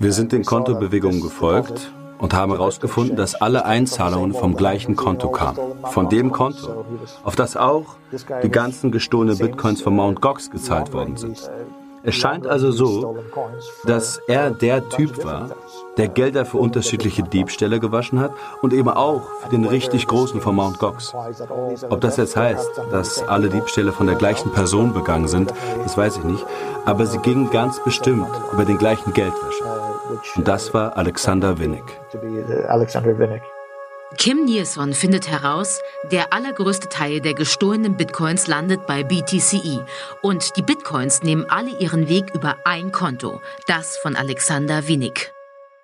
Wir 0.00 0.12
sind 0.12 0.32
den 0.32 0.44
Kontobewegungen 0.44 1.20
gefolgt 1.20 1.92
und 2.22 2.34
haben 2.34 2.52
herausgefunden, 2.52 3.16
dass 3.16 3.34
alle 3.34 3.64
Einzahlungen 3.64 4.32
vom 4.32 4.56
gleichen 4.56 4.94
Konto 4.94 5.28
kamen. 5.30 5.58
Von 5.90 6.08
dem 6.08 6.30
Konto, 6.30 6.84
auf 7.24 7.34
das 7.34 7.56
auch 7.56 7.96
die 8.44 8.48
ganzen 8.48 8.92
gestohlenen 8.92 9.36
Bitcoins 9.36 9.82
von 9.82 9.96
Mt. 9.96 10.20
Gox 10.22 10.48
gezahlt 10.48 10.92
worden 10.92 11.16
sind. 11.16 11.50
Es 12.04 12.14
scheint 12.14 12.46
also 12.46 12.70
so, 12.70 13.16
dass 13.84 14.20
er 14.28 14.50
der 14.52 14.88
Typ 14.88 15.24
war, 15.24 15.50
der 15.96 16.08
Gelder 16.08 16.44
für 16.44 16.58
unterschiedliche 16.58 17.24
Diebstähle 17.24 17.80
gewaschen 17.80 18.20
hat 18.20 18.32
und 18.60 18.72
eben 18.72 18.88
auch 18.88 19.22
für 19.42 19.50
den 19.50 19.64
richtig 19.64 20.06
großen 20.06 20.40
von 20.40 20.54
Mt. 20.54 20.78
Gox. 20.78 21.12
Ob 21.90 22.00
das 22.00 22.18
jetzt 22.18 22.36
heißt, 22.36 22.70
dass 22.92 23.22
alle 23.24 23.48
Diebstähle 23.48 23.90
von 23.90 24.06
der 24.06 24.16
gleichen 24.16 24.52
Person 24.52 24.92
begangen 24.92 25.26
sind, 25.26 25.52
das 25.82 25.96
weiß 25.96 26.18
ich 26.18 26.24
nicht, 26.24 26.46
aber 26.84 27.04
sie 27.06 27.18
gingen 27.18 27.50
ganz 27.50 27.82
bestimmt 27.82 28.28
über 28.52 28.64
den 28.64 28.78
gleichen 28.78 29.12
Geldwäscher. 29.12 29.91
Und 30.36 30.48
das 30.48 30.72
war 30.74 30.96
Alexander 30.96 31.58
Winnick. 31.58 31.84
Kim 34.18 34.44
Nilsson 34.44 34.92
findet 34.92 35.30
heraus, 35.30 35.80
der 36.10 36.32
allergrößte 36.32 36.88
Teil 36.88 37.20
der 37.20 37.34
gestohlenen 37.34 37.96
Bitcoins 37.96 38.46
landet 38.46 38.86
bei 38.86 39.02
BTCE 39.02 39.86
und 40.20 40.56
die 40.56 40.62
Bitcoins 40.62 41.22
nehmen 41.22 41.46
alle 41.48 41.78
ihren 41.78 42.08
Weg 42.08 42.34
über 42.34 42.56
ein 42.64 42.92
Konto, 42.92 43.40
das 43.66 43.96
von 43.96 44.14
Alexander 44.14 44.86
Winnick. 44.86 45.32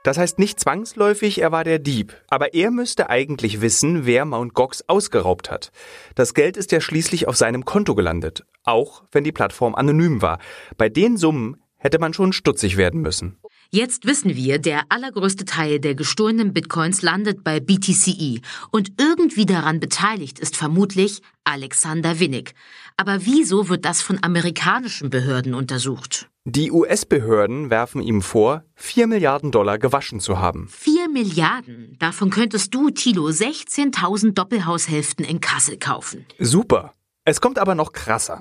Das 0.03 0.19
heißt 0.19 0.38
nicht 0.38 0.61
zwangsläufig, 0.61 1.41
er 1.41 1.53
war 1.53 1.64
der 1.64 1.79
Dieb, 1.79 2.14
aber 2.29 2.55
er 2.55 2.71
müsste 2.71 3.11
eigentlich 3.11 3.61
wissen, 3.61 4.07
wer 4.07 4.25
Mt. 4.25 4.55
Gox 4.55 4.85
ausgeraubt 4.87 5.51
hat. 5.51 5.73
Das 6.14 6.35
Geld 6.35 6.57
ist 6.57 6.71
ja 6.71 6.81
schließlich 6.81 7.29
auf 7.29 7.37
seinem 7.37 7.64
Konto 7.64 7.95
gelandet, 7.95 8.45
auch 8.64 9.03
wenn 9.11 9.25
die 9.25 9.33
Plattform 9.33 9.75
anonym 9.75 10.23
war. 10.23 10.38
Bei 10.77 10.88
den 10.88 11.17
Summen 11.17 11.62
hätte 11.79 11.99
man 11.99 12.12
schon 12.12 12.33
stutzig 12.33 12.77
werden 12.77 13.01
müssen. 13.01 13.38
Jetzt 13.70 14.07
wissen 14.07 14.35
wir, 14.35 14.59
der 14.59 14.85
allergrößte 14.88 15.44
Teil 15.44 15.78
der 15.78 15.94
gestohlenen 15.94 16.54
Bitcoins 16.54 17.02
landet 17.02 17.44
bei 17.44 17.61
BTCE 17.61 18.40
und 18.70 18.92
irgendwie 18.98 19.44
daran 19.44 19.78
beteiligt 19.78 20.38
ist 20.38 20.57
vermutlich 20.57 21.20
Alexander 21.44 22.18
Winnick. 22.18 22.54
Aber 22.96 23.26
wieso 23.26 23.68
wird 23.68 23.85
das 23.85 24.00
von 24.00 24.22
amerikanischen 24.22 25.11
Behörden 25.11 25.52
untersucht? 25.52 26.31
Die 26.46 26.72
US-Behörden 26.72 27.68
werfen 27.68 28.00
ihm 28.00 28.22
vor, 28.22 28.64
4 28.76 29.07
Milliarden 29.07 29.50
Dollar 29.50 29.78
gewaschen 29.78 30.18
zu 30.20 30.38
haben. 30.38 30.68
4 30.70 31.11
Milliarden? 31.11 31.94
Davon 31.98 32.31
könntest 32.31 32.74
du, 32.74 32.88
Tilo, 32.88 33.26
16.000 33.26 34.33
Doppelhaushälften 34.33 35.26
in 35.26 35.42
Kassel 35.42 35.76
kaufen. 35.76 36.24
Super. 36.38 36.94
Es 37.31 37.43
kommt 37.43 37.59
aber 37.59 37.75
noch 37.75 37.93
krasser. 37.93 38.41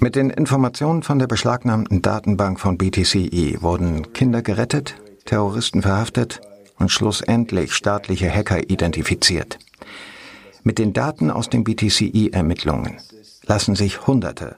Mit 0.00 0.16
den 0.16 0.30
Informationen 0.30 1.02
von 1.04 1.18
der 1.20 1.26
beschlagnahmten 1.28 2.02
Datenbank 2.02 2.58
von 2.58 2.76
BTCE 2.76 3.62
wurden 3.62 4.12
Kinder 4.12 4.42
gerettet, 4.42 4.96
Terroristen 5.26 5.82
verhaftet 5.82 6.40
und 6.80 6.90
schlussendlich 6.90 7.72
staatliche 7.72 8.28
Hacker 8.28 8.68
identifiziert. 8.68 9.60
Mit 10.64 10.80
den 10.80 10.92
Daten 10.92 11.30
aus 11.30 11.50
den 11.50 11.62
BTCE-Ermittlungen 11.62 12.96
lassen 13.46 13.76
sich 13.76 14.08
Hunderte, 14.08 14.56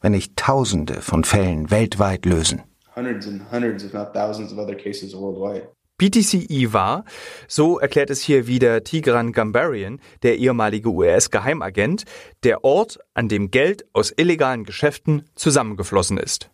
wenn 0.00 0.12
nicht 0.12 0.36
Tausende 0.36 1.00
von 1.00 1.24
Fällen 1.24 1.72
weltweit 1.72 2.24
lösen. 2.26 2.62
Hundreds 2.94 3.26
and 3.26 3.42
hundreds, 3.50 3.82
if 3.82 3.92
not 3.92 4.12
thousands 4.12 4.52
of 4.52 4.58
other 4.58 4.76
cases 4.76 5.14
worldwide. 5.14 5.68
BTCE 5.98 6.72
war, 6.72 7.04
so 7.48 7.78
erklärt 7.78 8.10
es 8.10 8.22
hier 8.22 8.46
wieder 8.46 8.84
Tigran 8.84 9.32
Gambarian, 9.32 10.00
der 10.22 10.38
ehemalige 10.38 10.90
US-Geheimagent, 10.90 12.04
der 12.44 12.64
Ort, 12.64 13.00
an 13.14 13.28
dem 13.28 13.50
Geld 13.50 13.84
aus 13.92 14.12
illegalen 14.16 14.62
Geschäften 14.64 15.28
zusammengeflossen 15.34 16.16
ist. 16.16 16.50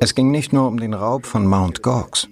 Es 0.00 0.14
ging 0.14 0.30
nicht 0.30 0.52
nur 0.52 0.68
um 0.68 0.78
den 0.78 0.94
Raub 0.94 1.26
von 1.26 1.46
Mount 1.46 1.82
Gox, 1.82 2.28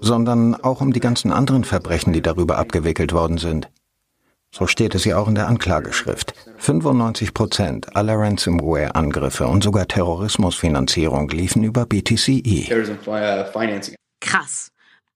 sondern 0.00 0.54
auch 0.54 0.82
um 0.82 0.92
die 0.92 1.00
ganzen 1.00 1.32
anderen 1.32 1.64
Verbrechen, 1.64 2.12
die 2.12 2.22
darüber 2.22 2.58
abgewickelt 2.58 3.14
worden 3.14 3.38
sind. 3.38 3.70
So 4.56 4.66
steht 4.66 4.94
es 4.94 5.04
ja 5.04 5.18
auch 5.18 5.28
in 5.28 5.34
der 5.34 5.48
Anklageschrift. 5.48 6.32
95 6.56 7.34
Prozent 7.34 7.94
aller 7.94 8.14
Ransomware-Angriffe 8.14 9.46
und 9.46 9.62
sogar 9.62 9.86
Terrorismusfinanzierung 9.86 11.28
liefen 11.28 11.62
über 11.62 11.84
BTCE. 11.84 12.64
Krass. 14.22 14.70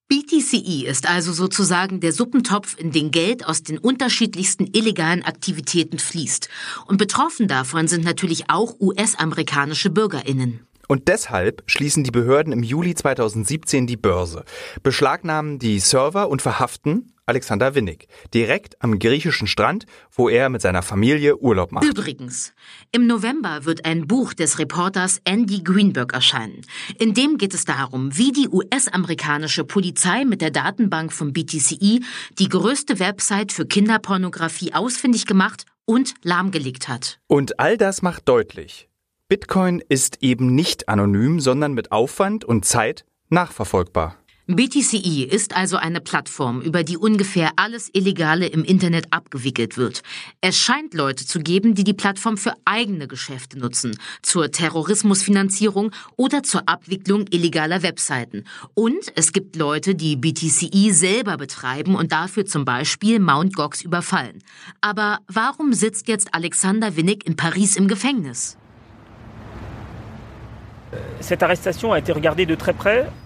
BTCE 0.09 0.85
ist 0.87 1.09
also 1.09 1.33
sozusagen 1.33 2.00
der 2.00 2.12
Suppentopf, 2.12 2.76
in 2.79 2.90
den 2.90 3.11
Geld 3.11 3.46
aus 3.46 3.62
den 3.62 3.79
unterschiedlichsten 3.79 4.68
illegalen 4.74 5.22
Aktivitäten 5.22 5.98
fließt. 5.98 6.50
Und 6.85 6.98
betroffen 6.98 7.48
davon 7.48 7.88
sind 7.88 8.05
natürlich 8.05 8.50
auch 8.50 8.74
US-amerikanische 8.79 9.88
Bürgerinnen. 9.88 10.66
Und 10.90 11.07
deshalb 11.07 11.62
schließen 11.66 12.03
die 12.03 12.11
Behörden 12.11 12.53
im 12.53 12.64
Juli 12.64 12.96
2017 12.96 13.87
die 13.87 13.96
Börse, 13.96 14.44
beschlagnahmen 14.83 15.61
die 15.61 15.79
Server 15.79 16.29
und 16.29 16.42
verhaften 16.42 17.12
Alexander 17.26 17.76
Winnig 17.76 18.09
direkt 18.35 18.74
am 18.83 18.98
griechischen 18.98 19.46
Strand, 19.46 19.87
wo 20.11 20.29
er 20.29 20.48
mit 20.48 20.62
seiner 20.62 20.83
Familie 20.83 21.37
Urlaub 21.37 21.70
macht. 21.70 21.85
Übrigens, 21.85 22.55
im 22.90 23.07
November 23.07 23.66
wird 23.66 23.84
ein 23.84 24.09
Buch 24.09 24.34
des 24.34 24.59
Reporters 24.59 25.20
Andy 25.22 25.62
Greenberg 25.62 26.12
erscheinen. 26.12 26.62
In 26.99 27.14
dem 27.14 27.38
geht 27.38 27.55
es 27.55 27.64
darum, 27.64 28.18
wie 28.18 28.32
die 28.32 28.49
US-amerikanische 28.49 29.62
Polizei 29.62 30.24
mit 30.24 30.41
der 30.41 30.51
Datenbank 30.51 31.12
von 31.12 31.32
BTCE 31.32 32.01
die 32.41 32.49
größte 32.49 32.99
Website 32.99 33.53
für 33.53 33.64
Kinderpornografie 33.64 34.74
ausfindig 34.74 35.26
gemacht 35.26 35.66
und 35.84 36.14
lahmgelegt 36.24 36.88
hat. 36.88 37.20
Und 37.28 37.61
all 37.61 37.76
das 37.76 38.03
macht 38.03 38.28
deutlich, 38.28 38.89
Bitcoin 39.31 39.81
ist 39.89 40.24
eben 40.24 40.57
nicht 40.57 40.89
anonym, 40.89 41.39
sondern 41.39 41.72
mit 41.72 41.93
Aufwand 41.93 42.45
und 42.45 42.64
Zeit 42.64 43.05
nachverfolgbar. 43.28 44.16
BTCE 44.49 45.22
ist 45.22 45.55
also 45.55 45.76
eine 45.76 46.01
Plattform, 46.01 46.61
über 46.61 46.83
die 46.83 46.97
ungefähr 46.97 47.53
alles 47.55 47.91
Illegale 47.93 48.49
im 48.49 48.64
Internet 48.64 49.12
abgewickelt 49.12 49.76
wird. 49.76 50.03
Es 50.41 50.59
scheint 50.59 50.95
Leute 50.95 51.24
zu 51.24 51.39
geben, 51.39 51.76
die 51.76 51.85
die 51.85 51.95
Plattform 51.95 52.39
für 52.39 52.55
eigene 52.64 53.07
Geschäfte 53.07 53.57
nutzen, 53.57 53.97
zur 54.20 54.51
Terrorismusfinanzierung 54.51 55.93
oder 56.16 56.43
zur 56.43 56.68
Abwicklung 56.68 57.26
illegaler 57.31 57.85
Webseiten. 57.85 58.43
Und 58.74 59.12
es 59.14 59.33
gibt 59.33 59.55
Leute, 59.55 59.95
die 59.95 60.16
BTCE 60.16 60.93
selber 60.93 61.37
betreiben 61.37 61.95
und 61.95 62.11
dafür 62.11 62.47
zum 62.47 62.64
Beispiel 62.64 63.20
Mount 63.20 63.55
Gox 63.55 63.81
überfallen. 63.81 64.43
Aber 64.81 65.20
warum 65.28 65.72
sitzt 65.72 66.09
jetzt 66.09 66.35
Alexander 66.35 66.97
Winnig 66.97 67.24
in 67.28 67.37
Paris 67.37 67.76
im 67.76 67.87
Gefängnis? 67.87 68.57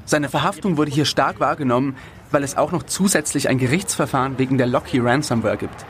Seine 0.05 0.29
Verhaftung 0.29 0.77
wurde 0.77 0.91
hier 0.91 1.05
stark 1.05 1.41
wahrgenommen, 1.41 1.97
weil 2.31 2.43
es 2.43 2.57
auch 2.57 2.73
noch 2.73 2.83
zusätzlich 2.83 3.49
ein 3.49 3.59
Gerichtsverfahren 3.59 4.39
wegen 4.39 4.59
der 4.59 4.67
Locky 4.67 4.99
Ransomware 4.99 5.57
gibt. 5.57 5.87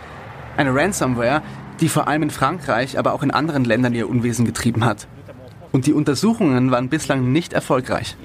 Eine 0.56 0.74
Ransomware, 0.74 1.42
die 1.80 1.88
vor 1.88 2.06
allem 2.06 2.24
in 2.24 2.30
Frankreich, 2.30 2.98
aber 2.98 3.12
auch 3.12 3.22
in 3.22 3.30
anderen 3.30 3.64
Ländern 3.64 3.94
ihr 3.94 4.08
Unwesen 4.08 4.44
getrieben 4.44 4.84
hat. 4.84 5.08
Und 5.72 5.86
die 5.86 5.92
Untersuchungen 5.92 6.70
waren 6.70 6.88
bislang 6.88 7.32
nicht 7.32 7.52
erfolgreich. 7.52 8.16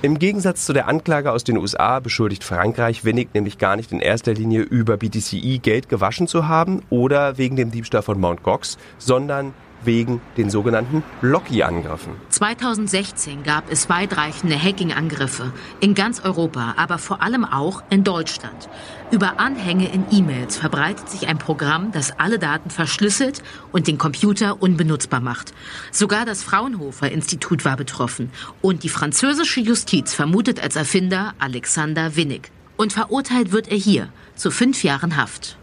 Im 0.00 0.18
Gegensatz 0.18 0.64
zu 0.64 0.72
der 0.72 0.86
Anklage 0.86 1.32
aus 1.32 1.42
den 1.44 1.58
USA 1.58 1.98
beschuldigt 1.98 2.44
Frankreich 2.44 3.04
Winnig 3.04 3.34
nämlich 3.34 3.58
gar 3.58 3.76
nicht 3.76 3.90
in 3.92 4.00
erster 4.00 4.32
Linie 4.32 4.62
über 4.62 4.96
BTCE 4.96 5.58
Geld 5.58 5.88
gewaschen 5.88 6.28
zu 6.28 6.46
haben 6.46 6.82
oder 6.88 7.36
wegen 7.36 7.56
dem 7.56 7.72
Diebstahl 7.72 8.02
von 8.02 8.18
Mt. 8.18 8.44
Gox, 8.44 8.78
sondern 8.98 9.52
wegen 9.82 10.20
den 10.36 10.50
sogenannten 10.50 11.02
Locky-Angriffen. 11.22 12.12
2016 12.30 13.42
gab 13.42 13.70
es 13.70 13.88
weitreichende 13.88 14.60
Hacking-Angriffe 14.60 15.52
in 15.80 15.94
ganz 15.94 16.20
Europa, 16.20 16.74
aber 16.76 16.98
vor 16.98 17.22
allem 17.22 17.44
auch 17.44 17.82
in 17.90 18.04
Deutschland. 18.04 18.68
Über 19.10 19.40
Anhänge 19.40 19.90
in 19.90 20.04
E-Mails 20.10 20.58
verbreitet 20.58 21.08
sich 21.08 21.28
ein 21.28 21.38
Programm, 21.38 21.92
das 21.92 22.18
alle 22.18 22.38
Daten 22.38 22.70
verschlüsselt 22.70 23.42
und 23.72 23.86
den 23.86 23.96
Computer 23.96 24.60
unbenutzbar 24.60 25.20
macht. 25.20 25.54
Sogar 25.92 26.26
das 26.26 26.42
Fraunhofer 26.42 27.10
Institut 27.10 27.64
war 27.64 27.76
betroffen 27.76 28.30
und 28.60 28.82
die 28.82 28.88
französische 28.88 29.60
Justiz 29.60 30.12
vermutet 30.12 30.62
als 30.62 30.76
Erfinder 30.76 31.34
Alexander 31.38 32.16
Winnig. 32.16 32.50
Und 32.76 32.92
verurteilt 32.92 33.50
wird 33.50 33.68
er 33.68 33.76
hier 33.76 34.08
zu 34.36 34.50
fünf 34.50 34.84
Jahren 34.84 35.16
Haft. 35.16 35.56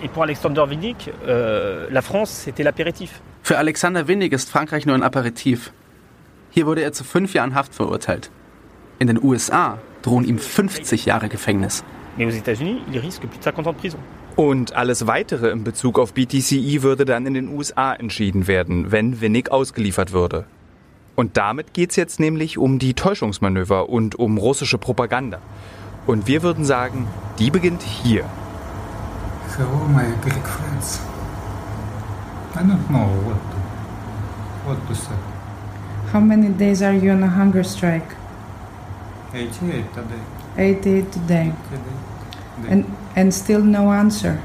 Et 0.00 0.08
pour 0.08 0.22
Alexander 0.22 0.70
Winnig, 0.70 1.10
euh, 1.26 1.88
la 1.90 2.02
France, 2.02 2.44
c'était 2.44 2.62
l'apéritif. 2.62 3.20
Für 3.48 3.56
Alexander 3.56 4.08
Winnig 4.08 4.34
ist 4.34 4.50
Frankreich 4.50 4.84
nur 4.84 4.94
ein 4.94 5.02
Aperitif. 5.02 5.72
Hier 6.50 6.66
wurde 6.66 6.82
er 6.82 6.92
zu 6.92 7.02
fünf 7.02 7.32
Jahren 7.32 7.54
Haft 7.54 7.74
verurteilt. 7.74 8.30
In 8.98 9.06
den 9.06 9.18
USA 9.24 9.78
drohen 10.02 10.26
ihm 10.26 10.38
50 10.38 11.06
Jahre 11.06 11.30
Gefängnis. 11.30 11.82
Und 14.36 14.76
alles 14.76 15.06
weitere 15.06 15.48
in 15.48 15.64
Bezug 15.64 15.98
auf 15.98 16.12
BTCE 16.12 16.82
würde 16.82 17.06
dann 17.06 17.24
in 17.24 17.32
den 17.32 17.48
USA 17.48 17.94
entschieden 17.94 18.48
werden, 18.48 18.92
wenn 18.92 19.22
Winnig 19.22 19.50
ausgeliefert 19.50 20.12
würde. 20.12 20.44
Und 21.16 21.38
damit 21.38 21.72
geht 21.72 21.88
es 21.88 21.96
jetzt 21.96 22.20
nämlich 22.20 22.58
um 22.58 22.78
die 22.78 22.92
Täuschungsmanöver 22.92 23.88
und 23.88 24.14
um 24.16 24.36
russische 24.36 24.76
Propaganda. 24.76 25.40
Und 26.06 26.26
wir 26.26 26.42
würden 26.42 26.66
sagen, 26.66 27.08
die 27.38 27.50
beginnt 27.50 27.80
hier. 27.80 28.26
Hello, 29.56 29.88
my 29.88 30.04
Greek 30.22 30.46
friends. 30.46 31.00
I 32.54 32.62
don't 32.62 32.90
know 32.90 33.06
what 33.26 33.40
to, 33.50 33.58
what 34.66 34.88
to 34.88 34.94
say. 34.94 35.14
How 36.12 36.20
many 36.20 36.48
days 36.48 36.82
are 36.82 36.94
you 36.94 37.10
on 37.10 37.22
a 37.22 37.28
hunger 37.28 37.62
strike? 37.62 38.16
88 39.34 39.84
today. 39.94 40.22
88 40.56 41.12
today. 41.12 41.52
And, 42.68 42.84
and 43.14 43.32
still 43.32 43.62
no 43.62 43.92
answer. 43.92 44.40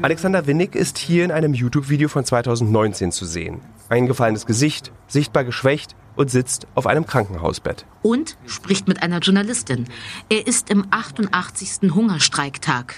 Alexander 0.00 0.46
Winnig 0.46 0.74
ist 0.74 0.96
hier 0.96 1.26
in 1.26 1.32
einem 1.32 1.52
YouTube-Video 1.52 2.08
von 2.08 2.24
2019 2.24 3.12
zu 3.12 3.26
sehen. 3.26 3.60
Eingefallenes 3.90 4.46
Gesicht, 4.46 4.90
sichtbar 5.06 5.44
geschwächt 5.44 5.94
und 6.16 6.30
sitzt 6.30 6.66
auf 6.74 6.86
einem 6.86 7.04
Krankenhausbett. 7.04 7.84
Und 8.00 8.38
spricht 8.46 8.88
mit 8.88 9.02
einer 9.02 9.18
Journalistin. 9.18 9.84
Er 10.30 10.46
ist 10.46 10.70
im 10.70 10.86
88. 10.90 11.92
Hungerstreiktag. 11.94 12.94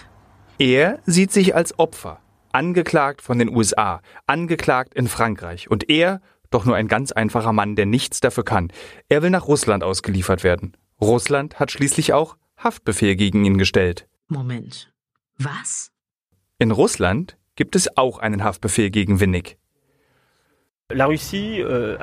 Er 0.60 1.00
sieht 1.04 1.32
sich 1.32 1.56
als 1.56 1.76
Opfer 1.80 2.20
angeklagt 2.52 3.22
von 3.22 3.38
den 3.38 3.54
USA, 3.54 4.00
angeklagt 4.26 4.94
in 4.94 5.08
Frankreich. 5.08 5.70
Und 5.70 5.88
er, 5.88 6.20
doch 6.50 6.64
nur 6.64 6.76
ein 6.76 6.88
ganz 6.88 7.12
einfacher 7.12 7.52
Mann, 7.52 7.76
der 7.76 7.86
nichts 7.86 8.20
dafür 8.20 8.44
kann. 8.44 8.72
Er 9.08 9.22
will 9.22 9.30
nach 9.30 9.48
Russland 9.48 9.82
ausgeliefert 9.82 10.44
werden. 10.44 10.76
Russland 11.00 11.58
hat 11.58 11.70
schließlich 11.70 12.12
auch 12.12 12.36
Haftbefehl 12.56 13.16
gegen 13.16 13.44
ihn 13.44 13.58
gestellt. 13.58 14.06
Moment. 14.28 14.92
Was? 15.38 15.90
In 16.58 16.70
Russland 16.70 17.36
gibt 17.56 17.74
es 17.74 17.96
auch 17.96 18.18
einen 18.18 18.44
Haftbefehl 18.44 18.90
gegen 18.90 19.20
Winnig. 19.20 19.58
Euh, 20.90 21.98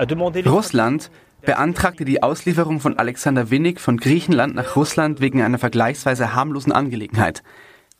Russland 0.45 1.11
beantragte 1.41 2.05
die 2.05 2.23
Auslieferung 2.23 2.79
von 2.79 2.97
Alexander 2.97 3.49
Winnig 3.49 3.79
von 3.79 3.97
Griechenland 3.97 4.55
nach 4.55 4.75
Russland 4.75 5.21
wegen 5.21 5.41
einer 5.41 5.59
vergleichsweise 5.59 6.33
harmlosen 6.33 6.71
Angelegenheit. 6.71 7.43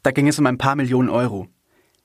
Da 0.04 0.12
ging 0.12 0.28
es 0.28 0.40
um 0.40 0.46
ein 0.46 0.58
paar 0.58 0.76
Millionen 0.76 1.10
Euro. 1.10 1.48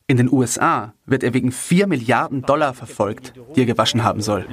In 0.07 0.19
den 0.19 0.31
USA 0.31 0.93
wird 1.07 1.23
er 1.23 1.33
wegen 1.33 1.51
4 1.51 1.87
Milliarden 1.87 2.43
Dollar 2.43 2.75
verfolgt, 2.75 3.33
die 3.57 3.61
er 3.61 3.67
gewaschen 3.67 4.05
haben 4.05 4.21
soll. 4.21 4.47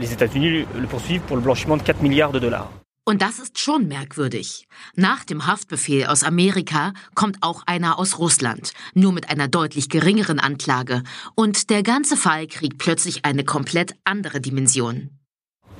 Und 3.04 3.22
das 3.22 3.40
ist 3.40 3.60
schon 3.60 3.88
merkwürdig. 3.90 4.68
Nach 4.96 5.26
dem 5.26 5.48
Haftbefehl 5.48 6.06
aus 6.06 6.24
Amerika 6.24 6.94
kommt 7.16 7.40
auch 7.42 7.64
einer 7.66 8.00
aus 8.00 8.18
Russland, 8.18 8.72
nur 8.94 9.12
mit 9.12 9.30
einer 9.30 9.50
deutlich 9.50 9.90
geringeren 9.90 10.40
Anklage. 10.40 11.04
Und 11.36 11.70
der 11.70 11.84
ganze 11.84 12.16
Fall 12.16 12.48
kriegt 12.48 12.78
plötzlich 12.78 13.26
eine 13.26 13.44
komplett 13.44 13.96
andere 14.06 14.40
Dimension. 14.40 15.10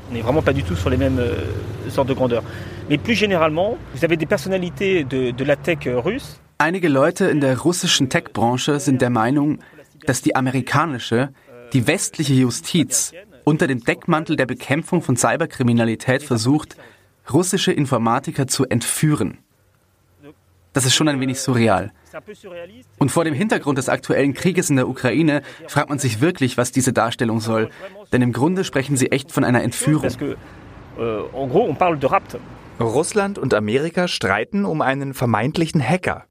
On 0.10 0.14
n'est 0.14 0.24
vraiment 0.24 0.44
pas 0.44 0.52
du 0.54 0.64
tout 0.64 0.76
sur 0.76 0.90
les 0.90 0.98
mêmes 0.98 1.20
euh, 1.20 1.46
sortes 1.88 2.10
de 2.10 2.14
grandeur. 2.14 2.44
Mais 2.90 2.98
plus 2.98 3.16
généralement, 3.16 3.78
vous 3.94 4.04
avez 4.04 4.18
des 4.18 4.26
personnalités 4.26 5.06
de, 5.06 5.32
de 5.32 5.44
la 5.46 5.56
tech 5.56 5.88
euh, 5.88 6.02
russe 6.02 6.42
Einige 6.62 6.90
Leute 6.90 7.26
in 7.26 7.42
der 7.42 7.58
russischen 7.58 8.10
Tech-Branche 8.10 8.80
sind 8.80 9.02
der 9.02 9.10
Meinung, 9.10 9.58
dass 10.06 10.22
die 10.22 10.36
amerikanische, 10.36 11.34
die 11.74 11.88
westliche 11.88 12.36
Justiz 12.36 13.14
unter 13.46 13.66
dem 13.66 13.84
Deckmantel 13.84 14.36
der 14.36 14.46
Bekämpfung 14.46 15.02
von 15.02 15.18
Cyberkriminalität 15.18 16.22
versucht, 16.22 16.78
russische 17.34 17.72
Informatiker 17.72 18.46
zu 18.46 18.68
entführen. 18.68 19.40
Das 20.74 20.86
ist 20.86 20.94
schon 20.94 21.08
ein 21.08 21.20
wenig 21.20 21.40
surreal. 21.40 21.94
Und 23.00 23.10
vor 23.10 23.24
dem 23.24 23.34
Hintergrund 23.34 23.80
des 23.80 23.90
aktuellen 23.90 24.36
Krieges 24.36 24.70
in 24.70 24.76
der 24.76 24.88
Ukraine 24.88 25.42
fragt 25.68 25.90
man 25.90 25.98
sich 25.98 26.22
wirklich, 26.22 26.58
was 26.58 26.72
diese 26.72 26.94
Darstellung 26.94 27.40
soll. 27.40 27.72
Denn 28.12 28.22
im 28.22 28.34
Grunde 28.34 28.66
sprechen 28.66 28.98
sie 28.98 29.12
echt 29.12 29.32
von 29.32 29.44
einer 29.44 29.64
Entführung. 29.64 30.12
Russland 32.80 33.40
und 33.40 33.56
Amerika 33.56 34.08
streiten 34.08 34.64
um 34.64 34.84
einen 34.84 35.16
vermeintlichen 35.16 35.82
Hacker. 35.82 36.28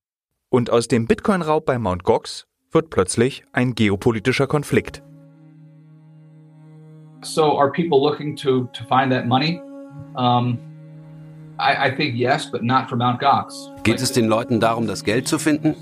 Und 0.53 0.69
aus 0.71 0.89
dem 0.89 1.07
Bitcoin-Raub 1.07 1.65
bei 1.65 1.79
Mt. 1.79 2.03
Gox 2.03 2.49
wird 2.73 2.91
plötzlich 2.91 3.45
ein 3.53 3.77
geopolitischer 3.77 4.49
Konflikt. 4.49 5.01
So 7.23 7.57
are 7.57 7.71
people 7.71 8.01
looking 8.01 8.35
to, 8.35 8.65
to 8.73 8.83
find 8.89 9.13
that 9.13 9.27
money? 9.27 9.61
Um, 10.17 10.59
I, 11.61 11.89
I 11.89 11.95
think 11.95 12.17
yes, 12.17 12.51
but 12.51 12.65
not 12.65 12.89
for 12.89 12.99
Mt. 12.99 13.21
Gox. 13.21 13.71
Geht 13.85 14.01
es 14.01 14.11
den 14.11 14.27
Leuten 14.27 14.59
darum, 14.59 14.89
das 14.89 15.05
Geld 15.05 15.29
zu 15.29 15.39
finden? 15.39 15.77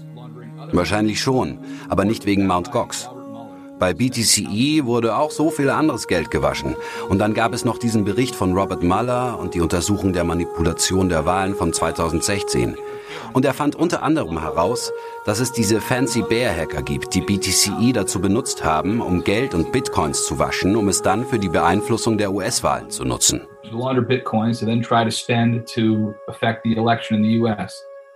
Wahrscheinlich 0.72 1.18
schon, 1.18 1.60
aber 1.88 2.04
nicht 2.04 2.26
wegen 2.26 2.46
Mt. 2.46 2.70
Gox. 2.70 3.08
Bei 3.78 3.94
BTCE 3.94 4.84
wurde 4.84 5.16
auch 5.16 5.30
so 5.30 5.50
viel 5.50 5.70
anderes 5.70 6.08
Geld 6.08 6.30
gewaschen. 6.30 6.76
Und 7.08 7.20
dann 7.20 7.32
gab 7.32 7.54
es 7.54 7.64
noch 7.64 7.78
diesen 7.78 8.04
Bericht 8.04 8.34
von 8.34 8.52
Robert 8.52 8.82
Mueller 8.82 9.38
und 9.38 9.54
die 9.54 9.62
Untersuchung 9.62 10.12
der 10.12 10.24
Manipulation 10.24 11.08
der 11.08 11.24
Wahlen 11.24 11.54
von 11.54 11.72
2016. 11.72 12.76
Und 13.32 13.44
er 13.44 13.54
fand 13.54 13.76
unter 13.76 14.02
anderem 14.02 14.40
heraus, 14.40 14.92
dass 15.24 15.40
es 15.40 15.52
diese 15.52 15.80
Fancy 15.80 16.22
Bear 16.22 16.54
Hacker 16.54 16.82
gibt, 16.82 17.14
die 17.14 17.20
BTCE 17.20 17.92
dazu 17.92 18.20
benutzt 18.20 18.64
haben, 18.64 19.00
um 19.00 19.24
Geld 19.24 19.54
und 19.54 19.72
Bitcoins 19.72 20.26
zu 20.26 20.38
waschen, 20.38 20.76
um 20.76 20.88
es 20.88 21.02
dann 21.02 21.26
für 21.26 21.38
die 21.38 21.48
Beeinflussung 21.48 22.18
der 22.18 22.32
US-Wahlen 22.32 22.90
zu 22.90 23.04
nutzen. 23.04 23.46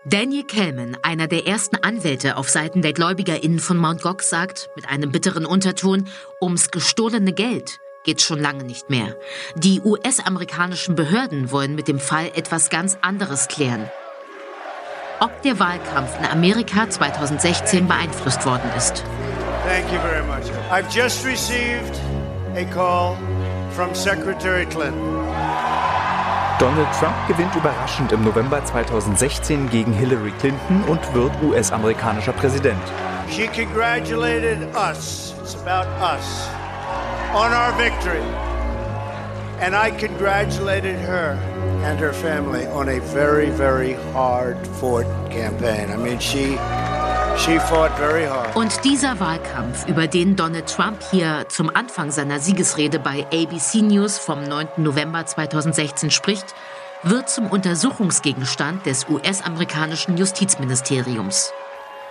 Daniel 0.04 0.44
Kellman, 0.44 0.96
einer 1.02 1.28
der 1.28 1.46
ersten 1.46 1.76
Anwälte 1.76 2.36
auf 2.36 2.48
Seiten 2.48 2.82
der 2.82 2.92
GläubigerInnen 2.92 3.60
von 3.60 3.76
Mt. 3.78 4.02
Gox, 4.02 4.30
sagt 4.30 4.68
mit 4.74 4.88
einem 4.88 5.12
bitteren 5.12 5.46
Unterton, 5.46 6.08
ums 6.40 6.70
gestohlene 6.70 7.32
Geld 7.32 7.78
geht's 8.04 8.24
schon 8.24 8.40
lange 8.40 8.64
nicht 8.64 8.90
mehr. 8.90 9.16
Die 9.54 9.80
US-amerikanischen 9.80 10.96
Behörden 10.96 11.52
wollen 11.52 11.74
mit 11.74 11.88
dem 11.88 12.00
Fall 12.00 12.32
etwas 12.34 12.70
ganz 12.70 12.98
anderes 13.00 13.48
klären 13.48 13.88
ob 15.22 15.40
der 15.42 15.60
Wahlkampf 15.60 16.18
in 16.18 16.24
Amerika 16.26 16.90
2016 16.90 17.86
beeinflusst 17.86 18.44
worden 18.44 18.68
ist. 18.76 19.04
Thank 19.64 19.92
you 19.92 20.00
very 20.00 20.24
much. 20.24 20.50
I've 20.72 20.92
just 20.92 21.24
received 21.24 22.00
a 22.56 22.64
call 22.74 23.16
from 23.70 23.94
Secretary 23.94 24.66
Clinton. 24.66 25.22
Donald 26.58 26.88
Trump 26.98 27.14
gewinnt 27.28 27.54
überraschend 27.54 28.10
im 28.10 28.24
November 28.24 28.64
2016 28.64 29.70
gegen 29.70 29.92
Hillary 29.92 30.32
Clinton 30.40 30.82
und 30.88 31.00
wird 31.14 31.30
US-amerikanischer 31.42 32.32
Präsident. 32.32 32.82
She 33.30 33.46
congratulated 33.46 34.58
us. 34.74 35.34
It's 35.40 35.54
about 35.54 35.88
us. 36.02 36.48
On 37.32 37.52
our 37.52 37.72
victory. 37.78 38.22
And 39.60 39.76
I 39.76 39.92
congratulated 39.92 40.96
her 40.98 41.38
and 41.84 41.98
her 41.98 42.12
family 42.12 42.66
on 42.66 42.88
a 42.88 43.00
very, 43.00 43.50
very 43.50 43.94
hard 44.12 44.56
fought 44.78 45.06
campaign. 45.30 45.90
I 45.90 45.96
mean, 45.96 46.18
she 46.18 46.58
She 47.38 47.58
fought 47.58 47.96
very 47.98 48.26
hard. 48.26 48.54
Und 48.54 48.84
dieser 48.84 49.18
Wahlkampf, 49.18 49.88
über 49.88 50.06
den 50.06 50.36
Donald 50.36 50.68
Trump 50.68 50.98
hier 51.10 51.46
zum 51.48 51.74
Anfang 51.74 52.10
seiner 52.10 52.38
Siegesrede 52.40 52.98
bei 52.98 53.26
ABC 53.32 53.80
News 53.80 54.18
vom 54.18 54.44
9. 54.44 54.68
November 54.76 55.24
2016 55.24 56.10
spricht, 56.10 56.54
wird 57.02 57.30
zum 57.30 57.46
Untersuchungsgegenstand 57.48 58.86
des 58.86 59.08
US-amerikanischen 59.08 60.16
Justizministeriums. 60.18 61.52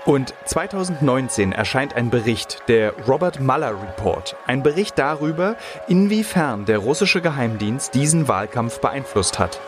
Und 0.06 0.34
2019 0.45 1.52
erscheint 1.52 1.95
ein 1.95 2.10
Bericht, 2.10 2.64
der 2.68 2.93
Robert 3.08 3.39
Mueller 3.39 3.80
Report, 3.80 4.36
ein 4.47 4.64
Bericht 4.64 4.97
darüber, 4.97 5.56
inwiefern 5.88 6.66
der 6.66 6.80
russische 6.80 7.22
Geheimdienst 7.22 7.93
diesen 7.93 8.28
Wahlkampf 8.28 8.80
beeinflusst 8.80 9.38
hat. 9.38 9.60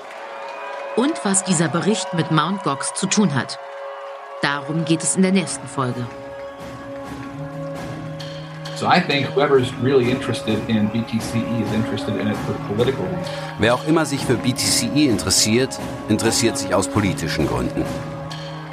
Und 0.95 1.23
was 1.23 1.43
dieser 1.43 1.67
Bericht 1.67 2.13
mit 2.15 2.31
Mount 2.31 2.63
Gox 2.63 2.93
zu 2.95 3.05
tun 3.05 3.35
hat. 3.35 3.59
Darum 4.41 4.85
geht 4.85 5.03
es 5.03 5.15
in 5.15 5.21
der 5.21 5.31
nächsten 5.31 5.67
Folge. 5.67 6.05
Wer 13.59 13.75
auch 13.75 13.87
immer 13.87 14.05
sich 14.05 14.25
für 14.25 14.35
BTCE 14.35 15.09
interessiert, 15.09 15.79
interessiert 16.09 16.57
sich 16.57 16.73
aus 16.73 16.87
politischen 16.87 17.47
Gründen. 17.47 17.85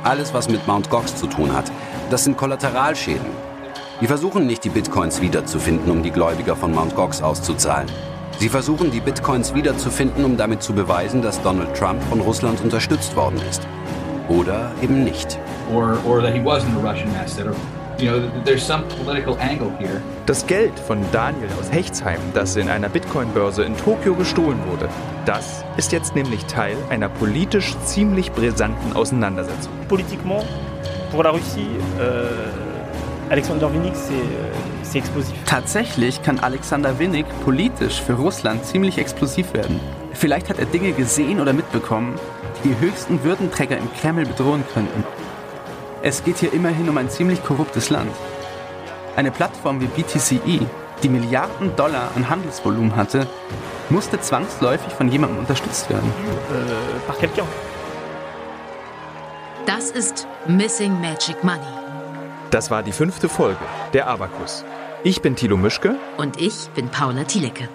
Alles, 0.03 0.33
was 0.33 0.49
mit 0.49 0.67
Mt. 0.67 0.89
Gox 0.89 1.15
zu 1.15 1.27
tun 1.27 1.53
hat, 1.53 1.71
das 2.11 2.25
sind 2.25 2.37
Kollateralschäden. 2.37 3.27
Die 4.01 4.07
versuchen 4.07 4.47
nicht, 4.47 4.65
die 4.65 4.71
Bitcoins 4.71 5.21
wiederzufinden, 5.21 5.91
um 5.91 6.03
die 6.03 6.11
Gläubiger 6.11 6.57
von 6.57 6.73
Mt. 6.73 6.97
Gox 6.97 7.21
auszuzahlen. 7.23 7.87
Sie 8.39 8.49
versuchen, 8.49 8.91
die 8.91 9.01
Bitcoins 9.01 9.55
wiederzufinden, 9.55 10.25
um 10.25 10.39
damit 10.39 10.63
zu 10.63 10.73
beweisen, 10.73 11.21
dass 11.21 11.43
Donald 11.43 11.77
Trump 11.77 12.03
von 12.05 12.21
Russland 12.21 12.63
unterstützt 12.63 13.15
worden 13.15 13.39
ist. 13.51 13.61
Oder 14.31 14.73
eben 14.81 15.05
nicht. 15.05 15.39
Or, 15.71 15.99
or 16.07 16.23
Das 20.27 20.47
Geld 20.47 20.79
von 20.79 21.05
Daniel 21.13 21.49
aus 21.61 21.71
Hechtsheim, 21.71 22.21
das 22.35 22.57
in 22.57 22.69
einer 22.69 22.89
Bitcoin-Börse 22.89 23.63
in 23.63 23.77
Tokio 23.77 24.15
gestohlen 24.15 24.59
wurde, 24.69 24.89
das 25.27 25.65
ist 25.77 25.93
jetzt 25.93 26.15
nämlich 26.15 26.45
Teil 26.47 26.77
einer 26.89 27.09
politisch 27.09 27.77
ziemlich 27.85 28.33
brisanten 28.33 28.95
Auseinandersetzung. 28.95 29.73
Politiquement, 29.89 30.45
pour 31.11 31.25
la 31.25 31.31
Russie, 31.31 31.67
euh, 31.99 32.29
Alexander 33.31 33.73
Winnig, 33.73 33.95
c'est 34.83 34.99
explosif. 34.99 35.35
Tatsächlich 35.47 36.23
kann 36.23 36.41
Alexander 36.41 36.99
Winnig 36.99 37.27
politisch 37.45 38.01
für 38.01 38.15
Russland 38.15 38.65
ziemlich 38.65 38.99
explosiv 38.99 39.53
werden. 39.55 39.79
Vielleicht 40.13 40.49
hat 40.49 40.59
er 40.59 40.67
Dinge 40.67 40.93
gesehen 40.93 41.41
oder 41.41 41.53
mitbekommen, 41.53 42.15
die 42.65 42.77
höchsten 42.79 43.23
Würdenträger 43.23 43.79
im 43.79 43.89
Kreml 44.01 44.27
bedrohen 44.27 44.65
könnten. 44.75 45.05
Es 46.03 46.25
geht 46.25 46.39
hier 46.39 46.53
immerhin 46.53 46.89
um 46.89 46.97
ein 46.97 47.11
ziemlich 47.11 47.45
korruptes 47.45 47.91
Land. 47.91 48.11
Eine 49.17 49.31
Plattform 49.31 49.81
wie 49.81 49.87
BTCE, 49.87 50.67
die 51.03 51.09
Milliarden 51.09 51.77
Dollar 51.77 52.11
an 52.17 52.29
Handelsvolumen 52.31 52.97
hatte, 52.97 53.27
musste 53.91 54.19
zwangsläufig 54.21 54.93
von 54.95 55.11
jemandem 55.11 55.41
unterstützt 55.41 55.91
werden. 55.91 56.11
Äh, 56.51 57.29
das 59.67 59.91
ist 59.91 60.27
Missing 60.47 61.01
Magic 61.01 61.45
Money. 61.45 61.61
Das 62.51 62.71
war 62.71 62.83
die 62.83 62.93
fünfte 62.93 63.29
Folge, 63.29 63.61
der 63.93 64.07
Abakus. 64.07 64.65
Ich 65.05 65.21
bin 65.21 65.37
Thilo 65.37 65.57
Mischke. 65.57 65.97
Und 66.17 66.41
ich 66.41 66.69
bin 66.75 66.89
Paula 66.89 67.25
Thielecke. 67.25 67.69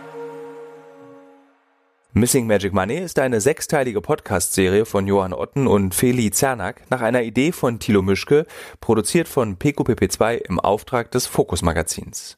Missing 2.18 2.48
Magic 2.48 2.72
Money 2.72 3.00
ist 3.00 3.20
eine 3.20 3.42
sechsteilige 3.42 4.00
Podcast-Serie 4.00 4.86
von 4.86 5.06
Johann 5.06 5.34
Otten 5.34 5.68
und 5.68 5.94
Feli 5.94 6.32
Zernak 6.32 6.90
nach 6.90 7.02
einer 7.02 7.24
Idee 7.24 7.52
von 7.52 7.78
Thilo 7.78 8.02
Mischke, 8.02 8.46
produziert 8.80 9.28
von 9.28 9.58
PQPP2 9.58 10.36
im 10.36 10.62
Auftrag 10.62 11.12
des 11.12 11.28
Fokus 11.28 11.62
Magazins. 11.62 12.38